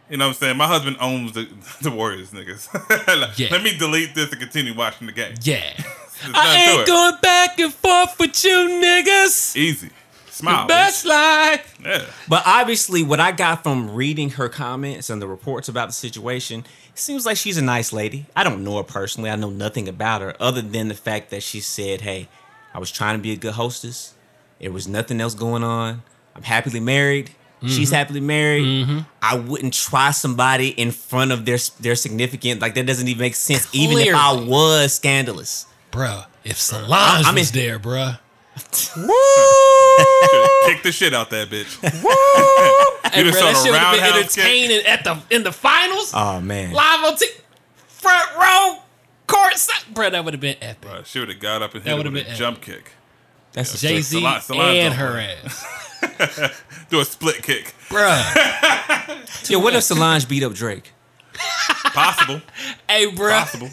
[0.08, 0.56] You know what I'm saying?
[0.56, 1.48] My husband owns the,
[1.82, 2.68] the Warriors, niggas.
[3.20, 3.48] Like, Yeah.
[3.52, 5.34] Let me delete this and continue watching the game.
[5.42, 5.60] Yeah.
[6.22, 6.86] There's I ain't it.
[6.86, 9.56] going back and forth with you niggas.
[9.56, 9.90] Easy.
[10.30, 10.66] Smile.
[10.66, 11.78] Best life.
[11.84, 12.06] Yeah.
[12.28, 16.60] But obviously, what I got from reading her comments and the reports about the situation,
[16.92, 18.26] it seems like she's a nice lady.
[18.34, 19.28] I don't know her personally.
[19.30, 22.28] I know nothing about her other than the fact that she said, "Hey,
[22.72, 24.14] I was trying to be a good hostess.
[24.60, 26.02] There was nothing else going on.
[26.34, 27.30] I'm happily married.
[27.62, 27.94] She's mm-hmm.
[27.94, 28.64] happily married.
[28.64, 28.98] Mm-hmm.
[29.20, 32.62] I wouldn't try somebody in front of their their significant.
[32.62, 33.68] Like that doesn't even make sense.
[33.74, 35.66] Even if I was scandalous.
[35.90, 38.18] Bruh, if Solange I'm in- was there, bruh.
[40.66, 41.78] Kick the shit out that bitch.
[43.12, 44.86] Hey, just bruh, saw that the shit would have been roundhouse kick.
[44.86, 46.12] at the in the finals.
[46.14, 46.72] Oh man.
[46.72, 47.26] live on t-
[47.88, 48.78] front row,
[49.26, 49.82] court side.
[49.92, 50.88] Bruh, that would have been epic.
[50.88, 52.92] Uh, she would have got up and That him would've with a been jump kick.
[53.52, 55.36] That's a Jay Z Solange- Solange and her play.
[55.44, 56.62] ass.
[56.88, 57.74] Do a split kick.
[57.88, 59.26] Bruh.
[59.50, 60.92] Yeah, what if Solange beat up Drake?
[61.92, 62.40] Possible.
[62.88, 63.40] hey, bruh.
[63.40, 63.70] Possible.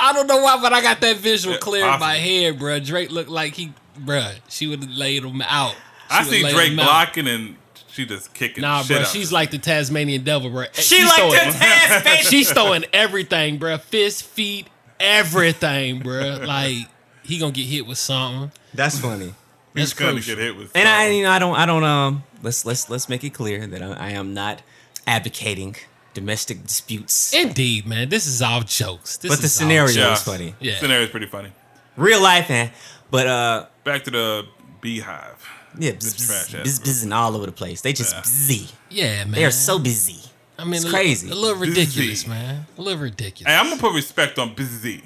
[0.00, 2.84] I don't know why, but I got that visual Yeah, clear in my head, bruh.
[2.84, 4.34] Drake looked like he, bruh.
[4.48, 5.72] She would have laid him out.
[5.72, 5.76] She
[6.10, 6.84] I see Drake him out.
[6.86, 7.56] blocking and
[7.88, 9.00] she just kicking Nah, shit bruh.
[9.02, 9.06] out.
[9.08, 10.72] She's like the Tasmanian devil, bruh.
[10.74, 12.22] She She's like throwing, the Taz, baby.
[12.24, 13.80] She's throwing everything, bruh.
[13.80, 14.66] Fist, feet,
[14.98, 16.46] everything, bruh.
[16.46, 16.88] Like
[17.22, 18.52] he gonna get hit with something.
[18.74, 19.34] That's funny.
[19.74, 20.36] That's He's gonna crucial.
[20.36, 20.72] get hit with.
[20.74, 21.84] And I, you know, I don't, I don't.
[21.84, 24.62] Um, let's let's let's make it clear that I, I am not
[25.06, 25.76] advocating
[26.14, 27.32] domestic disputes.
[27.34, 28.08] Indeed, man.
[28.08, 29.16] This is all jokes.
[29.16, 30.20] This but the is all scenario jokes.
[30.20, 30.54] is funny.
[30.60, 30.78] Yeah.
[30.78, 31.52] Scenario's pretty funny.
[31.96, 32.70] Real life, man.
[33.10, 34.46] But uh, Back to the
[34.82, 35.36] Beyhive.
[35.78, 37.80] yeah, This bzz, bzz, bzz, bzz all over the place.
[37.80, 38.20] They just Yeah.
[38.22, 38.68] busy.
[38.88, 39.32] Yeah, man.
[39.32, 40.20] They are so busy.
[40.58, 41.30] I mean, it's a, crazy.
[41.30, 42.28] A little ridiculous, Busy.
[42.28, 42.66] man.
[42.76, 43.50] A little ridiculous.
[43.52, 45.02] Hey, I'm gonna put respect on busy.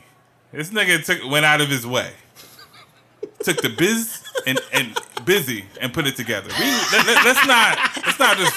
[0.53, 2.11] This nigga took went out of his way.
[3.43, 6.49] Took the biz and, and busy and put it together.
[6.59, 8.57] We, let, us not let's not just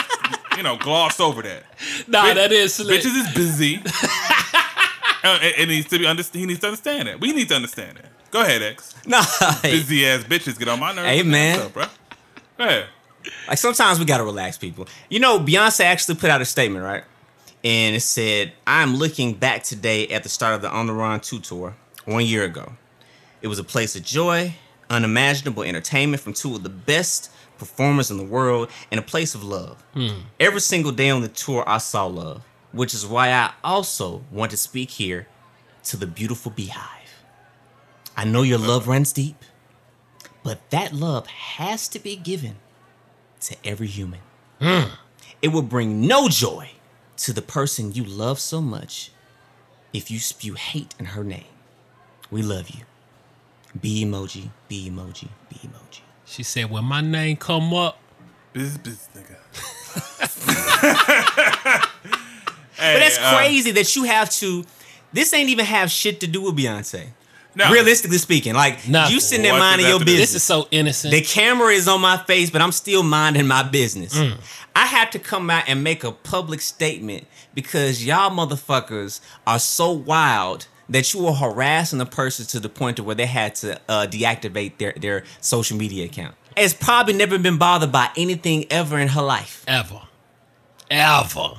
[0.57, 1.63] you know gloss over that.
[2.07, 3.01] nah, Bitch- that is slick.
[3.01, 3.81] Bitches is busy.
[5.23, 6.39] Uh, and it needs to be understand.
[6.41, 7.19] He needs to understand that.
[7.19, 8.05] We need to understand that.
[8.31, 8.93] Go ahead, X.
[9.05, 9.23] Nah,
[9.61, 11.07] Busy ass bitches get on my nerves.
[11.09, 11.59] Hey, man.
[11.59, 11.85] Up, bro?
[12.57, 12.85] Go ahead.
[13.47, 14.87] like sometimes we gotta relax, people.
[15.09, 17.03] You know, Beyonce actually put out a statement, right?
[17.63, 21.19] And it said, "I'm looking back today at the start of the On the Run
[21.19, 22.73] 2 tour one year ago.
[23.41, 24.53] It was a place of joy,
[24.89, 29.43] unimaginable entertainment from two of the best performers in the world, and a place of
[29.43, 29.83] love.
[29.93, 30.21] Hmm.
[30.39, 34.51] Every single day on the tour, I saw love, which is why I also want
[34.51, 35.27] to speak here
[35.85, 36.97] to the beautiful Beyhive.
[38.15, 39.43] I know your love runs deep,
[40.43, 42.55] but that love has to be given
[43.41, 44.19] to every human.
[44.59, 44.93] Hmm.
[45.41, 46.71] It will bring no joy
[47.17, 49.11] to the person you love so much
[49.93, 51.45] if you spew hate in her name.
[52.31, 52.85] We love you.
[53.79, 56.01] Be emoji, be emoji, be emoji.
[56.27, 57.99] She said, when my name come up,
[58.53, 59.35] Biz, biz, nigga.
[62.79, 64.63] But that's uh, crazy that you have to.
[65.11, 67.07] This ain't even have shit to do with Beyonce.
[67.55, 67.71] No.
[67.71, 69.15] Realistically speaking, like Nothing.
[69.15, 70.29] you sitting there What minding does your that have to do- business.
[70.33, 71.11] this is so innocent.
[71.11, 74.15] The camera is on my face, but I'm still minding my business.
[74.15, 74.37] Mm.
[74.75, 77.25] I have to come out and make a public statement
[77.55, 82.97] because y'all motherfuckers are so wild that you were harassing a person to the point
[82.97, 86.35] to where they had to uh, deactivate their, their social media account.
[86.55, 89.63] It's probably never been bothered by anything ever in her life.
[89.67, 90.01] ever.
[90.89, 91.49] Ever.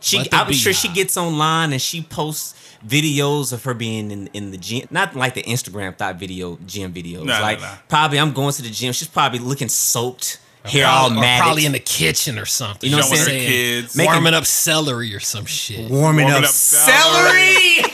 [0.00, 2.54] She, But the I'm sure she gets online and she posts
[2.86, 6.92] videos of her being in, in the gym, not like the Instagram thought video gym
[6.92, 7.24] videos.
[7.24, 7.74] Nah, nah, like nah.
[7.88, 8.92] probably I'm going to the gym.
[8.92, 12.88] She's probably looking soaked, hair Probably- all or matted, probably in the kitchen or something.
[12.90, 13.48] You know what I'm saying?
[13.48, 13.96] kids.
[13.96, 15.90] Making- Warming up celery or some shit.
[15.90, 17.90] warming, Warming up, up celery.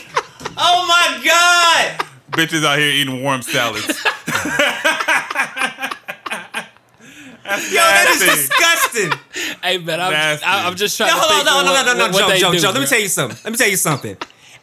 [0.57, 2.05] oh my god!
[2.31, 3.87] Bitches out here eating warm salads.
[7.51, 9.11] Yo, that is disgusting.
[9.61, 10.45] Hey man, I'm, Nasty.
[10.45, 11.99] I, am just trying No, to hold think on, no, of no, what, no, no,
[12.05, 12.67] what, what Joe, they Joe, do, Joe.
[12.69, 12.89] Let me bro.
[12.89, 13.37] tell you something.
[13.43, 14.17] Let me tell you something.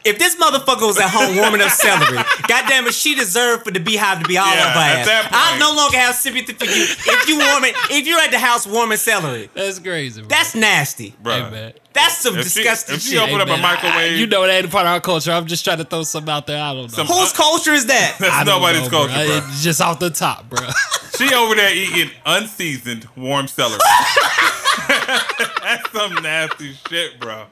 [0.05, 3.79] If this motherfucker was at home warming up celery, goddamn it, she deserved for the
[3.81, 5.27] Beyhive to be all Yeah, up her ass.
[5.31, 6.71] I no longer have sympathy for you.
[6.71, 10.21] If you warming, if you're at the house warming celery, That's crazy.
[10.21, 10.29] Bro.
[10.29, 11.13] that's nasty.
[11.21, 11.43] Bro.
[11.45, 11.73] hey, man.
[11.91, 13.19] That's some If she- disgusting if she shit.
[13.19, 15.31] open Hey, up a man, I- microwave- you know that ain't part of our culture.
[15.33, 16.61] I'm just trying to throw something out there.
[16.63, 16.87] I don't know.
[16.87, 18.15] Some- Whose culture is that?
[18.19, 19.23] That's I don't nobody's know, culture, bro.
[19.49, 20.59] It's just off the top, bro.
[21.17, 23.77] She over there eating unseasoned warm celery.
[24.87, 27.45] That's some nasty shit, bro.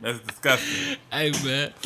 [0.00, 0.96] That's disgusting.
[1.12, 1.72] hey man.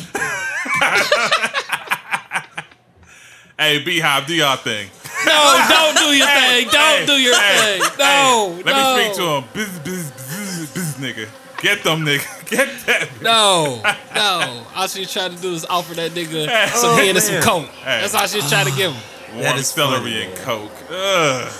[3.57, 4.89] Hey, Beyhive, do y'all thing.
[5.25, 6.67] No, don't do your thing.
[6.69, 7.89] Don't Hey, do your hey, thing.
[7.97, 8.97] No, hey, Let no.
[8.97, 9.43] me speak to him.
[9.53, 11.29] Biz, biz, biz, biz, nigga.
[11.61, 12.25] Get them, nigga.
[12.49, 13.07] Get that.
[13.21, 13.81] No,
[14.13, 14.63] no.
[14.75, 17.69] All she's trying to do is offer that nigga some Oh, and some coke.
[17.69, 18.01] Hey.
[18.01, 19.01] That's all she's trying to give him.
[19.41, 20.71] Warm is celery funny, and coke.
[20.89, 21.51] Oh, Ugh.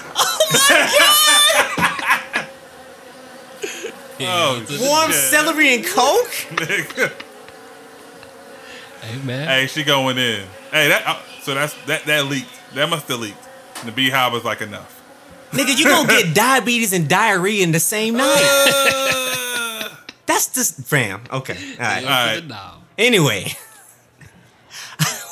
[0.69, 2.24] Yeah, Oh, it's
[4.19, 5.29] a- Warm Yeah.
[5.29, 6.31] celery and coke?
[9.01, 9.47] Hey man.
[9.47, 10.43] hey, she going in.
[10.71, 11.03] Hey, that.
[11.05, 12.05] Uh, so that's that.
[12.05, 12.49] That leaked.
[12.73, 13.37] That must have leaked.
[13.83, 14.99] And the Beyhive was like enough.
[15.51, 18.41] Nigga, you gonna get diabetes and diarrhea in the same night.
[18.41, 19.89] Uh,
[20.25, 21.21] That's just fam.
[21.31, 21.53] Okay.
[21.73, 22.03] all right.
[22.03, 22.41] All right.
[22.41, 22.59] to the.
[22.97, 23.51] Anyway.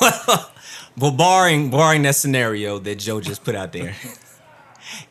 [0.96, 3.94] well, barring barring that scenario that Joe just put out there,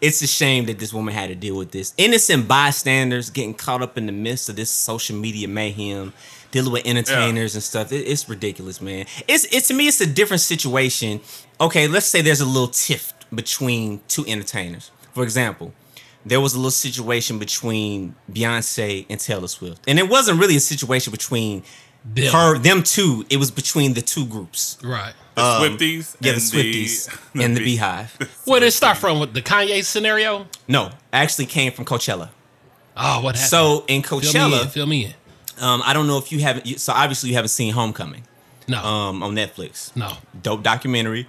[0.02, 1.94] it's a shame that this woman had to deal with this.
[1.98, 6.14] Innocent bystanders getting caught up in the midst of this social media mayhem,
[6.52, 7.92] dealing with entertainers and stuff.
[7.92, 9.06] It- it's ridiculous, man.
[9.28, 11.22] It's it's to me, it's a different situation.
[11.60, 14.92] Okay, let's say there's a little tiff between two entertainers.
[15.14, 15.74] For example,
[16.26, 20.60] there was a little situation between Beyonce and Taylor Swift, and it wasn't really a
[20.60, 21.64] situation between
[22.06, 22.34] Them.
[22.34, 23.26] her them two.
[23.30, 24.78] It was between the two groups.
[24.84, 25.14] Right.
[25.36, 26.14] the Swifties.
[26.16, 28.46] Um, Yeah, the and Swifties and the Bee- Beyhive.
[28.48, 29.20] Where did it start from?
[29.20, 30.48] With the Kanye scenario?
[30.68, 32.30] No, actually came from Coachella.
[32.98, 33.50] Oh, what happened?
[33.50, 34.34] So in fill me in.
[34.34, 35.14] Coachella, Fill me in.
[35.64, 36.68] um, I don't know if you haven't.
[36.80, 38.24] So obviously you haven't seen Homecoming
[38.68, 38.84] No.
[38.84, 39.96] um, on Netflix.
[39.96, 40.12] no.
[40.42, 41.28] Dope documentary.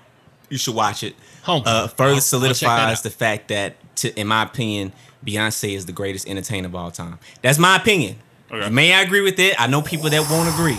[0.50, 1.14] You should watch it.
[1.44, 1.82] Homecoming.
[1.84, 4.92] Uh, further I'll- I'll solidifies the fact that, to, in my opinion,
[5.24, 7.18] Beyonce is the greatest entertainer of all time.
[7.42, 8.16] That's my opinion.
[8.54, 8.70] Okay.
[8.70, 9.54] May I agree with it?
[9.60, 10.78] I know people that won't agree,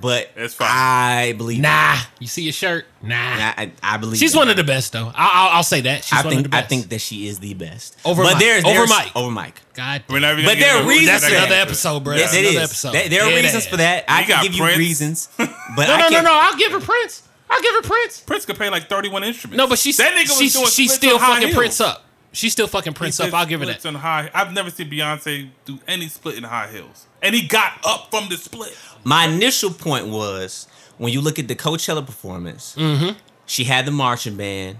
[0.00, 0.68] but It's fine.
[0.70, 1.60] I believe.
[1.60, 2.86] Nah, you see your shirt?
[3.02, 3.14] Nah.
[3.16, 4.38] I, I, I believe She's that.
[4.38, 5.06] one of the best though.
[5.14, 6.04] I, I'll, I'll say that.
[6.04, 8.34] She's I one of the think I think that she is the best Over but
[8.34, 8.40] Mike.
[8.40, 9.16] There's, Over Mike.
[9.16, 9.60] Over Mike.
[9.74, 10.02] God.
[10.08, 12.14] We're But there are reasons That's for another get episode, bro.
[12.16, 12.70] Yes, That's it another is.
[12.70, 12.92] episode.
[12.92, 13.70] There, there are Dead reasons ass.
[13.70, 14.04] for that.
[14.08, 15.48] I can got give you reasons, but
[15.88, 16.30] No, I no, no, no.
[16.32, 17.28] I'll give her Prince.
[17.50, 18.20] I'll give her Prince.
[18.20, 19.58] Prince could play like 31 instruments.
[19.58, 21.54] No, but she's that nigga was doing she's still on fucking heels.
[21.56, 22.04] Prince up.
[22.32, 23.32] She's still fucking He Prince up.
[23.34, 23.88] I'll give her splits that.
[23.90, 27.72] On high, I've never seen Beyonce do any split in high heels, and he got
[27.84, 28.76] up from the split.
[29.04, 30.66] My initial point was
[30.98, 33.18] when you look at the Coachella performance, Mm-hmm.
[33.46, 34.78] she had the marching band.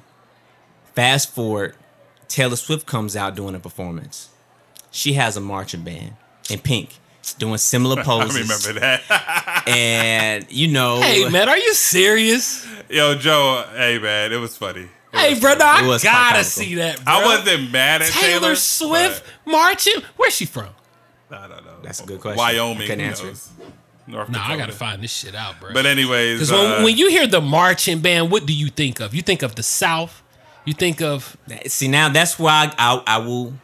[0.95, 1.75] Fast forward,
[2.29, 4.29] Taylor Swift comes out doing a performance.
[4.91, 6.17] She has a marching band
[6.51, 6.99] in pink,
[7.39, 8.37] doing similar poses.
[8.37, 8.41] I
[8.71, 9.63] remember that.
[9.69, 12.67] And you know, Hey man, are you serious?
[12.91, 13.65] Yo, Joe.
[13.77, 14.89] Hey, man, it was funny.
[15.13, 16.45] It Hey, was brother, I gotta comical.
[16.45, 17.05] see that.
[17.05, 17.15] Bro.
[17.15, 19.95] I wasn't mad at Taylor, Taylor, Swift marching.
[20.17, 20.69] Where's she from?
[21.29, 21.73] but I don't know.
[21.83, 22.39] That's a good question.
[22.39, 22.87] Wyoming.
[22.87, 23.29] Couldn't answer it.
[23.29, 23.51] knows?
[24.07, 25.73] North Nah, I gotta find this shit out, bro.
[25.73, 29.01] But anyways, Because uh, when, when you hear the marching band, what do you think
[29.01, 29.15] of?
[29.15, 30.23] You think of the South.
[30.65, 31.37] You think of
[31.67, 33.55] see now that's why I, I I will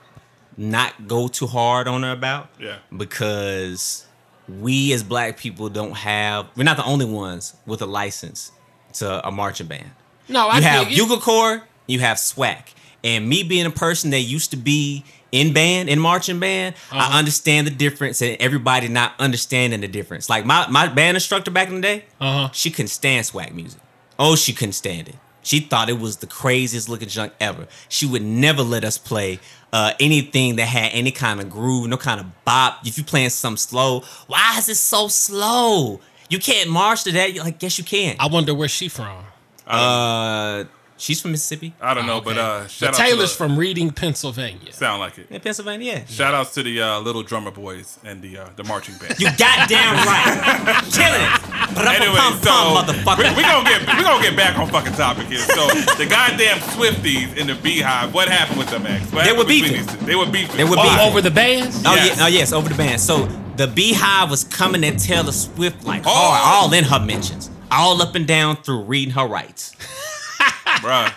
[0.56, 2.50] not go too hard on her about.
[2.60, 2.76] Yeah.
[2.96, 4.06] Because
[4.48, 8.50] we as black people don't have we're not the only ones with a license
[8.94, 9.90] to a marching band.
[10.28, 10.48] No.
[10.48, 12.64] I you have think it- Bugle Corps, you have Swag,
[13.04, 17.10] And me being a person that used to be in band, in marching band, Uh-huh.
[17.12, 20.28] I understand the difference and everybody not understanding the difference.
[20.28, 22.48] Like my, my band instructor back in the day, Uh-huh.
[22.52, 23.80] she couldn't stand swag music.
[24.18, 25.14] Oh, she couldn't stand it.
[25.42, 27.68] She thought it was the craziest looking junk ever.
[27.88, 29.38] She would never let us play
[29.72, 32.80] uh, anything that had any kind of groove, no kind of bop.
[32.86, 36.00] If you playing something slow, why is it so slow?
[36.28, 37.32] You can't march to that.
[37.32, 38.16] You're like, yes, you can.
[38.18, 39.24] I wonder where she from.
[39.68, 40.64] Uh,
[40.96, 41.74] she's from Mississippi.
[41.80, 42.24] I don't know, Okay.
[42.24, 44.72] but uh, But shout out Taylor's to the, from Reading, Pennsylvania.
[44.72, 45.26] sound like it.
[45.30, 46.04] In Pennsylvania, yeah.
[46.06, 49.18] Shout outs to the uh, little drummer boys and the uh, the marching band.
[49.20, 50.82] You goddamn right.
[50.92, 51.78] Killing it.
[51.78, 53.30] anyway, Pum, so pum, motherfucker.
[53.30, 55.38] we, we gonna get we gonna get back on fucking topic here.
[55.38, 58.86] So the goddamn Swifties in the Beyhive, what happened with them?
[58.86, 59.04] X?
[59.12, 59.86] What They happened were between beefing.
[59.98, 60.06] these?
[60.06, 60.56] They were beefing.
[60.56, 60.84] They were Why?
[60.96, 61.08] beefing.
[61.08, 61.82] Over the bands.
[61.86, 62.16] Oh Yes.
[62.18, 63.00] yeah, oh yes, over the band.
[63.00, 66.64] So the Beyhive was coming at Taylor Swift like hard, Hard.
[66.70, 69.74] all in her mentions, all up and down through reading her rights,
[70.80, 71.12] Bruh,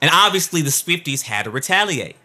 [0.00, 2.16] and obviously the Swifties had to retaliate.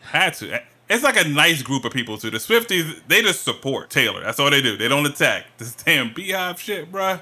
[0.00, 0.60] had to.
[0.88, 2.30] It's like a nice group of people too.
[2.30, 4.22] The Swifties, they just support Taylor.
[4.24, 4.76] That's all they do.
[4.76, 5.46] They don't attack.
[5.58, 7.20] This damn Beyhive shit, bruh.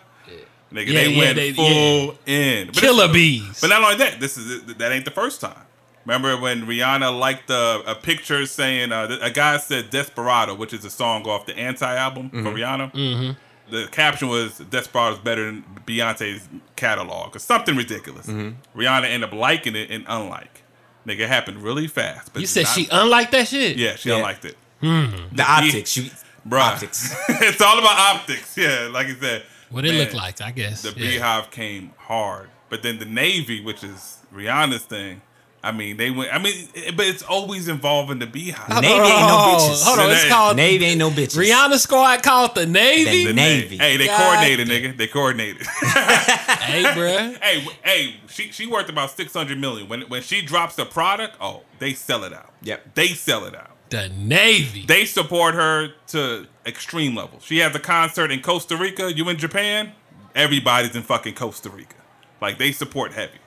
[0.73, 2.67] Nigga, Yeah, they yeah, went they- full in.
[2.69, 3.61] But Killer bees.
[3.61, 5.65] But not only that, this is that ain't the first time.
[6.07, 10.83] Remember when Rihanna liked a, a picture saying uh, a guy said "Desperado," which is
[10.87, 12.93] a song off the Anti album for Rihanna.
[12.95, 13.31] Mm-hmm.
[13.71, 18.27] The caption was "Desperado's better than Beyonce's catalog" or something ridiculous.
[18.27, 18.79] Mm-hmm.
[18.79, 20.63] Rihanna ended up liking it and unlike.
[21.07, 22.33] Nigga, it happened really fast.
[22.33, 23.77] But You said not- she unlike that shit.
[23.77, 24.17] yeah, she Yeah.
[24.17, 24.57] unliked it.
[24.81, 25.07] Hmm.
[25.33, 26.11] The optics, you,
[26.49, 26.61] Bruh.
[26.61, 27.15] optics.
[27.29, 28.57] it's all about optics.
[28.57, 29.43] Yeah, like you said.
[29.71, 30.83] What it looked like, I guess.
[30.83, 31.21] The Yeah.
[31.21, 35.21] Beyhive came hard, but then the Navy, which is Rihanna's thing.
[35.63, 36.33] I mean, they went.
[36.33, 38.81] I mean, eh, but it's always involving the Beyhive.
[38.81, 39.83] Navy ain't no bitches.
[39.85, 40.31] Hold on, it's Navy.
[40.31, 41.37] called Navy ain't no bitches.
[41.37, 43.25] Rihanna squad called the Navy.
[43.25, 43.77] The The Navy.
[43.77, 44.97] Hey, they God coordinated, nigga.
[44.97, 45.67] They coordinated.
[45.67, 47.39] hey, bruh.
[47.43, 49.89] hey, hey, she she worth about six hundred million.
[49.89, 52.53] When when she drops a product, oh, they sell it out.
[52.63, 52.95] Yep.
[52.95, 53.73] They sell it out.
[53.91, 54.85] The Navy.
[54.87, 57.43] They support her to extreme levels.
[57.43, 59.13] She has a concert in Costa Rica.
[59.13, 59.93] You in Japan?
[60.35, 61.97] Everybody's in fucking Costa Rica.
[62.41, 63.39] Like they support heavy.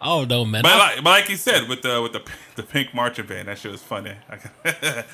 [0.00, 0.62] Oh no, man.
[0.62, 2.22] But like, but like you said, with the with the
[2.56, 4.14] the pink marching band, that shit was funny.
[4.62, 5.04] the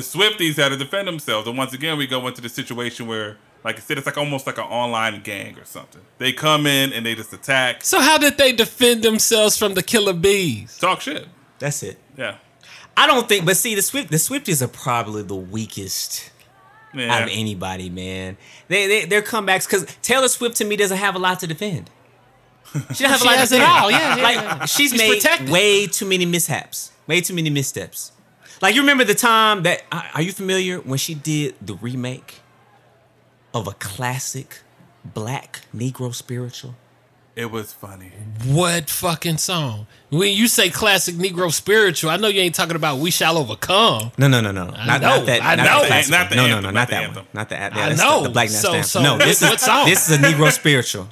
[0.00, 3.76] Swifties had to defend themselves, and once again, we go into the situation where, like
[3.76, 6.02] I said, it's like almost like an online gang or something.
[6.18, 9.82] They come in and they just attack, so how did they defend themselves from the
[9.82, 10.78] killer bees?
[10.78, 11.26] talk shit.
[11.58, 11.98] That's it.
[12.16, 12.36] Yeah,
[12.96, 16.30] I don't think, but see, the Swift, the Swifties are probably the weakest
[16.94, 17.14] yeah.
[17.14, 18.36] out of anybody, man.
[18.68, 21.90] They, they their comebacks because Taylor Swift to me doesn't have a lot to defend.
[22.72, 23.78] She doesn't have She a lot has to it defend.
[23.78, 24.64] all, yeah, yeah, like yeah.
[24.66, 25.48] she's, She's made protected.
[25.50, 28.12] way too many mishaps, way too many missteps.
[28.60, 32.40] Like you remember the time that are are you familiar when she did the remake
[33.54, 34.60] of a classic
[35.04, 36.74] black Negro spiritual?
[37.36, 38.10] It was funny.
[38.46, 39.86] What fucking song?
[40.10, 44.10] When you say classic Negro spiritual, I know you ain't talking about "We Shall Overcome."
[44.18, 45.42] No, no, no, no, not, know, not that.
[45.44, 45.84] I not know.
[45.84, 46.36] The Not the one.
[46.36, 47.14] no, anthem, no, no, not not that anthem.
[47.16, 47.26] one.
[47.32, 47.54] Not the.
[47.54, 48.22] Yeah, I know.
[48.22, 49.18] The, the Black So- National so Anthem.
[49.20, 49.86] No, this what is song?
[49.86, 51.08] this is a Negro spiritual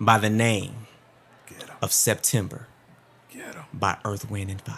[0.00, 0.85] by the name Get 'em,
[1.82, 2.66] of September
[3.32, 3.64] get 'em.
[3.72, 4.76] by Earth, Wind, and Fire.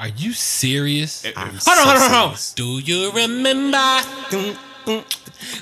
[0.00, 1.24] Are you serious?
[1.36, 2.38] I'm it- Hold on, hold on, hold on.
[2.54, 4.00] Do you remember
[4.30, 4.56] Dun,
[4.86, 5.04] dun,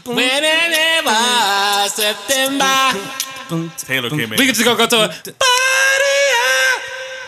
[0.05, 3.75] when it was September?
[3.79, 4.31] Taylor came in.
[4.31, 5.37] We can just go go to it.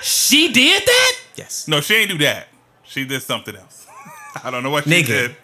[0.03, 1.13] She did that?
[1.37, 1.67] Yes.
[1.69, 2.49] No, she ain't do that.
[2.85, 3.87] She did something else.
[4.45, 5.07] I don't know what she Nigga.
[5.07, 5.37] did.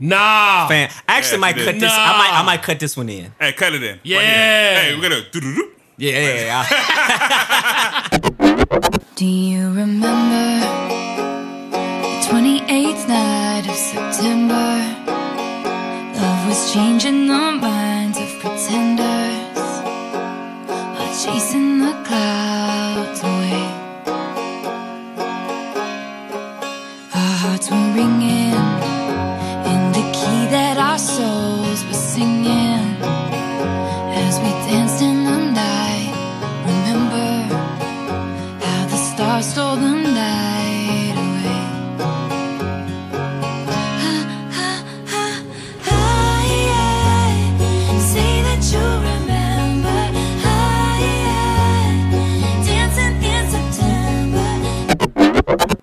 [0.00, 0.66] Nah.
[0.68, 0.90] fan.
[1.08, 1.80] I actually Yeah, might cut did.
[1.80, 1.90] this.
[1.92, 3.32] I might I might cut this one in.
[3.38, 4.00] Hey, cut it in.
[4.02, 4.20] Yeah.
[4.20, 4.82] here.
[4.82, 5.70] Hey, we're gonna doo-doo-doo.
[5.96, 8.08] Yeah, yeah.
[9.14, 10.58] Do you remember
[11.70, 14.82] the 28th night of September?
[16.18, 19.58] Love was changing the minds of pretenders
[20.66, 22.43] while chasing the clouds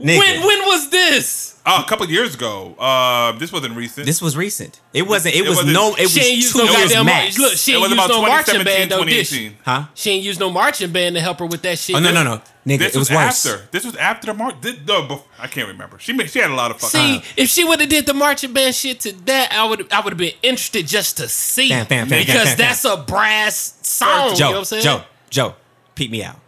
[0.01, 1.59] Nigga, When when was this?
[1.63, 2.73] Oh, a couple years ago.
[2.79, 4.07] Uh, this wasn't recent.
[4.07, 4.81] this was recent.
[4.93, 5.35] It wasn't.
[5.35, 5.93] It, It was wasn't- no.
[5.95, 7.37] It was She ain't used two no years goddamn max.
[7.37, 9.35] Look, she it ain't was used about no marching 2017, band though, did she?
[9.49, 9.57] 2018.
[9.63, 9.85] huh?
[9.93, 11.95] She ain't used no marching band to help her with that shit.
[11.95, 12.79] Oh no no no, nigga.
[12.79, 13.45] This it was, was, worse.
[13.45, 13.67] after.
[13.69, 14.55] This was after the march.
[14.61, 15.99] This, no, bef- I can't remember.
[15.99, 17.21] She made, she had a lot of fucking.
[17.21, 19.99] See, if she would have did the marching band shit to that, I would I
[20.01, 22.97] would have been interested just to see Fam, fam, fam, because fam, fam, that's a
[22.97, 24.29] brass song.
[24.29, 24.83] Joe, you know what I'm saying?
[24.83, 25.55] Joe, Joe,
[25.93, 26.39] peek me out.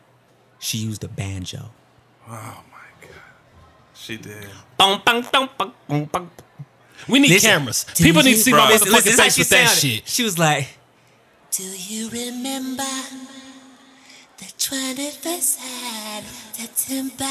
[0.58, 1.70] She used a banjo.
[4.10, 4.50] My god, she did.
[4.78, 6.32] Bum, bum, bum, bum, bum, bum.
[7.08, 7.86] We need Listen, cameras.
[7.98, 8.58] People need to see Bruh.
[8.58, 10.08] my motherfucking Listen, face she with that shit.
[10.08, 10.68] She was like,
[11.52, 12.84] Do you remember
[14.38, 17.26] the 21st night of September?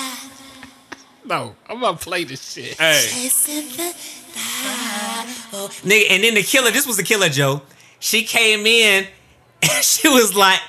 [1.25, 2.77] No, I'm gonna play this shit.
[2.79, 5.27] Hey, Chasing the night.
[5.53, 6.71] Oh, nigga, and then the killer.
[6.71, 7.63] This was the killer, Joe.
[8.01, 9.07] She came in,
[9.63, 10.61] and she was like,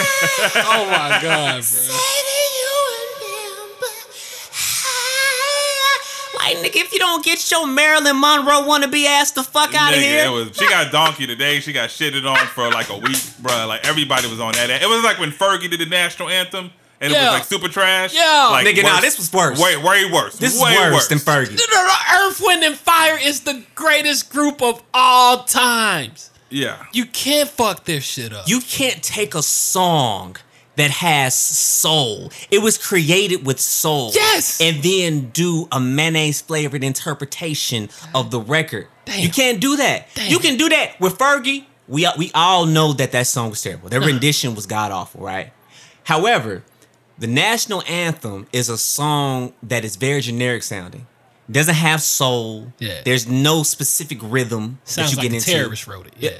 [0.72, 1.60] Oh my god, bro.
[1.60, 2.74] say do you
[3.20, 3.86] remember?
[6.38, 9.98] like, nigga, if you don't get your Marilyn Monroe wannabe ass the fuck out of
[9.98, 10.26] here.
[10.26, 11.60] It was, she got donkey today.
[11.60, 13.66] She got shitted on for like a week, bro.
[13.66, 14.70] Like everybody was on that.
[14.70, 16.70] It was like when Fergie did the national anthem.
[17.02, 18.14] And it was like super trash.
[18.14, 18.48] Yeah.
[18.50, 19.58] like, Nigga, nah, this was worse.
[19.58, 20.36] Way, way worse.
[20.36, 21.56] this is way worse, than Fergie.
[21.56, 26.30] No, no, no, Earth, Wind, and Fire is the greatest group of all times.
[26.50, 26.84] Yeah.
[26.92, 28.48] You can't fuck this shit up.
[28.48, 30.36] You can't take a song
[30.76, 32.30] that has soul.
[32.50, 34.12] It was created with soul.
[34.14, 34.60] Yes.
[34.60, 38.88] And then do a mayonnaise flavored interpretation of the record.
[39.04, 39.20] Damn.
[39.20, 40.08] You can't do that.
[40.14, 40.30] Damn.
[40.30, 41.64] You can do that with Fergie.
[41.88, 43.88] We we all know that that song was terrible.
[43.88, 45.52] Their rendition was god awful, right?
[46.04, 46.62] However,
[47.18, 51.06] the national anthem is a song that is very generic sounding.
[51.50, 52.72] Doesn't have soul.
[52.78, 53.00] Yeah.
[53.04, 55.50] There's no specific rhythm Sounds that you like get a into.
[55.50, 56.14] terrorist wrote it.
[56.18, 56.30] Yeah.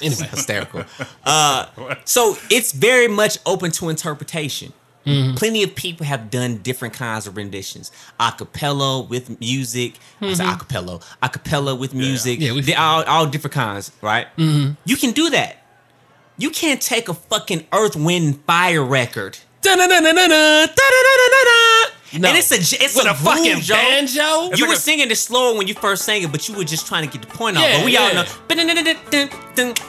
[0.00, 0.84] Anyway, hysterical.
[1.24, 1.66] Uh,
[2.04, 4.72] so it's very much open to interpretation.
[5.06, 5.34] Mm-hmm.
[5.34, 7.90] Plenty of people have done different kinds of renditions,
[8.20, 9.94] acapella with music.
[10.20, 12.38] I say acapella, acapella with music.
[12.38, 12.56] Mm-hmm.
[12.58, 14.28] Yeah, we- all all different kinds, right?
[14.36, 14.74] Mm-hmm.
[14.84, 15.56] You can do that.
[16.38, 19.38] You can't take a fucking Earth, Wind, Fire record.
[19.60, 20.66] Da-da-da-da-da.
[22.14, 22.28] No.
[22.28, 23.74] And it's a j- it's With a, a fucking groove, Joe.
[23.74, 24.20] banjo?
[24.44, 26.64] You like were a- singing it slower when you first sang it, but you were
[26.64, 27.64] just trying to get the point off.
[27.64, 28.22] Yeah, But we all yeah.
[28.22, 28.24] know.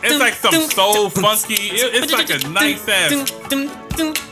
[0.03, 1.55] It's like some soul funky.
[1.59, 3.11] it's like a nice ass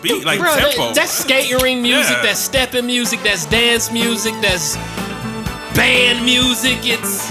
[0.01, 0.93] beat, like Bro, that- tempo.
[0.93, 2.23] that's skating ring music, Yeah.
[2.23, 4.77] that's stepping music, that's dance music, that's
[5.75, 6.79] band music.
[6.83, 7.29] It's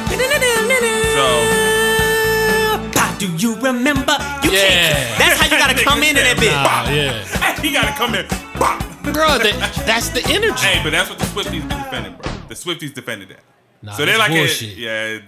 [2.95, 4.17] Pa, Do you remember?
[4.45, 4.69] You Yeah.
[4.69, 5.19] can't.
[5.19, 6.53] That's how you gotta come into that bitch.
[6.53, 7.61] Nah, yeah.
[7.61, 8.27] he gotta come in.
[8.59, 8.83] Bop.
[9.13, 10.67] Bro, that, that's the energy.
[10.67, 12.33] Hey, but that's what the Swifties be defending, bro.
[12.49, 13.41] The Swifties defended that.
[13.83, 14.77] Nah, so they're like, a, bullshit.
[14.77, 15.19] yeah,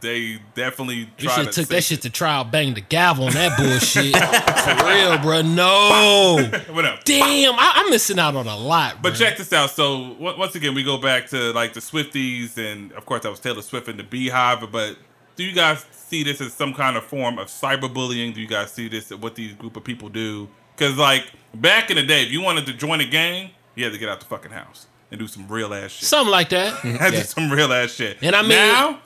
[0.00, 3.26] they definitely You try should to have took that shit to trial, bang the gavel
[3.26, 4.16] on that bullshit.
[4.62, 5.42] For real, bro.
[5.42, 6.36] No.
[6.74, 6.98] Whatever.
[7.04, 9.10] Damn, I, I'm missing out on a lot, bro.
[9.10, 9.70] But check this out.
[9.70, 13.30] So on- once again, we go back to like the Swifties, and of course that
[13.30, 14.70] was Taylor Swift and the Beyhive.
[14.70, 14.96] But
[15.36, 18.34] do you guys see this as some kind of form of cyberbullying?
[18.34, 20.48] Do you guys see this as what these group of people do?
[20.76, 23.92] Because like back in the day, if you wanted to join a gang, you had
[23.92, 26.08] to get out the fucking house and do some real ass shit.
[26.08, 26.74] Something like that.
[26.98, 28.18] Had to do some real ass shit.
[28.22, 29.00] And I mean- now.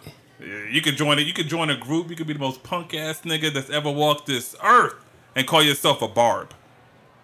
[0.70, 1.26] You could join it.
[1.26, 2.10] You could join a group.
[2.10, 4.94] You could be the most punk ass nigga that's ever walked this earth,
[5.34, 6.52] and call yourself a barb.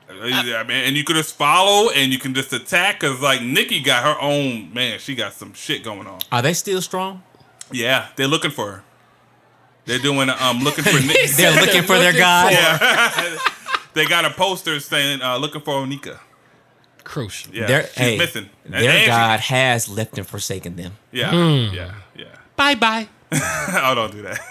[0.08, 3.42] Uh, I mean, and you could just follow and you can just attack because like
[3.42, 4.98] Nicki got her own man.
[4.98, 6.20] She got some shit going on.
[6.32, 7.22] Are they still strong?
[7.70, 8.84] Yeah, they're looking for her.
[9.84, 11.26] They're doing um looking for Nicki.
[11.28, 12.52] They're looking for their Looking God.
[12.52, 13.36] Yeah.
[13.94, 16.18] they got a poster saying uh, looking for Onika.
[17.04, 17.52] Crucial.
[17.54, 18.48] Yeah, Their, she's hey, missing.
[18.64, 20.92] And- Their and she- God has left and forsaken them.
[21.10, 21.74] yeah, Hmm.
[21.74, 22.24] yeah, yeah.
[22.56, 23.08] Bye bye.
[23.32, 24.40] oh, don't do that.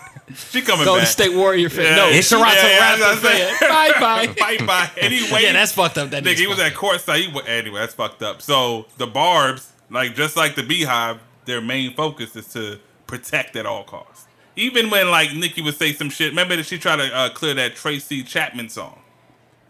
[0.49, 1.11] She coming Golden back.
[1.11, 1.83] State Warrior fan.
[1.83, 1.95] Yeah.
[1.97, 3.57] No, It's- Toronto yeah, yeah, Raptors that's I'm fan.
[3.59, 3.69] saying.
[3.69, 4.57] Bye bye.
[4.57, 4.89] Bye bye.
[5.01, 6.09] Anyway, Yeah, that's fucked up.
[6.11, 7.17] That Nigga, he was fucked at courtside.
[7.43, 8.41] He, anyway, that's fucked up.
[8.41, 13.65] So the Barb's Like just like the Beyhive, their main focus is to protect at
[13.65, 14.25] all costs.
[14.55, 17.53] Even when like Nicki would say some shit, remember that she tried to uh, clear
[17.55, 19.00] that Tracy Chapman song.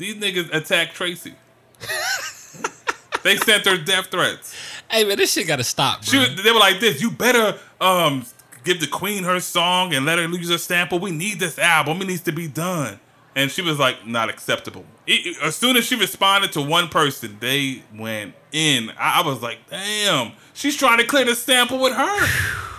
[0.02, 1.36] These niggas attacked Tracy.
[3.22, 4.56] they sent her death threats.
[4.90, 7.00] Hey man, this shit gotta stop, She they were like this.
[7.04, 8.26] You better um
[8.64, 10.98] give the queen her song and let her use her sample.
[10.98, 12.02] We need this album.
[12.02, 13.00] It needs to be done.
[13.36, 14.86] And she was like, not acceptable.
[15.06, 18.90] It- it- as soon as she responded to one person, they went in.
[19.00, 22.71] I, I was like, damn, she's trying to clear the sample with her.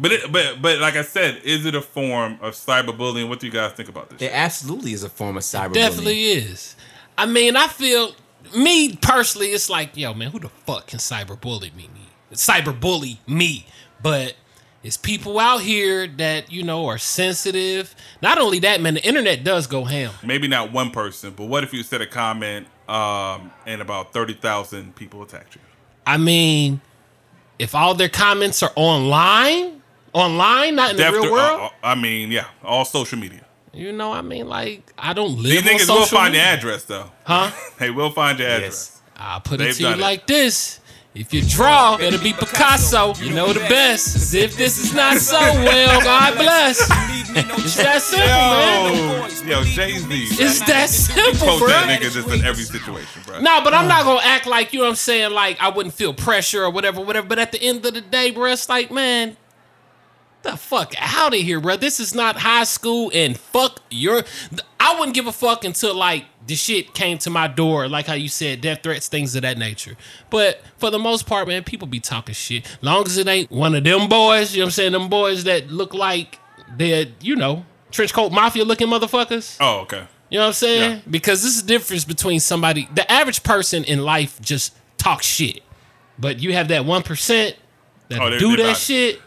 [0.00, 3.28] But it, but but like I said, is it a form of cyberbullying?
[3.28, 4.20] What do you guys think about this?
[4.20, 5.74] There absolutely is a form of cyberbullying.
[5.74, 6.74] Definitely is.
[7.18, 8.14] I mean, I feel
[8.56, 11.90] me personally, it's like, yo, man, who the fuck can cyberbully me?
[12.32, 13.66] Cyberbully me,
[14.02, 14.36] but
[14.82, 17.94] it's people out here that you know are sensitive.
[18.22, 20.12] Not only that, man, the internet does go ham.
[20.24, 24.32] Maybe not one person, but what if you said a comment um, and about thirty
[24.32, 25.60] thousand people attacked you?
[26.06, 26.80] I mean,
[27.58, 29.79] if all their comments are online,
[30.12, 33.44] online, not in the real uh, world, uh, I mean, yeah, all social media.
[33.72, 36.42] you know, I mean, like I don't These live on niggas social will find your
[36.42, 36.54] media.
[36.58, 37.10] address though.
[37.24, 37.50] huh?
[37.78, 39.00] They will find your address.
[39.00, 39.00] Yes.
[39.16, 39.98] I'll put it They've to you it.
[39.98, 40.80] like this.
[41.12, 43.14] If you draw, better be Picasso.
[43.16, 44.12] You know the best.
[44.14, 46.78] 'Cause if this is not so, well, God bless.
[47.32, 49.48] It's that simple, man.
[49.48, 50.06] Yo, yo, Jay Z.
[50.44, 51.68] It's that simple, Quote bro.
[51.68, 53.40] that nigga just in every situation, bro.
[53.40, 55.32] No, but I'm not gonna act like you know what I'm saying.
[55.32, 57.26] Like I wouldn't feel pressure or whatever, whatever.
[57.26, 59.36] But at the end of the day, bro, it's like, man,
[60.42, 61.76] the fuck out of here, bro.
[61.76, 64.22] This is not high school, and fuck your.
[64.78, 68.14] I wouldn't give a fuck until like the shit came to my door, like how
[68.14, 69.96] you said, death threats, things of that nature.
[70.30, 72.66] But for the most part, man, people be talking shit.
[72.80, 74.92] Long as it ain't one of them boys, you know what I'm saying?
[74.92, 76.38] Them boys that look like
[76.76, 79.56] they're, you know, trench coat mafia looking motherfuckers.
[79.60, 80.06] Oh, okay.
[80.30, 80.90] You know what I'm saying?
[80.92, 81.00] Yeah.
[81.10, 85.60] Because this is the difference between somebody, the average person in life just talks shit.
[86.18, 87.54] But you have that 1%
[88.08, 89.16] that Oh, they- do they that shit.
[89.16, 89.22] it.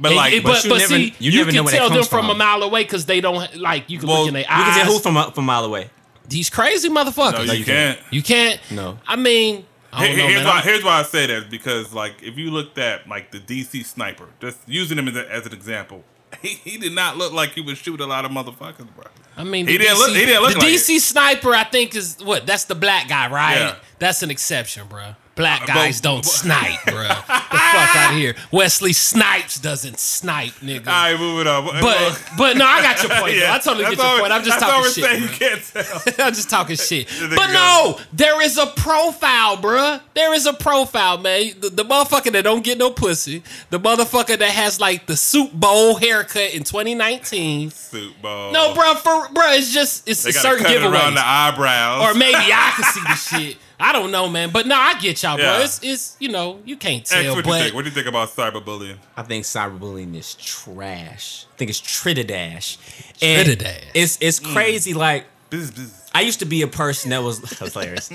[0.00, 0.02] Shit.
[0.02, 1.74] But and- like, and- but but, you but never- see, you you, never can where
[1.74, 2.30] tell them from, from.
[2.30, 4.58] a mile away because they don't, like, you can Well, look in their eyes.
[4.58, 5.90] You can tell who from a, from a mile away.
[6.28, 7.46] These crazy motherfuckers.
[7.46, 7.98] no, you you can't.
[8.10, 8.60] You can't.
[8.70, 8.98] No.
[9.06, 10.46] I mean, I don't Here- know, here's, man.
[10.46, 13.40] why, I'm- here's why I say that because like if you looked at like the
[13.40, 16.04] DC sniper, just using him as, a, as an example,
[16.40, 19.04] he, he did not look like he would shoot a lot of motherfuckers, bro.
[19.36, 21.64] I mean, He the didn't DC, look- he didn't look the like DC sniper, I
[21.64, 22.46] think, is what?
[22.46, 23.56] That's the black guy, right?
[23.56, 23.74] Yeah.
[24.00, 25.14] That's an exception, bro.
[25.36, 27.02] Black Uh, guys don't snipe, bro.
[27.04, 28.34] the fuck out of here.
[28.50, 30.88] Wesley Snipes doesn't snipe, nigga.
[30.88, 31.64] All right, moving on.
[31.80, 33.36] But but no, I got your point.
[33.40, 33.50] though.
[33.52, 34.32] I totally get your point.
[34.36, 35.20] I'm just talking shit.
[35.20, 36.26] You can't tell.
[36.26, 37.08] I'm just talking shit.
[37.20, 40.00] But no, there is a profile, bruh.
[40.14, 41.52] There is a profile, man.
[41.60, 43.42] The, the motherfucker that don't get no pussy.
[43.70, 47.70] The motherfucker that has like the soup bowl haircut in 2019.
[47.70, 48.52] Suit ball.
[48.52, 52.02] No, bruh, for bruh, it's just it's They a certain cut it around the eyebrows.
[52.02, 53.56] Or maybe I can see the shit.
[53.80, 54.50] I don't know, man.
[54.50, 55.60] But no, I get y'all, bro.
[55.60, 57.74] It's it's you know, you can't X, tell, what do you think?
[57.74, 58.96] What do you think about cyberbullying?
[59.16, 61.46] I think cyberbullying is trash.
[61.52, 62.76] I think it's Tritidash.
[63.22, 63.84] And Tritidash.
[63.94, 64.52] It's it's mm.
[64.52, 64.94] crazy.
[64.94, 66.10] Like Bzz, bzz.
[66.14, 68.10] I used to be a person that was that's hilarious.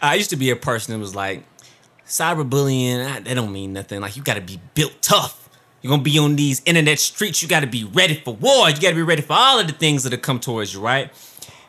[0.00, 1.42] I used to be a person that was like,
[2.06, 4.00] cyberbullying, that don't mean nothing.
[4.00, 5.48] Like you gotta be built tough.
[5.82, 8.70] You're gonna be on these internet streets, you gotta be ready for war.
[8.70, 11.10] You gotta be ready for all of the things that have come towards you, right?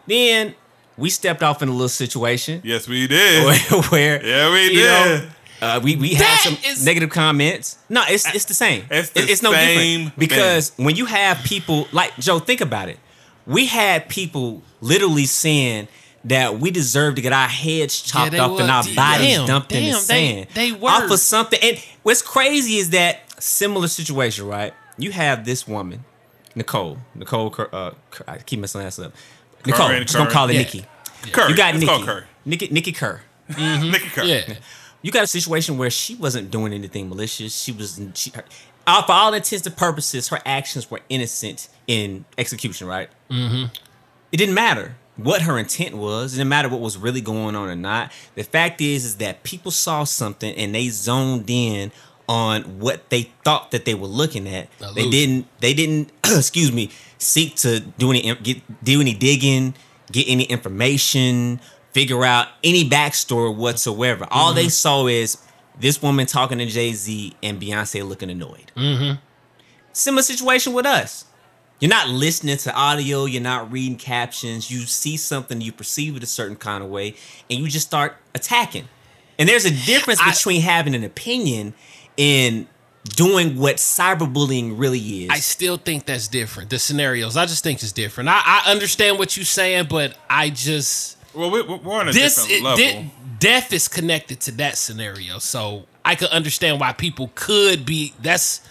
[0.05, 0.55] Then
[0.97, 3.45] we stepped off in a little situation Yes, we did.
[3.71, 5.29] where, where Yeah, we you know, did.
[5.61, 7.77] uh, we we had some is- negative comments.
[7.89, 8.85] No, it's it's the same.
[8.89, 12.61] It's the It- it's no same different because when you have people like Joe, think
[12.61, 12.99] about it.
[13.45, 15.87] We had people literally saying
[16.25, 19.71] that we deserve to get our heads chopped they off and our bodies Damn, dumped
[19.71, 19.99] in the damn, they-
[20.43, 20.47] sand.
[20.53, 21.13] they off were.
[21.13, 21.59] of something.
[21.63, 24.73] And what's crazy is that similar situation, right?
[24.97, 26.03] You have this woman,
[26.55, 26.97] Nicole.
[27.15, 27.91] Nicole, uh,
[28.27, 29.13] I keep messing her ass up.
[29.67, 30.33] Nicole, Curran, just gonna Curran.
[30.33, 30.59] call it Yeah.
[30.59, 30.85] Nikki.
[31.31, 31.49] Curry.
[31.51, 32.05] You got Let's call Nikki.
[32.07, 32.23] Curry.
[32.45, 32.67] Nikki.
[32.71, 34.27] Nikki Kerr Nikki Curry.
[34.29, 34.53] yeah.
[35.01, 37.55] you got a situation where she wasn't doing anything malicious.
[37.55, 38.43] She was, she, her,
[38.85, 42.87] uh, for all intents and purposes, her actions were innocent in execution.
[42.87, 43.09] Right?
[43.29, 43.65] Mm-hmm.
[44.31, 46.33] It didn't matter what her intent was.
[46.33, 48.11] It didn't matter what was really going on or not.
[48.35, 51.91] The fact is, is that people saw something and they zoned in
[52.29, 54.67] on what they thought that they were looking at.
[54.95, 55.47] They didn't.
[55.61, 56.11] They didn't.
[56.25, 56.91] excuse me.
[57.19, 59.75] Seek to do any get do any digging,
[60.11, 61.59] get any information,
[61.91, 64.27] figure out any backstory whatsoever.
[64.29, 65.37] All they saw is
[65.79, 68.71] this woman talking to Jay Z and Beyonce looking annoyed.
[68.75, 69.19] Mm-hmm.
[69.93, 71.25] Similar situation with us.
[71.79, 76.23] You're not listening to audio, you're not reading captions, you see something, you perceive it
[76.23, 77.13] a certain kind of way,
[77.51, 78.87] and you just start attacking.
[79.37, 81.75] And there's a difference I- between having an opinion
[82.17, 82.67] and
[83.15, 85.29] doing what cyberbullying really is.
[85.29, 86.69] I still think that's different.
[86.69, 88.29] The scenarios, I just think it's different.
[88.29, 92.35] I, I understand what you're saying, but I just Well, we, we're on a this
[92.35, 92.77] different it, level.
[93.03, 95.39] thi- death is connected to that scenario.
[95.39, 98.13] So I could understand why people could be.
[98.21, 98.61] That's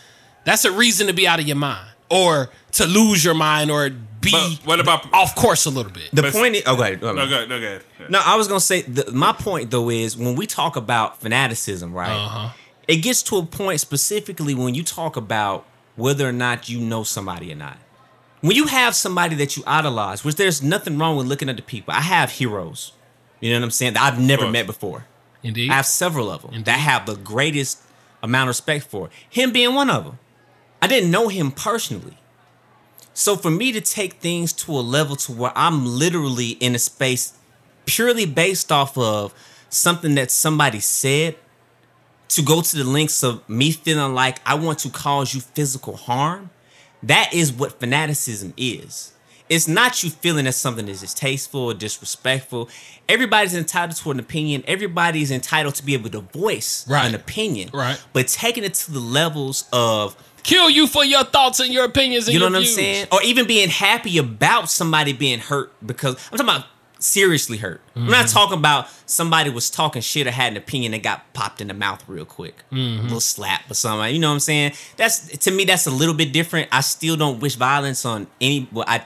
[0.44, 3.90] that's a reason to be out of your mind or to lose your mind or
[3.90, 6.08] be But what about- off course a little bit.
[6.12, 7.00] The But- point is, oh, go ahead.
[7.02, 7.48] No, go ahead.
[7.48, 7.84] No, go ahead.
[8.00, 8.06] Yeah.
[8.10, 11.92] No, I was gonna say the, my point though is when we talk about fanaticism,
[11.92, 12.10] right?
[12.10, 12.48] Uh-huh.
[12.88, 15.66] It gets to a point specifically when you talk about
[15.96, 17.78] whether or not you know somebody or not.
[18.42, 21.62] When you have somebody that you idolize, which there's nothing wrong with looking at the
[21.62, 21.94] people.
[21.94, 22.92] I have heroes,
[23.40, 23.94] you know what I'm saying?
[23.94, 25.06] That I've never met before.
[25.42, 25.70] Indeed.
[25.70, 27.82] I have several of them that have the greatest
[28.22, 29.10] amount of respect for.
[29.28, 30.18] Him being one of them.
[30.80, 32.18] I didn't know him personally.
[33.14, 36.78] So for me to take things to a level to where I'm literally in a
[36.78, 37.32] space
[37.86, 39.32] purely based off of
[39.70, 41.36] something that somebody said
[42.28, 45.96] to go to the lengths of me feeling like I want to cause you physical
[45.96, 46.50] harm,
[47.02, 49.12] that is what fanaticism is.
[49.48, 52.68] It's not you feeling that something is distasteful or disrespectful.
[53.08, 54.64] Everybody's entitled to an opinion.
[54.66, 57.06] Everybody's entitled to be able to voice Right.
[57.06, 57.70] an opinion.
[57.72, 58.02] Right.
[58.12, 62.28] But taking it to the levels of Kill you for your thoughts and your opinions
[62.28, 63.08] and you know what I'm saying?
[63.10, 66.66] Or even being happy about somebody being hurt because I'm talking about
[66.98, 67.80] seriously hurt.
[67.94, 68.10] I'm Mm-hmm.
[68.10, 71.68] not talking about somebody was talking shit or had an opinion that got popped in
[71.68, 72.56] the mouth real quick.
[72.72, 73.00] Mm-hmm.
[73.00, 74.12] A little slap or something.
[74.14, 74.72] You know what I'm saying?
[74.96, 76.68] That's to me that's a little bit different.
[76.72, 79.04] I still don't wish violence on any well I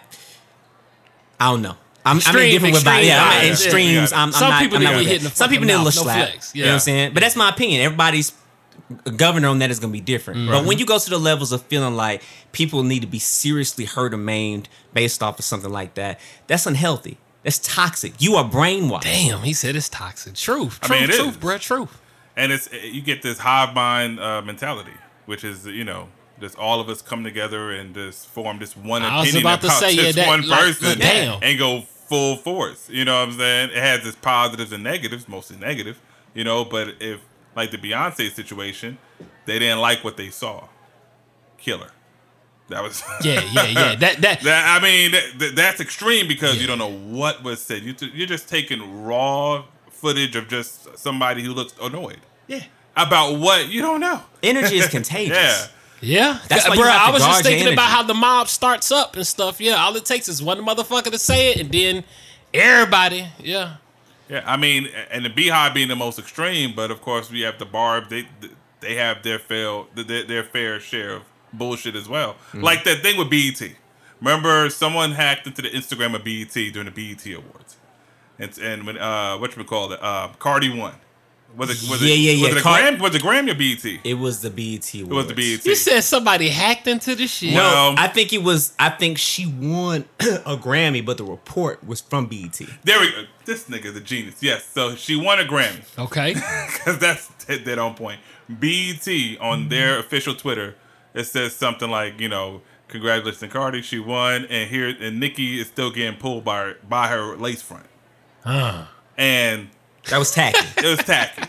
[1.38, 1.76] I don't know.
[2.04, 2.84] I'm, I'm Extreme- with violence.
[2.84, 4.10] extreme Yeah, I'm extremes.
[4.12, 4.16] Yeah.
[4.18, 5.84] I'm, I'm Some not, people I'm need not hitting the Some people need a fucking
[5.84, 6.28] little mouth, no slap.
[6.30, 6.54] flex.
[6.54, 7.14] You know what I'm saying?
[7.14, 7.82] But that's my opinion.
[7.82, 8.32] Everybody's
[9.16, 10.40] governor on that is going to be different.
[10.40, 10.50] Mm-hmm.
[10.50, 12.22] But when you go to the levels of feeling like
[12.52, 16.66] people need to be seriously hurt or maimed based off of something like that, that's
[16.66, 17.18] unhealthy.
[17.42, 18.14] That's toxic.
[18.18, 19.02] You are brainwashed.
[19.02, 20.34] Damn, he said it's toxic.
[20.34, 20.78] Truth.
[20.82, 21.36] I Truth, mean, it truth, is.
[21.38, 22.00] bruh, truth.
[22.36, 24.92] and it's you get this hive mind uh, mentality,
[25.26, 26.08] which is you know
[26.40, 29.60] just all of us come together and just form this one I was opinion about
[29.62, 31.42] to about say, yeah, just that- one like, person damn.
[31.42, 32.88] and go full force.
[32.90, 33.70] You know what I'm saying?
[33.70, 36.00] It has its positives and negatives, mostly negative.
[36.34, 37.20] You know, but if
[37.56, 38.98] like the Beyonce situation,
[39.46, 40.68] they didn't like what they saw.
[41.58, 41.90] Killer.
[42.70, 43.94] That was Yeah, yeah, yeah.
[43.96, 47.60] That that That I mean, that, that- that's extreme because you don't know what was
[47.62, 47.82] said.
[47.82, 52.64] You t- you're just taking raw footage of just somebody who looks annoyed Yeah.
[52.96, 54.22] about what you don't know.
[54.42, 55.68] Energy is contagious.
[56.00, 56.84] Yeah, Yeah, That's why bro.
[56.84, 59.60] you have to I was just thinking about how the mob starts up and stuff.
[59.60, 62.04] Yeah, all it takes is one motherfucker to say it, and then
[62.54, 63.26] everybody.
[63.38, 63.76] Yeah,
[64.28, 64.42] yeah.
[64.46, 67.66] I mean, and the Beyhive being the most extreme, but of course we have the
[67.66, 68.08] Barb.
[68.08, 68.26] They
[68.80, 72.36] they have their fair their, their fair share of bullshit as well.
[72.52, 72.62] Mm.
[72.62, 73.72] Like that thing with BET.
[74.20, 77.76] Remember, someone hacked into the Instagram of BET during the BET Awards,
[78.38, 80.94] and and when uh what you call it uh Cardi won.
[81.56, 82.58] Was it was Yeah, it yeah, was yeah.
[82.58, 83.00] it Car- Grammy?
[83.00, 84.00] Was it Grammy or BET?
[84.04, 84.94] It was the BET.
[84.94, 85.66] It was the BET.
[85.66, 87.54] you said somebody hacked into the shit.
[87.54, 88.72] No, Well- I think it was.
[88.78, 92.60] I think she won a Grammy, but the report was from BET.
[92.84, 93.24] There we go.
[93.46, 94.36] This nigga's a genius.
[94.40, 94.64] Yes.
[94.64, 96.34] So she won a Grammy Okay,
[96.66, 98.20] because that's dead on point.
[98.48, 99.08] BET
[99.40, 100.76] on their official Twitter,
[101.14, 105.68] it says something like, you know, congratulations Cardi, she won, and here and Nicki is
[105.68, 107.86] still getting pulled by her, by her lace front,
[108.44, 108.84] Huh.
[109.16, 109.68] and
[110.08, 110.58] That was tacky.
[110.78, 111.42] it was tacky.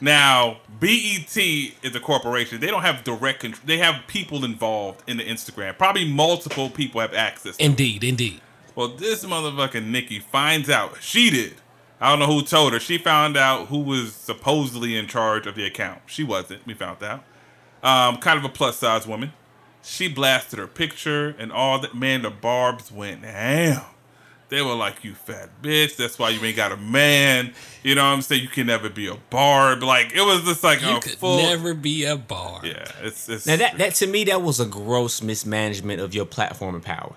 [0.00, 2.60] now BET is a corporation.
[2.60, 3.62] They don't have direct control.
[3.66, 5.78] They have people involved in the Instagram.
[5.78, 7.56] Probably multiple people have access.
[7.58, 8.40] indeed, indeed.
[8.74, 11.54] Well, this motherfucking Nicki finds out she did.
[12.00, 12.80] I don't know who told her.
[12.80, 16.00] She found out who was supposedly in charge of the account.
[16.06, 16.66] She wasn't.
[16.66, 17.22] We found out.
[17.82, 19.32] Um, kind of a plus size woman.
[19.82, 21.94] She blasted her picture and all that.
[21.94, 23.80] Man, the barbs went ham.
[24.48, 25.96] They were like, "You fat bitch.
[25.96, 28.42] That's why you ain't got a man." You know what I'm saying?
[28.42, 29.82] You can never be a barb.
[29.82, 31.38] Like it was just like You a could full.
[31.38, 32.60] never be a bar.
[32.62, 33.46] Yeah, it's it's.
[33.46, 37.14] now that that to me that was a gross mismanagement of your platform and power.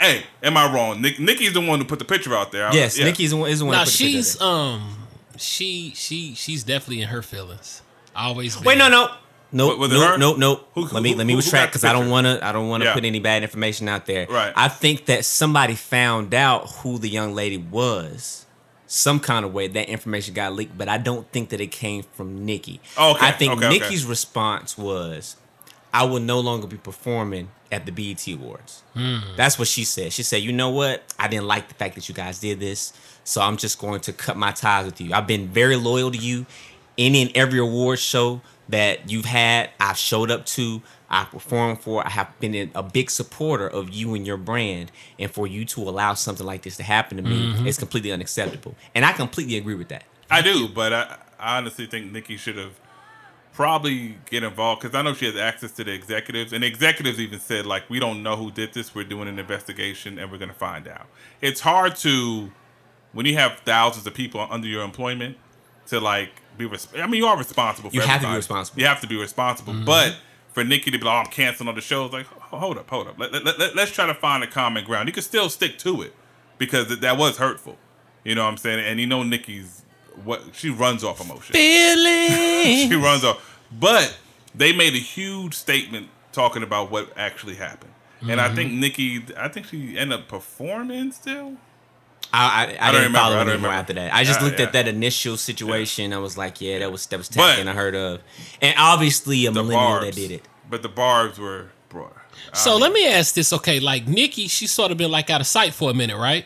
[0.00, 1.00] hey, am I wrong?
[1.00, 2.66] Nick, Nicki's the one who put the picture out there.
[2.66, 3.04] I- Yes, yeah.
[3.04, 3.48] Nicki's the one.
[3.50, 3.72] Is the one.
[3.76, 4.48] Now put she's there.
[4.48, 5.06] um,
[5.38, 7.80] she she she's definitely in her feelings.
[8.14, 8.56] Always.
[8.56, 8.64] Been.
[8.64, 9.08] Wait, no, no.
[9.54, 10.68] Nope, Was it nope, nope, nope.
[10.74, 12.44] Who- let me who- let me who- who retract because I don't want to.
[12.44, 12.94] I don't want to Yeah.
[12.94, 14.26] put any bad information out there.
[14.28, 14.52] Right.
[14.56, 18.46] I think that somebody found out who the young lady was,
[18.86, 19.68] some kind of way.
[19.68, 22.80] That information got leaked, but I don't think that it came from Nicki.
[22.96, 23.78] Oh, okay, I think okay, okay.
[23.78, 25.36] Nicki's response was,
[25.92, 29.18] "I will no longer be performing at the BET Awards." Hmm.
[29.36, 30.12] That's what she said.
[30.14, 31.02] She said, "You know what?
[31.18, 32.92] I didn't like the fact that you guys did this,
[33.24, 35.12] so I'm just going to cut my ties with you.
[35.12, 36.46] I've been very loyal to you.
[36.98, 42.06] Any and every award show that you've had, I've showed up to, I performed for.
[42.06, 45.82] I have been a big supporter of you and your brand, and for you to
[45.82, 47.66] allow something like this to happen to me mm-hmm.
[47.66, 48.74] is completely unacceptable.
[48.94, 50.04] And I completely agree with that.
[50.30, 52.72] I do, but I, I honestly think Nicki should have
[53.52, 57.20] probably get involved because I know she has access to the executives, and the executives
[57.20, 58.94] even said like, "We don't know who did this.
[58.94, 61.06] We're doing an investigation, and we're going to find out."
[61.42, 62.50] It's hard to
[63.12, 65.36] when you have thousands of people under your employment
[65.88, 66.72] to like be.
[66.72, 67.90] Res- I mean, you are responsible.
[67.90, 68.80] For You have to be responsible.
[68.80, 69.72] You have to be responsible.
[69.72, 69.84] Mm-hmm.
[69.84, 70.16] But
[70.52, 72.88] for Nicki to be like, oh, I'm canceling all the shows, like, ho- hold up,
[72.88, 73.18] hold up.
[73.18, 75.08] Let, let, let, us try to find a common ground.
[75.08, 76.14] You can still stick to it
[76.58, 77.78] because that was hurtful.
[78.24, 78.84] You know what I'm saying?
[78.84, 79.82] And you know Nicki's
[80.24, 81.54] what she runs off emotion.
[81.54, 83.60] she runs off.
[83.72, 84.16] But
[84.54, 87.92] they made a huge statement talking about what actually happened.
[88.28, 88.56] And I mm-hmm.
[88.56, 91.56] think Nicki, I think she ended up performing still.
[92.32, 94.14] I I, I, don't didn't remember, follow I anymore after that.
[94.14, 94.66] I just Yeah, looked yeah.
[94.66, 96.12] at that initial situation.
[96.12, 98.20] I was like, yeah, that was that was But- taken unheard of,
[98.60, 100.06] and obviously a millennial barbs.
[100.06, 100.44] that did it.
[100.70, 102.16] But the barbs were brought.
[102.54, 103.80] So let me ask this, okay?
[103.80, 106.44] Like Nicki, she sort of been like out of sight for a minute, right?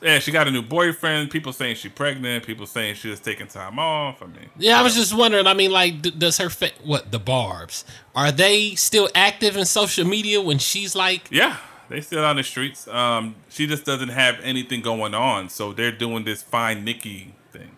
[0.00, 1.28] Yeah, she got a new boyfriend.
[1.30, 2.46] People saying she's pregnant.
[2.46, 4.22] People saying she was taking time off.
[4.22, 5.48] I mean, Yeah, I was just wondering.
[5.48, 7.84] I mean, like, d- does her fa- what the Barb's
[8.14, 11.26] are they still active in social media when she's like?
[11.32, 11.56] yeah,
[11.88, 12.86] they still on the streets.
[12.88, 17.70] Um, she just doesn't have anything going on, so they're doing this Find Nicki thing,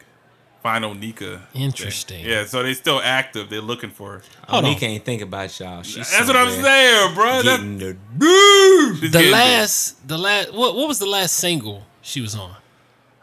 [0.63, 1.47] Find Onika.
[1.49, 1.63] thing.
[1.63, 2.25] Interesting.
[2.25, 3.49] Yeah, so they still active.
[3.51, 4.13] They're looking for.
[4.15, 4.23] her.
[4.49, 5.83] Oh, Hold me think about y'all.
[5.83, 7.43] She's That's what I'm saying, bro.
[7.43, 7.97] That's, Getting the
[9.01, 12.57] she's The getting last, the last, what what was the last single she was on?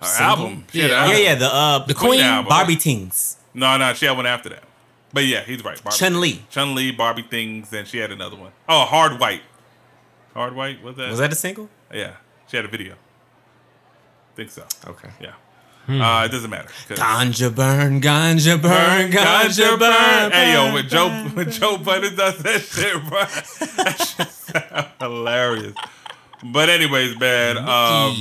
[0.02, 0.66] her album.
[0.72, 1.04] She had Yeah.
[1.06, 2.22] an Yeah, yeah, the uh, The Queen?
[2.22, 2.50] album.
[2.50, 3.38] Barbie Tings.
[3.54, 4.64] No, no, she had one after that.
[5.12, 5.82] But yeah, he's right.
[5.84, 6.44] Barbie Chun Li.
[6.52, 8.52] Chun Li, Barbie things, and she had another one.
[8.70, 9.42] Oh, Hard White.
[10.38, 11.10] Hard White was that?
[11.10, 11.68] Was that a single?
[11.92, 12.94] Yeah, she had a video.
[14.36, 14.64] Think so.
[14.86, 15.10] Okay.
[15.20, 15.34] Yeah.
[15.88, 16.00] Hmm.
[16.00, 16.70] Uh, it doesn't matter.
[16.90, 20.32] Ganja burn, ganja burn, ganja burn.
[20.32, 23.24] Hey yo, when Joe when Joe Budden does that shit, bro,
[23.78, 25.74] that shit hilarious.
[26.44, 28.16] But anyways, man, um,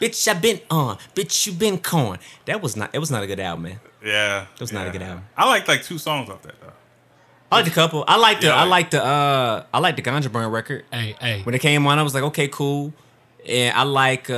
[0.00, 0.96] Bitch, I been on.
[1.14, 2.18] Bitch, you been corn.
[2.46, 2.94] That was not.
[2.94, 3.80] It was not a good album, man.
[4.02, 5.26] yeah, That was not a good album.
[5.36, 6.72] I like like two songs off that though.
[7.50, 8.04] I liked a couple.
[8.06, 8.48] I liked the.
[8.48, 9.04] Yeah, I I- liked the.
[9.04, 10.84] Uh, I liked the Ganja Burn record.
[10.92, 12.92] Hey, hey, When it came on, I was like, okay, cool.
[13.48, 14.28] And I like.
[14.28, 14.34] uh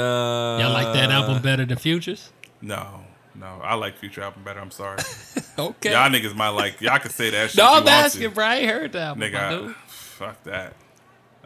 [0.60, 2.30] y'all like that album better than Futures?
[2.62, 3.00] No,
[3.34, 4.60] no, I like Future album better.
[4.60, 4.98] I'm sorry,
[5.58, 5.90] Okay.
[5.92, 7.58] y'all niggas might like y'all can say that shit.
[7.58, 8.30] no, if you I'm want asking, to.
[8.30, 8.44] bro.
[8.44, 9.50] I ain't heard that album, my nigga.
[9.66, 9.76] dude.
[9.86, 10.74] Fuck that.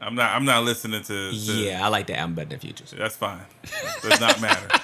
[0.00, 0.32] I'm not.
[0.32, 1.30] I'm not listening to.
[1.30, 2.92] to Yeah, I like the album better than Futures.
[2.98, 3.40] that's fine.
[4.02, 4.68] Does not matter.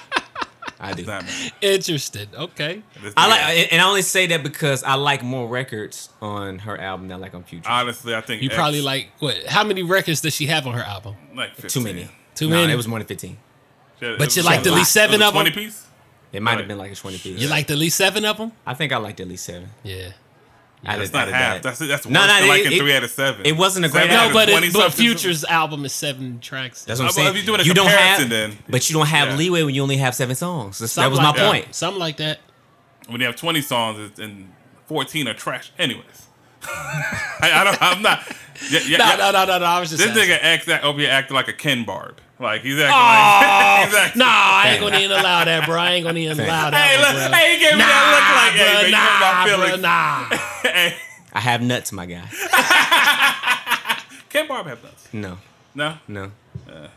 [0.81, 1.03] I do.
[1.03, 1.25] Does not.
[1.61, 2.29] Interested.
[2.35, 2.81] Okay.
[3.15, 7.07] I like, and I only say that because I like more records on her album
[7.07, 7.69] than I like on Future.
[7.69, 9.45] Honestly, I think You X, probably like what?
[9.45, 11.15] How many records does she have on her album?
[11.35, 11.69] like 15.
[11.69, 12.09] Too many.
[12.35, 12.73] Too Nah, many?
[12.73, 13.37] It was more than fifteen.
[13.99, 15.49] Shit, But you was- liked at at least least it was seven a of 20
[15.51, 15.59] them.
[15.63, 15.85] piece.
[16.33, 16.57] It might Right.
[16.59, 17.39] have been like a twenty piece.
[17.39, 18.53] You liked at least seven of them?
[18.65, 19.69] I think I liked at least seven.
[19.83, 20.11] Yeah.
[20.83, 21.61] I That's not half.
[21.61, 21.63] that.
[21.63, 23.45] That's that's No, worse no, than it- liking it- three out of seven.
[23.45, 24.91] it wasn't a great Seven out No, but, it, but.
[24.93, 26.85] Futures album is seven tracks.
[26.85, 27.27] That's what I'm well, saying.
[27.29, 29.35] if you're doing a you don't have, then- but you don't have Yeah.
[29.35, 30.79] leeway when you only have seven songs.
[30.79, 31.51] That's- that Something was like my that.
[31.51, 31.75] point.
[31.75, 32.39] Something like that.
[33.07, 34.51] when you have 20 songs and
[34.87, 35.71] 14 are trash.
[35.77, 36.05] Anyways,
[36.63, 37.81] I, I don't.
[37.81, 38.23] I'm not.
[38.69, 39.15] Yeah, yeah, No, yeah.
[39.17, 39.65] no, no, no, no.
[39.65, 40.29] I was just This asking.
[40.35, 42.19] nigga acts that over here acting like a Ken Barb.
[42.41, 44.19] Like he's acting Oh, like he's acting.
[44.19, 45.77] no, I ain't gonna even allow that, bro.
[45.79, 46.89] I ain't gonna even allow that.
[46.89, 47.37] Hey, one, look, bro.
[47.37, 50.35] hey, he gave me nah, that look like, hey, man, you hurt my nah, bro,
[50.35, 50.71] nah.
[50.73, 50.97] Hey,
[51.33, 52.27] I have nuts, my guy.
[54.29, 55.07] Ken Barb have nuts?
[55.13, 55.37] No,
[55.75, 55.97] No.
[56.07, 56.31] no.
[56.69, 56.87] Uh,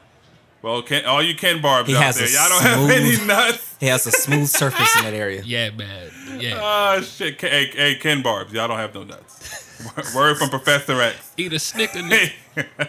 [0.62, 3.12] well, Ken, all you Ken Barbs He out has there, a y'all don't have any
[3.16, 3.76] smooth- nuts.
[3.80, 5.42] He has a smooth surface in that area.
[5.44, 6.10] Yeah, man.
[6.38, 6.58] Yeah.
[6.96, 9.63] Oh shit, hey, hey, Ken Barbs, y'all don't have no nuts.
[10.14, 11.32] Word from Professor X.
[11.36, 11.98] Eat a snicker.
[12.00, 12.88] nigga.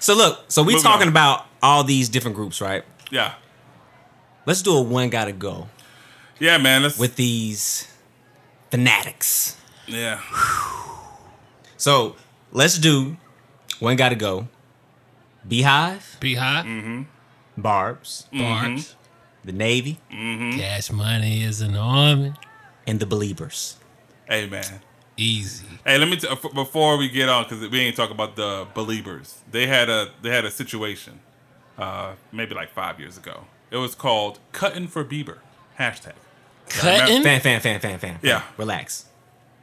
[0.00, 1.08] So look, so we Moving talking on.
[1.08, 2.84] about all these different groups, right?
[3.10, 3.34] Yeah,
[4.46, 5.68] Let's do a one gotta go
[6.38, 6.82] yeah, man.
[6.84, 7.86] Let's with these
[8.70, 9.56] fanatics.
[9.86, 10.20] yeah.
[11.76, 12.16] So
[12.52, 13.16] let's do
[13.78, 14.48] one gotta go.
[15.48, 16.64] Beyhive, Beyhive.
[16.64, 17.02] Mm-hmm.
[17.56, 18.94] Barbs, Barbs.
[19.44, 20.58] the Navy, Mm-hmm.
[20.58, 22.34] Cash money is an army.
[22.86, 23.76] and the Believers.
[24.28, 24.80] Hey, man.
[25.20, 25.66] Easy.
[25.84, 28.66] Hey, let me t- f- before we get on because we ain't talking about the
[28.74, 29.40] believers.
[29.50, 31.20] They had a they had a situation,
[31.78, 33.44] uh, maybe like five years ago.
[33.70, 35.38] It was called "Cutting for Bieber."
[35.78, 36.12] Hashtag.
[36.68, 37.22] Cutting.
[37.22, 37.98] Fan, fan, fan, fan, fan.
[37.98, 38.18] fan.
[38.22, 38.42] Yeah.
[38.56, 39.06] Relax,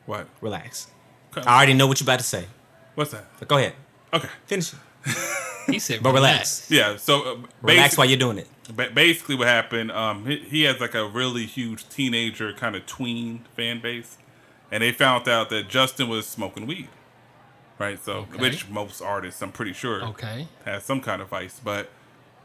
[0.05, 0.27] What?
[0.41, 0.87] relax.
[1.31, 2.45] Cut- I already know what you're about to say.
[2.95, 3.25] What's that?
[3.39, 3.73] But go ahead,
[4.13, 4.29] Okay.
[4.45, 4.79] finish it.
[5.67, 6.71] He said, But relax.
[6.71, 6.95] Yeah.
[6.95, 8.47] So uh, Relax while you're doing it.
[8.73, 9.91] ba- basically, what happened?
[9.91, 14.17] Um, he, he has like a really huge teenager kind of tween fan base,
[14.71, 16.89] and they found out that Justin was smoking weed.
[17.79, 18.03] Right.
[18.03, 18.37] So, Okay.
[18.37, 20.47] which most artists, I'm pretty sure, Okay.
[20.65, 21.91] has some kind of vice, but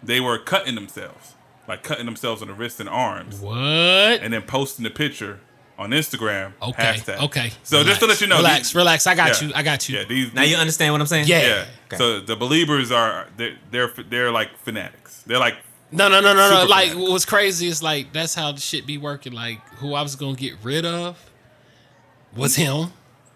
[0.02, 1.32] they were cutting themselves,
[1.66, 3.54] like cutting themselves on the wrists and arms, What?
[3.56, 5.40] and then posting the picture
[5.78, 6.52] on Instagram.
[6.60, 6.82] Okay.
[6.82, 7.18] Hashtag.
[7.22, 7.52] Okay.
[7.62, 8.68] So just to let you know, Relax.
[8.68, 9.06] these- relax.
[9.06, 9.54] I got yeah, you.
[9.56, 9.98] I got you.
[9.98, 10.04] Yeah.
[10.04, 10.34] These.
[10.34, 11.26] Now you understand what I'm saying?
[11.28, 11.40] Yeah.
[11.40, 11.64] Yeah.
[11.86, 11.96] Okay.
[11.96, 15.22] So the believers are they're they're they're like fanatics.
[15.26, 15.56] They're like
[15.90, 16.56] No, no, no, no, no.
[16.60, 19.32] Super Like what's crazy is like that's how the shit be working.
[19.32, 21.18] Like who I was gonna get rid of
[22.36, 22.92] was him.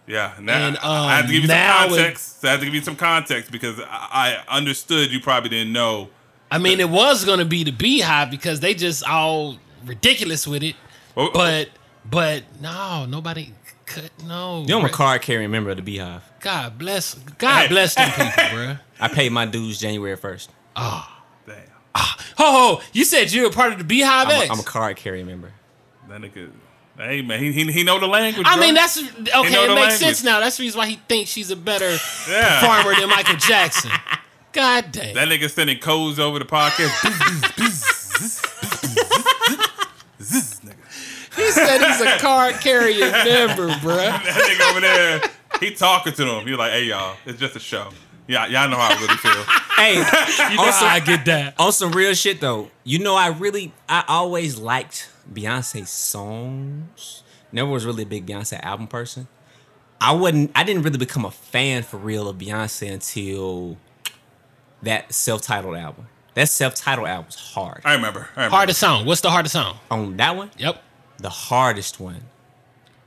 [0.06, 0.34] yeah.
[0.40, 2.40] Now, And, I have to give you um, now some it- context.
[2.40, 5.72] So I have to give you some context because I, I understood you probably didn't
[5.72, 6.08] know.
[6.50, 10.76] I mean, it was gonna be the Beyhive because they just all ridiculous with it.
[11.14, 11.70] Well, But
[12.08, 13.52] But no, nobody
[13.86, 14.10] could.
[14.24, 14.60] No.
[14.62, 16.20] You know I'm a Rick- card carrying member of the Beyhive.
[16.40, 17.14] God bless.
[17.14, 18.80] God bless them people, bruh.
[19.00, 20.50] I paid my dues January first.
[20.76, 20.92] Damn.
[21.96, 22.80] Ho ho!
[22.92, 24.48] You said you're a part of the Beyhive I'm X.
[24.50, 25.50] a, I'm a card carrying member.
[26.08, 26.50] That nigga.
[26.98, 28.46] Hey man, he he, he know the language.
[28.48, 28.64] I bro.
[28.64, 29.10] mean, that's okay.
[29.28, 29.92] It makes language.
[29.92, 30.40] sense now.
[30.40, 31.96] That's the reason why he thinks she's a better
[32.28, 32.60] Yeah.
[32.60, 33.90] performer than Michael Jackson.
[34.52, 35.14] God damn.
[35.14, 36.92] that nigga sending codes over the podcast.
[41.36, 43.96] He said he's a card carrying member, bruh.
[43.96, 45.20] That nigga over there,
[45.60, 46.46] he talking to them.
[46.46, 47.90] He like, hey y'all, it's just a show.
[48.26, 49.44] Yeah, y'all know how I really feel.
[49.76, 51.54] Hey, also, I get that.
[51.60, 57.22] on some real shit though, you know, I really, I always liked Beyonce songs.
[57.52, 59.28] Never was really a big Beyonce album person.
[60.00, 60.50] I wasn't.
[60.54, 63.78] I didn't really become a fan for real of Beyonce until
[64.82, 66.08] that self-titled album.
[66.34, 67.80] That self-titled album was hard.
[67.84, 68.28] I remember.
[68.36, 68.56] I remember.
[68.56, 69.06] Hardest song.
[69.06, 69.78] What's the hardest song?
[69.90, 70.82] On that one, Yep.
[71.18, 72.22] the hardest one,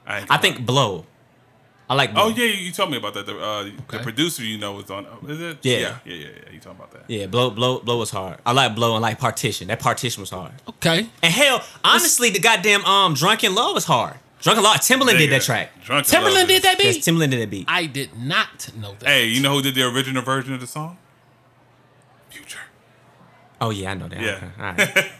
[0.07, 0.65] I, I think.
[0.65, 1.05] Blow.
[1.89, 2.25] I like Blow.
[2.25, 3.25] Oh yeah, you, you told me about that.
[3.25, 5.05] The, uh, the producer you know was on.
[5.07, 5.57] uh, Is it?
[5.63, 5.77] Yeah.
[5.79, 6.27] Yeah, yeah, yeah.
[6.45, 6.51] yeah.
[6.53, 7.03] You talking about that?
[7.07, 8.37] Yeah, Blow, Blow, Blow was hard.
[8.45, 9.67] I like Blow and like Partition.
[9.69, 10.51] That Partition was hard.
[10.67, 11.09] Okay.
[11.23, 14.15] And hell, honestly, the goddamn um Drunk in Love was hard.
[14.41, 15.71] Drunk in Love, Timbaland did that track.
[15.83, 17.03] Drunken Timbaland Love did is- that Yes, beat.
[17.05, 17.65] Timbaland did that beat.
[17.67, 19.07] I did not know that.
[19.09, 20.97] Hey, you know who did the original version of the song?
[22.29, 22.59] Future.
[23.59, 24.19] Oh yeah, I know that.
[24.21, 24.29] Yeah.
[24.35, 25.11] Okay, all right.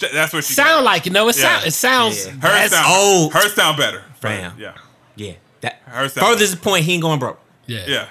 [0.12, 1.42] That's what she Sound like You know, it Yeah.
[1.56, 1.66] sound.
[1.68, 2.26] It sounds.
[2.26, 2.32] Yeah.
[2.32, 2.86] Her sound.
[2.90, 3.32] old.
[3.32, 4.02] Her sound better.
[4.20, 4.52] Fam.
[4.58, 4.74] Yeah.
[5.14, 5.32] Yeah,
[5.66, 7.40] that Her sound- furthest the point, he ain't going broke.
[7.66, 7.84] Yeah.
[7.86, 8.06] Yeah.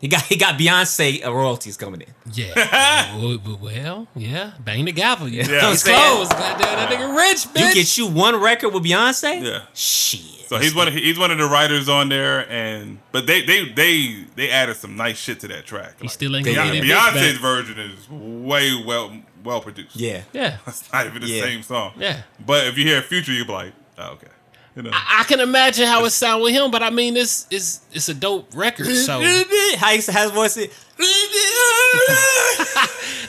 [0.00, 2.06] He got he got Beyonce uh, royalties coming in.
[2.32, 3.16] Yeah.
[3.18, 4.52] well, well, yeah.
[4.58, 5.28] Bang the gavel.
[5.28, 5.48] You Yeah.
[5.50, 5.72] yeah.
[5.72, 6.26] It's close.
[6.28, 7.68] Goddamn, that nigga rich, bitch.
[7.68, 9.42] You get you one record with Beyonce.
[9.44, 9.62] Yeah.
[9.74, 10.22] Shit.
[10.48, 10.88] So he's one.
[10.88, 14.76] Of, he's one of the writers on there, and but they they they they added
[14.76, 16.00] some nice shit to that track.
[16.00, 19.12] He still ain't They gonna Beyonce, get that bitch Beyonce's version is way well
[19.44, 19.96] well produced.
[19.96, 20.22] Yeah.
[20.32, 20.56] Yeah.
[20.66, 21.42] It's not even the Yeah.
[21.42, 21.92] same song.
[21.98, 22.22] Yeah.
[22.44, 24.28] But if you hear Future, you'll be like, oh, okay.
[24.76, 24.90] You know.
[24.92, 28.14] I can imagine how it sound with him, but I mean, it's it's it's a
[28.14, 28.86] dope record.
[28.86, 30.68] So how he how his voice is.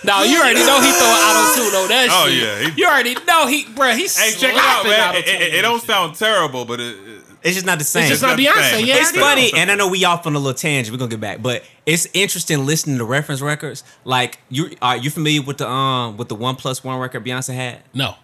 [0.03, 2.37] now you already know he throw auto tune on that Oh, shit.
[2.43, 5.15] yeah, he- you already know he, bruh, He's hey, check it out, man.
[5.15, 8.03] It, it, it don't sound terrible, but it, it- It's just not the same.
[8.03, 8.85] It's just not the Beyonce, same.
[8.85, 8.97] yeah.
[8.97, 10.93] it's funny, and I know we off on a little tangent.
[10.93, 13.83] We're gonna get back, but it's interesting listening to reference records.
[14.03, 17.55] Like you, are you familiar with the um with the one plus one record Beyonce
[17.55, 17.79] had?
[17.93, 18.15] No,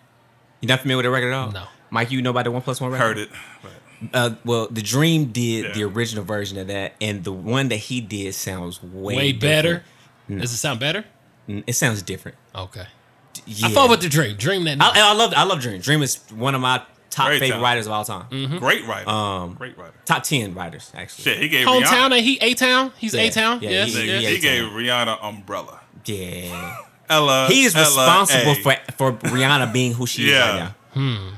[0.61, 1.51] you're not familiar with the record at all?
[1.51, 1.63] No.
[1.89, 3.05] Mike, you know about the one plus one record?
[3.05, 3.29] heard it.
[3.63, 3.71] But
[4.13, 5.71] Uh, well, the Dream did Yeah.
[5.73, 9.83] the original version of that, and the one that he did sounds way way better.
[10.27, 10.41] different.
[10.41, 11.05] Does it sound better?
[11.47, 12.37] It sounds different.
[12.53, 12.85] Okay.
[13.45, 13.67] Yeah.
[13.67, 14.35] I fought with the dream.
[14.35, 14.77] Dream that.
[14.81, 15.79] I, I love I love Dream.
[15.81, 17.63] Dream is one of my top Great favorite talent.
[17.63, 18.25] writers of all time.
[18.29, 18.57] Mm-hmm.
[18.57, 19.09] great writer.
[19.09, 19.93] Um, great writer.
[20.05, 21.23] Top ten writers actually.
[21.23, 22.17] Shit, he gave hometown Rihanna.
[22.17, 22.91] and he A town.
[22.97, 23.21] He's Yeah.
[23.21, 23.59] A town.
[23.61, 23.93] Yeah, yes.
[23.93, 24.21] he- Nigga, yes.
[24.21, 24.41] he A-Town.
[24.41, 25.79] gave Rihanna umbrella.
[26.05, 26.75] Yeah.
[27.09, 27.47] Ella.
[27.49, 28.55] He is Ella responsible A.
[28.55, 30.49] for for Rihanna being who she is Yeah.
[30.49, 31.31] right now.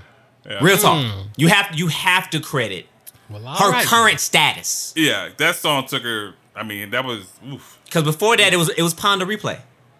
[0.49, 0.57] Yeah.
[0.61, 1.05] Real talk.
[1.05, 1.21] Hmm.
[1.37, 2.87] You have you have to credit
[3.29, 3.85] Well, her all right.
[3.85, 4.93] current status.
[4.95, 6.33] Yeah, that song took her.
[6.55, 7.77] I mean, that was oof.
[7.85, 9.59] Because before that, it was it was Pon de Replay.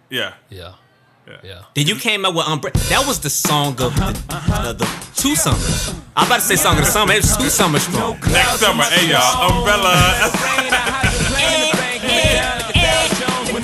[0.10, 0.74] Yeah, Yeah.
[1.28, 1.38] yeah.
[1.44, 1.62] Yeah.
[1.76, 4.12] Then you came up with Umbre- That was the song of the,
[4.64, 4.86] the, the
[5.16, 5.94] two summers.
[6.16, 7.14] I'm about to say song of the summer.
[7.14, 8.20] It was two summers strong.
[8.32, 11.14] Next summer, hey y'all, umbrella.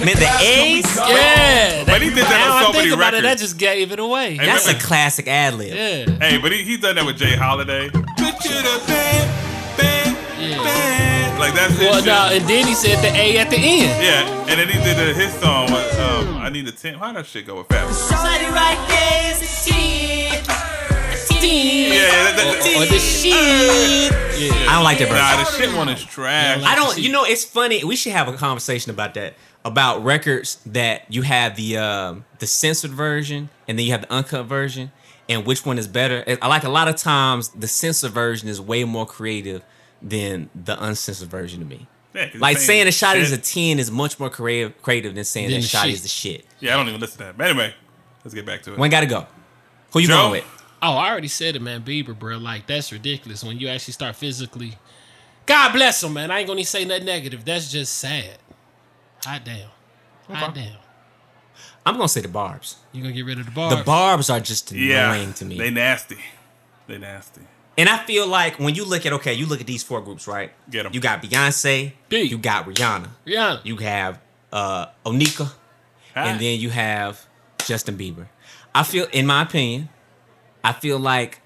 [0.05, 0.85] Man, the A's.
[0.97, 1.83] Yeah.
[1.85, 3.91] But he did that now on so I think many about it, that just gave
[3.91, 4.37] it away.
[4.37, 5.73] Hey, That's a remember- classic ad lib.
[5.73, 6.05] Yeah.
[6.19, 7.35] hey, but he he done that with J.
[7.35, 7.89] Holiday.
[7.89, 10.63] Put you to bed, bed, Yeah.
[10.63, 11.39] bed.
[11.39, 12.05] Like that's his Well, shit.
[12.05, 14.03] now and then he said the A at the end.
[14.03, 16.93] Yeah, and then he did uh, his song with um, I Need a 10.
[16.95, 17.91] How that shit go with Fat?
[17.91, 20.33] Somebody right there is a teen.
[20.33, 21.91] A teen.
[21.91, 23.33] Yeah, yeah, that, that, Or, or the shit.
[24.39, 24.53] Yeah.
[24.69, 25.17] I don't like that version.
[25.17, 26.61] Nah, the shit one is trash.
[26.61, 26.97] Yeah, I don't.
[26.97, 27.83] You know, it's funny.
[27.83, 29.33] We should have a conversation about that.
[29.65, 34.13] About records that you have the um, the censored version and then you have the
[34.13, 34.91] uncut version,
[35.27, 36.23] and which one is better.
[36.39, 39.63] I like a lot of times the censored version is way more creative
[40.03, 41.87] than the uncensored version to me.
[42.13, 43.43] Yeah, 'cause Like saying a shot is a shit.
[43.43, 45.93] ten is much more creative creative than saying Than that the shot shit.
[45.95, 46.45] is the shit.
[46.59, 47.37] Yeah, I don't even listen to that.
[47.37, 47.73] But anyway,
[48.23, 48.77] let's get back to it.
[48.77, 49.25] One got to go.
[49.93, 50.13] Who you Joe?
[50.13, 50.45] going with?
[50.83, 51.81] Oh, I already said it, man.
[51.81, 52.37] Bieber, bro.
[52.37, 54.77] Like that's ridiculous when you actually start physically.
[55.47, 56.29] God bless him, man.
[56.29, 57.43] I ain't gonna say nothing negative.
[57.43, 58.37] That's just sad.
[59.25, 59.69] Hot damn.
[60.29, 60.77] Hot damn.
[61.85, 62.77] I'm gonna say the barbs.
[62.91, 63.75] You gonna get rid of the bar?
[63.75, 65.57] The barbs are just yeah, annoying to me.
[65.57, 66.17] they nasty.
[66.87, 67.41] They nasty.
[67.77, 70.27] And I feel like when you look at okay, you look at these four groups,
[70.27, 70.51] right?
[70.69, 70.93] Get 'em.
[70.93, 72.21] You got Beyonce, B.
[72.21, 73.61] you got Rihanna, Rihanna.
[73.65, 74.19] you have
[74.51, 75.51] uh Onika,
[76.15, 77.25] and then you have
[77.65, 78.27] Justin Bieber.
[78.73, 79.89] I feel, in my opinion,
[80.63, 81.41] I feel like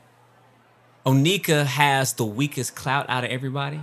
[1.05, 3.81] Onika has the weakest clout out of everybody.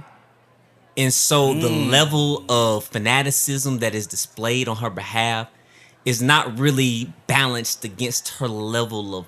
[0.97, 5.49] And so the level of fanaticism that is displayed on her behalf
[6.05, 9.27] is not really balanced against her level of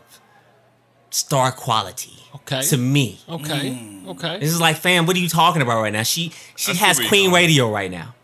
[1.11, 2.13] star quality.
[2.37, 2.63] Okay.
[2.63, 4.01] To me, Okay.
[4.07, 4.39] Okay.
[4.39, 6.03] this is like, fam, what are you talking about right now?
[6.03, 7.43] She she I has Queen going.
[7.43, 8.15] Radio right now.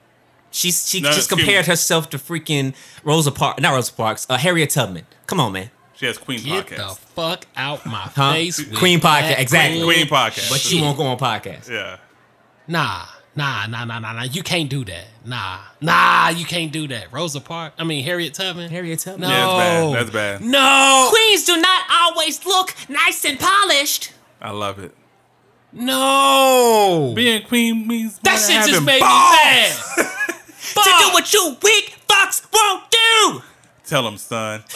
[0.51, 1.43] She's she No, just excuse me.
[1.45, 5.07] compared herself to freaking Rosa Parks, not Rosa Parks, uh, Harriet Tubman.
[5.27, 5.71] Come on, man.
[5.95, 6.69] She has Queen Podcast.
[6.69, 8.33] Get the fuck out my Huh?
[8.35, 8.63] face.
[8.77, 9.83] Queen podcast, exactly.
[9.83, 10.51] Queen podcast.
[10.51, 11.69] But she won't go on podcast.
[11.69, 11.97] yeah.
[12.69, 13.05] Nah,
[13.37, 14.23] nah, nah, nah, nah, nah.
[14.23, 15.07] You can't do that.
[15.25, 17.13] Nah, nah, you can't do that.
[17.13, 17.77] Rosa Parks.
[17.79, 18.71] I mean Harriet Tubman.
[18.71, 19.29] Harriet Tubman.
[19.29, 19.29] No.
[19.29, 19.95] Yeah, that's bad.
[19.95, 20.51] That's bad.
[20.51, 21.09] No.
[21.11, 24.13] Queens do not always look nice and polished.
[24.41, 24.95] I love it.
[25.73, 27.13] No.
[27.17, 29.97] Being queen means That shit just made balls.
[29.97, 30.11] me mad.
[30.75, 33.43] To do what you weak fucks won't do.
[33.87, 34.61] Tell him, son.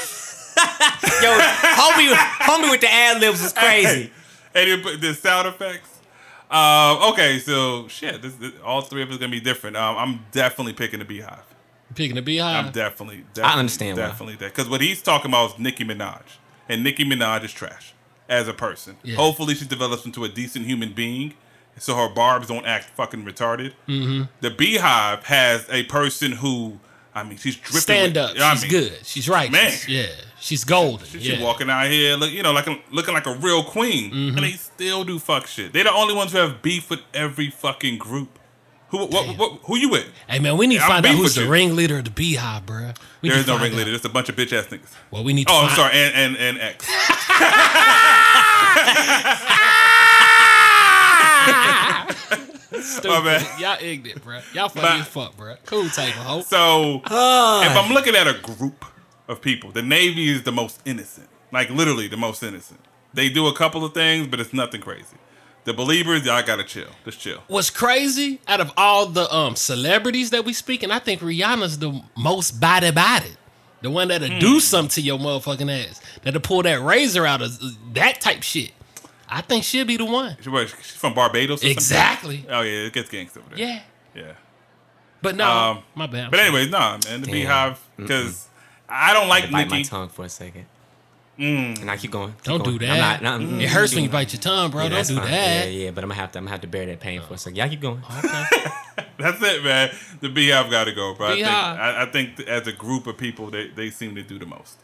[1.23, 4.13] Yo, homie, homie with the ad libs was crazy.
[4.55, 5.98] and you put the sound effects.
[6.51, 9.77] Um, okay, so shit, this, this, all three of us are gonna be different.
[9.77, 11.41] Um, I'm definitely picking the Beyhive.
[11.95, 12.73] Picking a I'm Beyhive.
[12.73, 14.07] definitely, I understand why.
[14.07, 16.23] definitely that because what he's talking about is Nicki Minaj,
[16.69, 17.93] and Nicki Minaj is trash
[18.29, 18.97] as a person.
[19.03, 19.17] Yeah.
[19.17, 21.35] Hopefully, she develops into a decent human being,
[21.79, 23.73] so her barbs don't act fucking retarded.
[23.87, 24.25] Mm-hmm.
[24.41, 26.79] The Beyhive has a person who,
[27.19, 27.81] I mean, she's dripping.
[27.81, 28.37] Stand with- up.
[28.39, 28.99] I She's mean, good.
[29.07, 29.51] She's right.
[29.53, 29.73] Man.
[29.87, 30.07] Yeah.
[30.41, 31.05] She's golden.
[31.07, 31.37] She's yeah.
[31.37, 34.37] she walking out here, look, you know, like a, looking like a real queen, Mm-hmm.
[34.37, 35.73] and they still do fuck shit.
[35.73, 38.39] They're the only ones who have beef with every fucking group.
[38.91, 40.07] Who what, what, who you with?
[40.29, 41.51] Hey man, we need to I'm find out who's the you.
[41.51, 42.97] ringleader of the Beyhive, bruh.
[43.21, 43.91] We There is no ringleader.
[43.91, 44.95] There's a bunch of bitch ass niggas.
[45.11, 46.87] Well, we need to Oh, I'm sorry, and and and X.
[52.81, 53.09] Stupid.
[53.09, 53.61] My bad.
[53.61, 54.55] Y'all ignorant, bruh.
[54.55, 55.57] Y'all funny But- as fuck, bruh.
[55.67, 56.45] Cool table, hope.
[56.45, 57.11] So if
[57.77, 58.85] I'm looking at a group
[59.27, 61.29] of people, the Navy is the most innocent.
[61.53, 62.81] Like literally the most innocent.
[63.15, 65.17] They do a couple of things, but it's nothing crazy.
[65.65, 66.89] The believers, y'all gotta chill.
[67.05, 67.39] Just chill.
[67.49, 72.03] What's crazy out of all the um celebrities that we speaking, I think Rihanna's the
[72.17, 73.33] most body body.
[73.81, 74.39] The one that'll Hmm.
[74.41, 76.01] do something to your motherfucking ass.
[76.23, 77.59] That'll pull that razor out of
[77.95, 78.73] that type shit.
[79.29, 80.37] I think she'll be the one.
[80.41, 81.59] She, what, she's from Barbados.
[81.59, 81.71] Or something?
[81.71, 82.47] Exactly.
[82.49, 83.59] Oh yeah, it gets gangster over there.
[83.59, 83.81] Yeah.
[84.15, 84.33] Yeah.
[85.21, 86.25] But no, Um, my bad.
[86.27, 86.49] I'm But sorry.
[86.49, 87.35] anyways, nah, man, the Damn.
[87.35, 88.47] Beyhive because
[88.89, 90.67] I don't like Bite my tongue for a second.
[91.41, 92.33] And I keep going.
[92.33, 92.79] keep Don't going.
[92.79, 93.23] do I'm that.
[93.23, 94.83] not, no, it hurts when you bite your tongue, bro.
[94.85, 95.31] Yeah, Don't do fine.
[95.31, 95.67] that.
[95.67, 96.39] Yeah, yeah, but I'm gonna have to.
[96.39, 97.57] I'm gonna have to bear that pain for a second.
[97.57, 98.03] Y'all keep going.
[98.25, 98.45] Okay.
[99.19, 99.91] That's it, man.
[100.21, 101.29] The Beyhive got to go, bro.
[101.29, 104.39] I think, I, I think as a group of people, they, they seem to do
[104.39, 104.79] the most.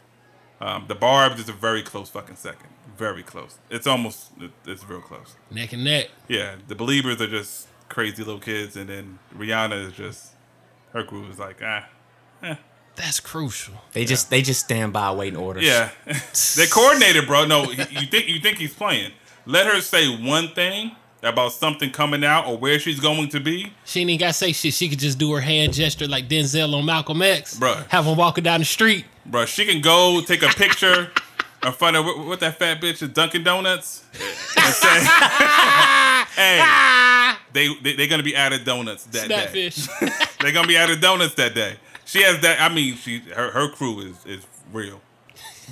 [0.61, 2.69] Um, the Barb's is a very close fucking second.
[2.97, 3.57] Very close.
[3.69, 4.31] It's almost,
[4.65, 5.35] it's real close.
[5.51, 6.09] neck and neck.
[6.27, 10.31] Yeah, the Believers are just crazy little kids, and then Rihanna is just,
[10.93, 11.87] her group is like, ah.
[12.41, 12.55] Eh.
[12.95, 13.73] That's crucial.
[13.91, 15.65] They just they just stand by waiting orders.
[15.65, 15.89] Yeah,
[16.55, 17.45] they coordinated, bro.
[17.45, 19.11] No, you think you think he's playing?
[19.45, 23.73] Let her say one thing about something coming out or where she's going to be.
[23.83, 24.73] She ain't even got to say shit.
[24.73, 27.59] She could just do her hand gesture like Denzel on Malcolm X.
[27.59, 27.85] Bruh.
[27.89, 29.05] Have him walking down the street.
[29.25, 31.11] Bro, she can go take a picture
[31.65, 34.99] in front of what, what that fat bitch is Dunkin' Donuts and say,
[36.35, 39.69] "Hey, they they they gonna be out of donuts that day.
[40.39, 42.61] They're gonna be out of donuts that day." She has that.
[42.61, 45.01] I mean, she her her crew is is real,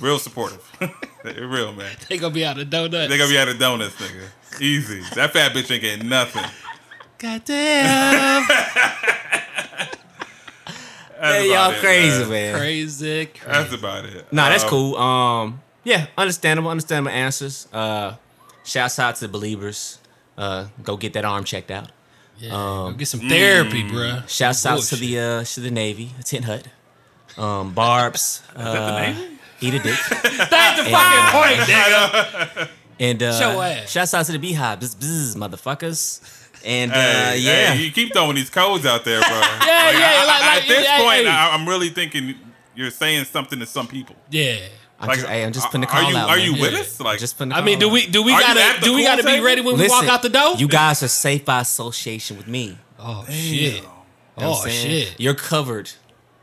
[0.00, 0.68] real supportive.
[1.22, 1.94] They're real man.
[2.08, 3.08] they gonna be out of donuts.
[3.08, 4.60] They gonna be out of donuts, nigga.
[4.60, 5.00] Easy.
[5.14, 6.44] That fat bitch ain't getting nothing.
[7.18, 8.46] Goddamn.
[11.24, 12.30] That's Hey, y'all it, crazy, man.
[12.30, 12.56] man.
[12.58, 13.26] crazy.
[13.26, 13.46] crazy.
[13.46, 14.32] That's about it.
[14.32, 14.96] Nah, that's Um, cool.
[14.96, 17.66] Um, yeah, understandable, understandable answers.
[17.72, 18.14] Uh,
[18.64, 19.98] shouts out to the believers.
[20.36, 21.90] Uh, go get that arm checked out.
[22.38, 22.50] Yeah.
[22.50, 23.90] Go get some therapy, mm.
[23.90, 24.28] bruh.
[24.28, 26.66] Shouts out to the uh to the Navy, a tent hut.
[27.38, 28.42] Um, Barb's.
[28.54, 29.14] Uh,
[29.60, 29.98] eat a dick.
[30.10, 32.68] That's the fucking point, nigga.
[33.00, 34.78] And uh, shouts out to the Beyhive.
[34.78, 36.20] Bzz, bzz, motherfuckers.
[36.64, 36.94] And uh,
[37.36, 39.28] yeah, hey, you keep throwing these codes out there, bro.
[39.30, 39.38] Yeah,
[39.90, 41.28] yeah, like, like At this yeah, point, hey.
[41.28, 42.34] I, I'm really thinking
[42.74, 44.16] you're saying something to some people.
[44.30, 44.56] Yeah.
[44.98, 46.30] I'm, Like, just, hey, I'm just putting the are call you out.
[46.30, 46.46] are man.
[46.46, 46.78] you with Yeah.
[46.80, 47.00] us?
[47.00, 49.22] Like, Just putting the I mean, do we do we Are gotta do we gotta
[49.22, 49.44] be table?
[49.44, 50.54] ready when we walk out the door?
[50.56, 52.78] You guys are safe by association with me.
[52.98, 53.74] oh shit.
[53.76, 53.90] You know
[54.38, 55.06] Oh saying?
[55.08, 55.20] shit.
[55.20, 55.90] You're covered.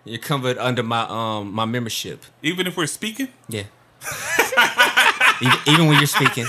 [0.05, 2.25] You're covered under my um my membership.
[2.43, 3.63] even if we're speaking, Yeah.
[5.41, 6.45] even, even when you're speaking,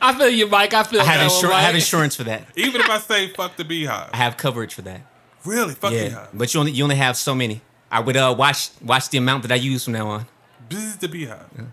[0.00, 0.72] I feel you, Mike.
[0.74, 2.44] I feel I have, insur- I have insurance for that.
[2.56, 5.02] even if I say fuck the Beyhive, I have coverage for that.
[5.44, 7.60] really fuck yeah, Beyhive, but you only you only have so many.
[7.90, 10.26] I would uh watch watch the amount that I use from now on.
[10.68, 11.66] Bzz the Beyhive.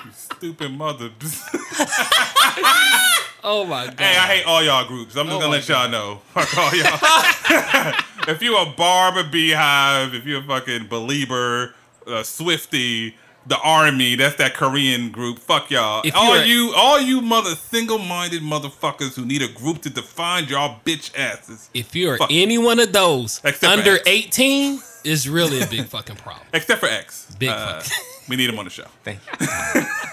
[0.04, 1.10] you stupid mother.
[3.48, 3.94] Oh my god.
[4.00, 5.16] Hey, I hate all y'all groups.
[5.16, 6.20] I'm just Oh gonna my let y'all know.
[6.34, 7.94] Fuck all y'all.
[8.26, 11.72] if you a barber Beyhive, if you're a fucking believer,
[12.08, 13.14] uh, Swifty,
[13.48, 15.38] the army, that's that Korean group.
[15.38, 16.02] Fuck y'all.
[16.04, 19.90] If all you're a- you, all you mother single-minded motherfuckers who need a group to
[19.90, 21.70] define y'all bitch asses.
[21.74, 22.28] if you're Fuck.
[22.32, 26.46] any one of those Except under 18, it's really a big fucking problem.
[26.52, 27.34] Except for X.
[27.38, 27.92] Big Uh, fucking.
[28.28, 28.86] We need him on the show.
[29.04, 29.46] Thank you.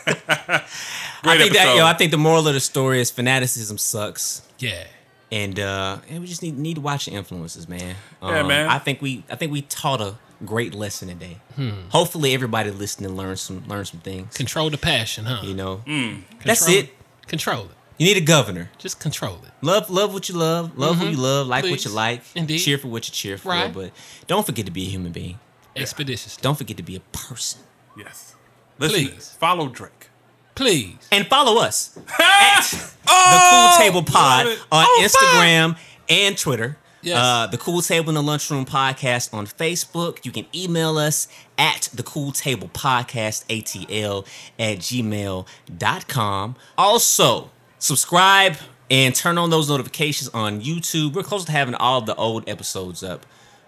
[0.05, 1.53] Great I think episode.
[1.53, 4.41] that yo, I think the moral of the story is fanaticism sucks.
[4.59, 4.83] Yeah.
[5.31, 7.95] And uh and we just need need to watch the influences, man.
[8.21, 8.69] Yeah, Um, man.
[8.69, 10.15] I think we I think we taught a
[10.45, 11.37] great lesson today.
[11.55, 11.87] Hmm.
[11.89, 14.35] Hopefully everybody listening learns some learn some things.
[14.35, 15.41] Control the passion, huh?
[15.43, 15.83] You know.
[15.87, 16.23] Mm.
[16.45, 16.89] That's it.
[17.27, 17.71] Control it.
[17.97, 18.69] You need a governor.
[18.79, 19.51] Just control it.
[19.61, 20.77] Love love what you love.
[20.77, 21.47] Love who you love.
[21.47, 21.89] Like what Mm-hmm.
[21.89, 22.21] You like.
[22.35, 22.57] Indeed.
[22.59, 23.49] Cheer for what you cheer for.
[23.49, 23.73] Right.
[23.73, 23.91] But
[24.27, 25.39] don't forget to be a human being.
[25.75, 26.41] Expeditiously.
[26.41, 27.61] Don't forget to be a person.
[27.97, 28.35] Yes.
[28.79, 29.29] Listen, Please.
[29.39, 30.09] follow Drake.
[30.55, 30.97] Please.
[31.11, 32.61] And follow us at
[33.05, 35.77] the Cool Table Pod on Oh, Instagram
[36.09, 36.77] and Twitter.
[37.03, 37.17] Yes.
[37.17, 40.25] Uh, the Cool Table in the Lunchroom Podcast on Facebook.
[40.25, 41.27] You can email us
[41.57, 44.25] at the Cool Table Podcast, ATL,
[44.57, 46.55] at gmail.com.
[46.77, 48.55] Also, subscribe
[48.89, 51.13] and turn on those notifications on YouTube.
[51.13, 53.25] We're close to having all the old episodes up.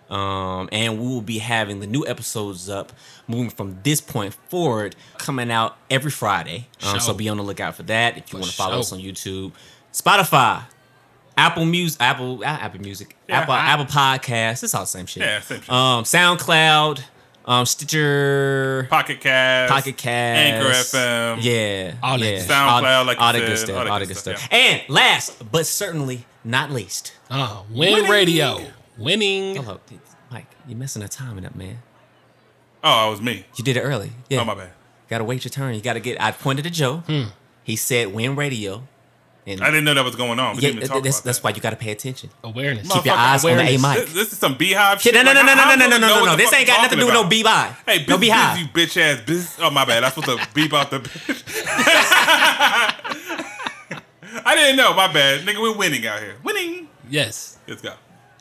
[0.10, 2.94] Um, and we will be having the new episodes up
[3.28, 6.68] moving from this point forward, coming out every Friday.
[6.84, 8.16] Um, so be on the lookout for that.
[8.18, 9.52] If you want to follow us on YouTube,
[9.91, 10.66] Spotify,
[11.38, 14.64] Apple Music, Apple, uh, Apple Music, Yeah, Apple, I- Apple Podcasts.
[14.64, 15.24] It's all the same shit.
[15.24, 15.70] Yeah, same shit.
[15.70, 17.02] Um, SoundCloud,
[17.45, 19.72] um, Stitcher, Pocket Cast.
[19.74, 21.38] Pocket Cast, Anchor FM.
[21.41, 22.84] yeah, All that yeah, good stuff.
[22.84, 24.38] SoundCloud, like you all the said, good stuff, all that all the good good stuff,
[24.38, 24.49] stuff.
[24.53, 28.62] And last but certainly not least, Uh, win radio.
[28.98, 29.56] Winning.
[29.57, 29.80] Hello,
[30.32, 31.80] Mike, you're messing the timing up, man.
[32.82, 33.45] Oh, it was me.
[33.57, 34.12] You did it early.
[34.30, 34.40] Yeah.
[34.41, 34.70] Oh, my bad.
[35.10, 35.76] Gotta wait your turn.
[35.76, 36.22] You gotta get.
[36.22, 37.03] I pointed to Joe.
[37.64, 38.88] He said win radio.
[39.48, 40.56] And I didn't know that was going on.
[40.56, 41.44] We yeah, didn't even talk that's, that's that.
[41.44, 42.32] why you gotta pay attention.
[42.44, 42.92] Awareness.
[42.92, 44.06] Keep your Motherfucker, eyes on the A mic.
[44.06, 45.14] This, this is some Beyhive shit.
[45.14, 46.36] no, no, no, no, no, no, no, no, no, no.
[46.36, 47.76] This ain't got nothing to do with no Beyhive.
[47.86, 48.56] Hey, no Beyhive.
[48.56, 49.56] biz, you bitch ass biz.
[49.60, 50.04] Oh my bad.
[50.04, 50.98] That's what the beep out the.
[54.48, 54.94] I didn't know.
[54.96, 55.62] My bad, nigga.
[55.62, 56.38] We're winning out here.
[56.44, 56.88] Winning.
[57.10, 57.60] Yes.
[57.68, 57.94] Let's go.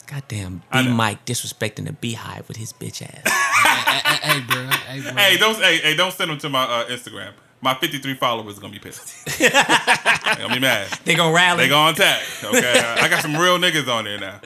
[0.06, 0.94] Goddamn, I B know.
[0.94, 3.22] Mike disrespecting the Beyhive with his bitch ass.
[3.26, 4.66] hey, hey, bro.
[4.68, 5.12] Hey, bro.
[5.12, 7.32] Hey, don't hey, hey don't send them to my uh, Instagram.
[7.64, 9.24] My 53 followers are gonna be pissed.
[9.38, 10.86] they gonna be mad.
[11.06, 11.64] they gonna rally.
[11.64, 12.22] They gonna attack.
[12.44, 14.38] Okay, I got some real niggas on there now.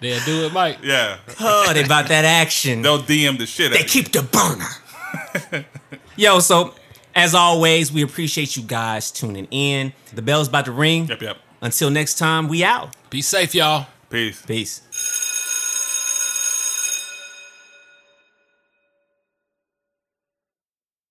[0.00, 0.78] They'll do it, Mike.
[0.82, 2.80] Yeah, oh, they about that action.
[2.80, 3.70] they'll DM the shit.
[3.70, 4.02] they out of you.
[4.02, 5.64] keep the burner.
[6.16, 6.74] Yo, so
[7.14, 9.92] as always, we appreciate you guys tuning in.
[10.14, 11.06] The bell's about to ring.
[11.06, 11.36] Yep, yep.
[11.60, 12.96] Until next time, we out.
[13.10, 13.88] Be safe, y'all.
[14.08, 14.40] Peace.
[14.40, 14.80] Peace.